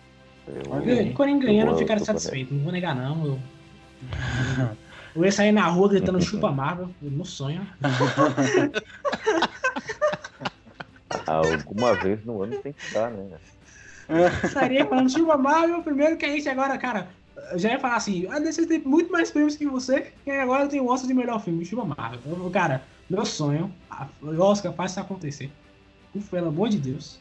[0.48, 1.14] Eu-.
[1.14, 2.54] Coringa ganhando, eu ficaria tô satisfeito.
[2.54, 3.26] Não vou negar, não.
[3.26, 3.40] Eu,
[5.16, 7.66] eu ia sair na rua gritando chupa Marvel, no sonho.
[11.26, 13.38] Alguma vez no ano tem que dar, né?
[14.44, 17.08] Estaria falando chupa Marvel, primeiro que a gente agora, cara.
[17.52, 20.68] Eu Já ia falar assim, a DC tem muito mais prêmios que você, e agora
[20.68, 22.20] tem o Oscar de melhor filme, chupa Marvel.
[22.44, 25.52] Eu, cara, meu sonho, a- o Oscar faz isso acontecer.
[26.16, 27.20] Ufa, pelo amor de Deus.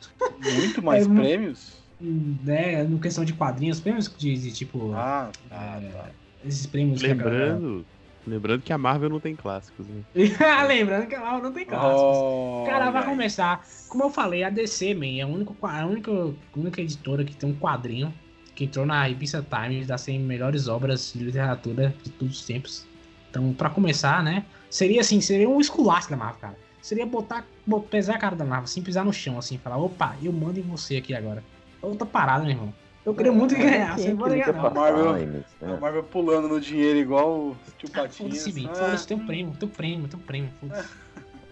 [0.56, 1.78] Muito mais É, prêmios?
[2.00, 4.92] Né, no questão de quadrinhos, prêmios de, de, tipo.
[4.94, 6.10] Ah, tá, é, tá.
[6.44, 7.86] esses prêmios que a galera- Lembrando,
[8.26, 10.02] lembrando que a Marvel não tem clássicos, né?
[10.68, 12.16] Lembrando que a Marvel não tem clássicos.
[12.18, 13.66] Oh, Cara, vai começar.
[13.88, 17.34] Como eu falei, a DC, man, é a única, a única, a única editora que
[17.34, 18.14] tem um quadrinho
[18.58, 22.84] que entrou na revista Times das 100 melhores obras de literatura de todos os tempos.
[23.30, 24.44] Então, pra começar, né?
[24.68, 26.58] Seria assim, seria um esculacho da Marvel, cara.
[26.82, 30.16] Seria botar, bot- pesar a cara da Marvel, assim, pisar no chão, assim, falar, opa,
[30.20, 31.44] eu mando em você aqui agora.
[31.80, 32.74] Outra parada, meu irmão.
[33.06, 34.74] Eu queria muito É, ganhar, você não liga ganhar, não.
[34.74, 35.78] Marvel- né?
[35.80, 38.16] Marvel pulando no dinheiro igual o tio Patinhas.
[38.42, 38.68] Foda-se, Bi.
[38.68, 40.50] Ah, Foda-se, tem um prêmio, tem um prêmio, tem um prêmio.
[40.60, 40.88] Foda-se.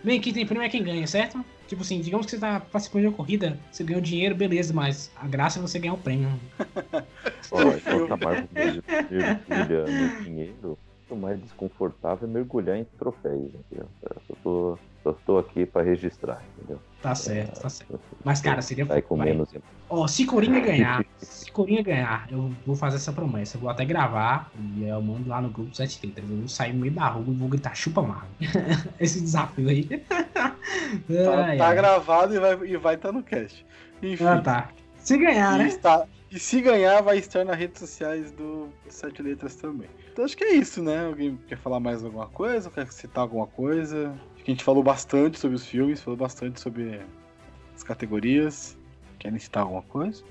[0.02, 1.42] Vem aqui, tem prêmio é quem ganha, certo?
[1.66, 5.10] Tipo assim, digamos que você tá participando de uma corrida, você ganhou dinheiro, beleza, mas
[5.16, 6.28] a graça é você ganhar o prêmio.
[7.50, 10.78] Ó, enquanto a Marvel mergulha no dinheiro,
[11.10, 13.86] o mais desconfortável é mergulhar em troféus, entendeu?
[14.02, 16.80] Eu só tô, só tô aqui pra registrar, entendeu?
[17.00, 18.00] Tá certo, tá certo.
[18.24, 19.26] Mas, cara, seria Sai com vai.
[19.28, 19.48] menos.
[19.88, 23.56] Ó, se Coringa ganhar, se Coringa ganhar, eu vou fazer essa promessa.
[23.56, 26.28] Eu vou até gravar e eu mando lá no grupo do Sete Letras.
[26.28, 28.28] Eu vou sair no meio da rua e vou gritar chupa Marvel.
[28.98, 29.88] Esse desafio aí.
[31.06, 31.74] Tá, Ai, tá ai.
[31.74, 33.64] gravado e vai e vai estar no cast.
[34.02, 34.24] Enfim.
[34.24, 34.68] Ah, tá.
[34.98, 35.68] Se ganhar, E, né?
[35.68, 39.88] está- e se ganhar, vai estar nas redes sociais do Sete Letras também.
[40.16, 41.04] Então acho que é isso, né?
[41.04, 42.70] Alguém quer falar mais alguma coisa?
[42.70, 44.18] Quer citar alguma coisa?
[44.34, 47.02] Acho que a gente falou bastante sobre os filmes, falou bastante sobre
[47.74, 48.78] as categorias.
[49.18, 50.24] Querem citar alguma coisa?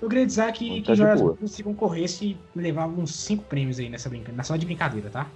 [0.00, 1.16] Eu queria dizer que, Tá que boa.
[1.16, 4.44] Brutas, se concorresse, levava uns 5 prêmios aí nessa brincadeira.
[4.44, 5.28] Só de brincadeira, tá?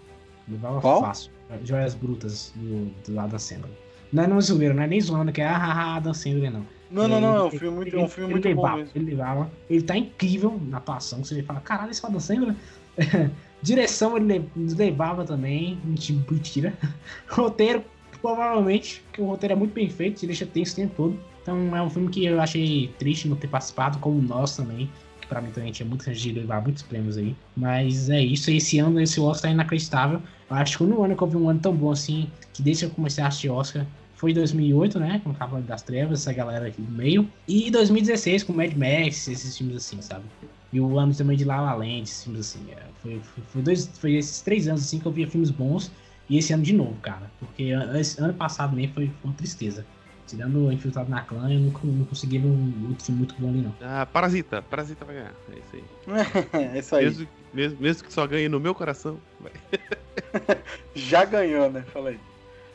[0.46, 1.00] Levava Qual?
[1.00, 1.32] fácil.
[1.64, 3.72] Joias Brutas do, do lado da Sandler.
[4.12, 6.52] Não é não zoeiro, não é nem zoando que é ah, ah, ah, Adam Sandler,
[6.52, 6.64] não.
[6.92, 7.36] Não, não, não.
[7.38, 8.92] É um filme muito, ele- é um filme ele muito bom levava, mesmo.
[8.94, 9.50] Ele levava.
[9.68, 11.24] Ele tá incrível na atuação.
[11.24, 12.54] Você fala, caralho, esse Adam Sandler.
[13.62, 16.72] Direção ele le- levava também, mentira.
[17.28, 17.84] Roteiro,
[18.20, 21.20] provavelmente, porque o roteiro é muito bem feito, te deixa tenso o tempo todo.
[21.42, 24.90] Então é um filme que eu achei triste não ter participado, como nós também.
[25.20, 27.34] Que pra mim também tinha muita chance de levar muitos prêmios aí.
[27.56, 30.20] Mas é isso, esse ano esse Oscar é inacreditável.
[30.50, 32.62] Eu acho que o único ano que eu vi um ano tão bom assim, que
[32.62, 35.20] desde que eu comecei a assistir Oscar, foi 2008, né?
[35.22, 37.28] Com Cavaleiro das Trevas, essa galera aqui no meio.
[37.46, 40.24] E 2016 com Mad Max, esses filmes assim, sabe?
[40.72, 42.70] E o ano também de La La Land, esses filmes assim.
[42.72, 45.90] é, foi, foi, foi dois, foi esses três anos assim que eu via filmes bons.
[46.28, 47.30] E esse ano de novo, cara.
[47.38, 49.86] Porque esse ano passado nem foi, foi uma tristeza.
[50.26, 53.48] Tirando o Infiltrado na Clã, eu não, não consegui ver um outro filme muito bom
[53.48, 53.72] ali, não.
[53.80, 54.60] Ah, Parasita.
[54.60, 55.34] Parasita vai ganhar.
[55.52, 56.64] É isso aí.
[56.74, 57.04] é isso aí.
[57.04, 59.20] Mesmo, mesmo, mesmo que só ganhe no meu coração.
[60.96, 61.84] Já ganhou, né?
[61.92, 62.18] Falei.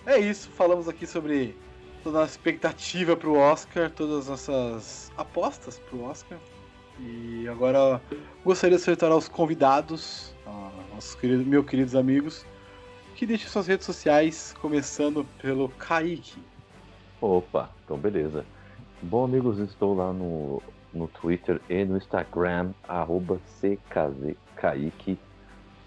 [0.06, 1.56] É isso, falamos aqui sobre
[2.04, 6.40] toda a nossa expectativa pro Oscar, todas as nossas apostas pro Oscar.
[7.02, 8.02] E agora
[8.44, 12.46] gostaria de solicitar aos convidados, a nossos queridos, meus queridos amigos,
[13.16, 16.42] que deixem suas redes sociais, começando pelo Kaique.
[17.20, 18.46] Opa, então beleza.
[19.02, 20.62] Bom, amigos, estou lá no,
[20.94, 22.72] no Twitter e no Instagram,
[23.60, 25.18] CKZKaique.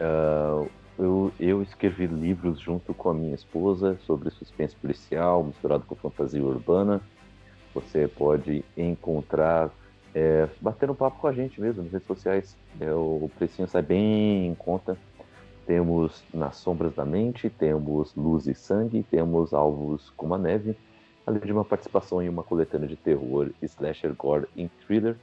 [0.00, 0.66] Ah,
[0.98, 6.42] eu, eu escrevi livros junto com a minha esposa sobre suspense policial misturado com fantasia
[6.42, 7.00] urbana.
[7.74, 9.70] Você pode encontrar,
[10.14, 12.56] é, batendo papo com a gente mesmo nas redes sociais.
[12.80, 14.96] É, o precinho sai bem em conta.
[15.66, 20.76] Temos Nas Sombras da Mente, temos Luz e Sangue, temos Alvos como a Neve
[21.26, 25.16] além de uma participação em uma coletânea de terror, slasher, gore e thriller.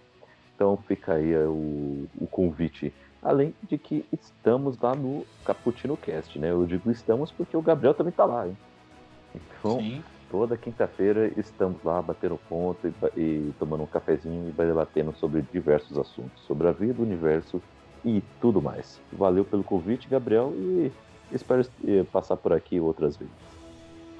[0.56, 2.94] Então fica aí é, o, o convite.
[3.22, 6.50] Além de que estamos lá no Cappuccino Cast, né?
[6.52, 8.58] Eu digo estamos porque o Gabriel também tá lá, hein?
[9.36, 10.04] Então, Sim.
[10.32, 15.98] Toda quinta-feira estamos lá batendo ponto e, e tomando um cafezinho e debatendo sobre diversos
[15.98, 17.62] assuntos, sobre a vida, o universo
[18.03, 18.99] e tudo mais.
[19.12, 20.91] Valeu pelo convite, Gabriel, e
[21.32, 23.34] espero eh, passar por aqui outras vezes.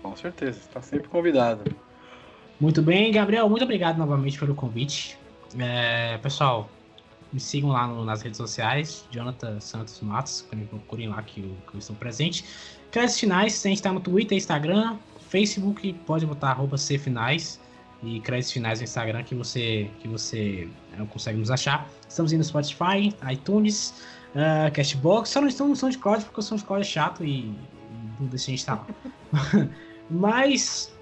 [0.04, 1.64] Com certeza, está sempre convidado.
[2.60, 5.18] Muito bem, Gabriel, muito obrigado novamente pelo convite.
[5.58, 6.70] É, pessoal,
[7.34, 11.76] me sigam lá no- nas redes sociais, Jonathan Santos Matos, procurem lá que eu, que
[11.76, 12.46] eu estou presente.
[12.92, 14.98] Créditos finais, a gente está no Twitter, Instagram,
[15.32, 17.58] Facebook, pode botar arroba cfinais
[18.04, 21.88] e créditos finais no Instagram que você, que você é, consegue nos achar.
[22.08, 23.94] Estamos aí no Spotify, iTunes,
[24.36, 27.46] uh, Cashbox, só não estamos no SoundCloud porque o SoundCloud é chato e,
[28.20, 28.88] não deixa a gente estar lá.
[30.12, 30.94] Mas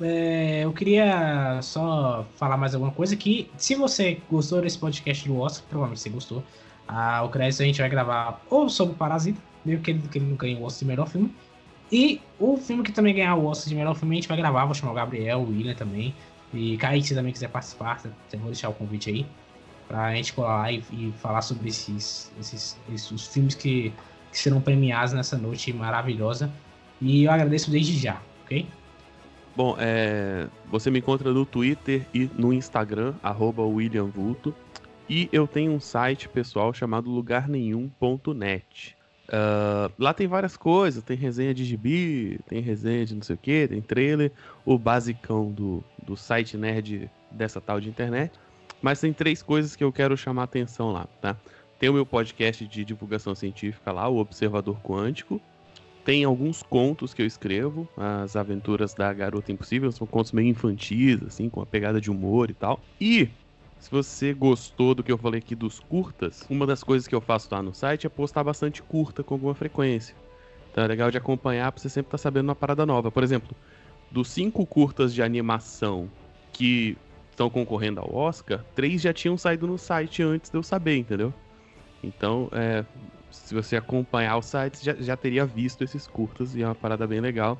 [0.00, 5.38] é, eu queria só falar mais alguma coisa que se você gostou desse podcast do
[5.38, 6.42] Oscar, provavelmente você gostou,
[6.88, 10.16] ah, o crédito a gente vai gravar ou sobre o Parasita, mesmo que ele, que
[10.16, 11.34] ele não ganhe o Oscar de melhor filme,
[11.90, 14.64] e o filme que também ganhar o Oscar de melhor filme a gente vai gravar,
[14.64, 16.14] vou chamar o Gabriel, o William também,
[16.52, 18.00] e Kaique, se também quiser participar,
[18.32, 19.26] eu vou deixar o convite aí,
[19.86, 23.92] pra gente colar lá e, e falar sobre esses, esses, esses filmes que,
[24.30, 26.50] que serão premiados nessa noite maravilhosa,
[27.00, 28.66] e eu agradeço desde já, ok?
[29.54, 33.62] Bom, é, você me encontra no Twitter e no Instagram, arroba.
[35.08, 38.95] E eu tenho um site pessoal chamado lugarnenhum.net.
[39.28, 43.38] Ah, lá tem várias coisas, tem resenha de gibi, tem resenha de não sei o
[43.38, 44.32] que, tem trailer,
[44.64, 48.32] o basicão do, do site nerd dessa tal de internet.
[48.80, 51.36] Mas tem três coisas que eu quero chamar a atenção lá, tá?
[51.78, 55.40] Tem o meu podcast de divulgação científica lá, o Observador Quântico.
[56.04, 61.20] Tem alguns contos que eu escrevo, as aventuras da Garota Impossível, são contos meio infantis,
[61.26, 62.80] assim, com uma pegada de humor e tal.
[63.00, 63.28] E
[63.78, 67.20] se você gostou do que eu falei aqui dos curtas, uma das coisas que eu
[67.20, 70.14] faço lá no site é postar bastante curta com alguma frequência.
[70.70, 73.10] Então é legal de acompanhar pra você sempre estar sabendo uma parada nova.
[73.10, 73.56] Por exemplo,
[74.10, 76.10] dos cinco curtas de animação
[76.52, 76.96] que
[77.30, 81.32] estão concorrendo ao Oscar, três já tinham saído no site antes de eu saber, entendeu?
[82.02, 82.84] Então, é,
[83.30, 87.06] se você acompanhar o site, já, já teria visto esses curtas e é uma parada
[87.06, 87.58] bem legal,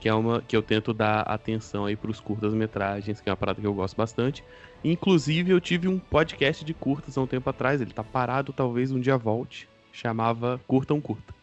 [0.00, 3.60] que é uma que eu tento dar atenção aí pros curtas-metragens, que é uma parada
[3.60, 4.42] que eu gosto bastante.
[4.82, 8.90] Inclusive, eu tive um podcast de curtas há um tempo atrás, ele tá parado, talvez
[8.90, 11.34] um dia volte, chamava Curta um Curta.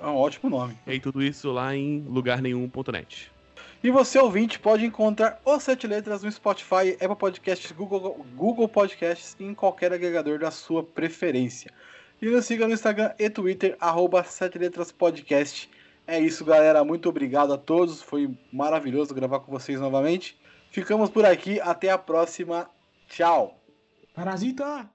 [0.00, 0.76] É um ótimo nome.
[0.86, 3.32] E tudo isso lá em lugarnenhum.net.
[3.82, 9.36] E você, ouvinte, pode encontrar os Sete Letras no Spotify, Apple Podcasts, Google, Google Podcasts
[9.38, 11.70] e em qualquer agregador da sua preferência.
[12.20, 15.70] E nos siga no Instagram e Twitter, arroba Sete Letras Podcast.
[16.06, 16.84] É isso, galera.
[16.84, 18.02] Muito obrigado a todos.
[18.02, 20.38] Foi maravilhoso gravar com vocês novamente.
[20.70, 21.60] Ficamos por aqui.
[21.60, 22.68] Até a próxima.
[23.08, 23.60] Tchau.
[24.14, 24.93] Parasita!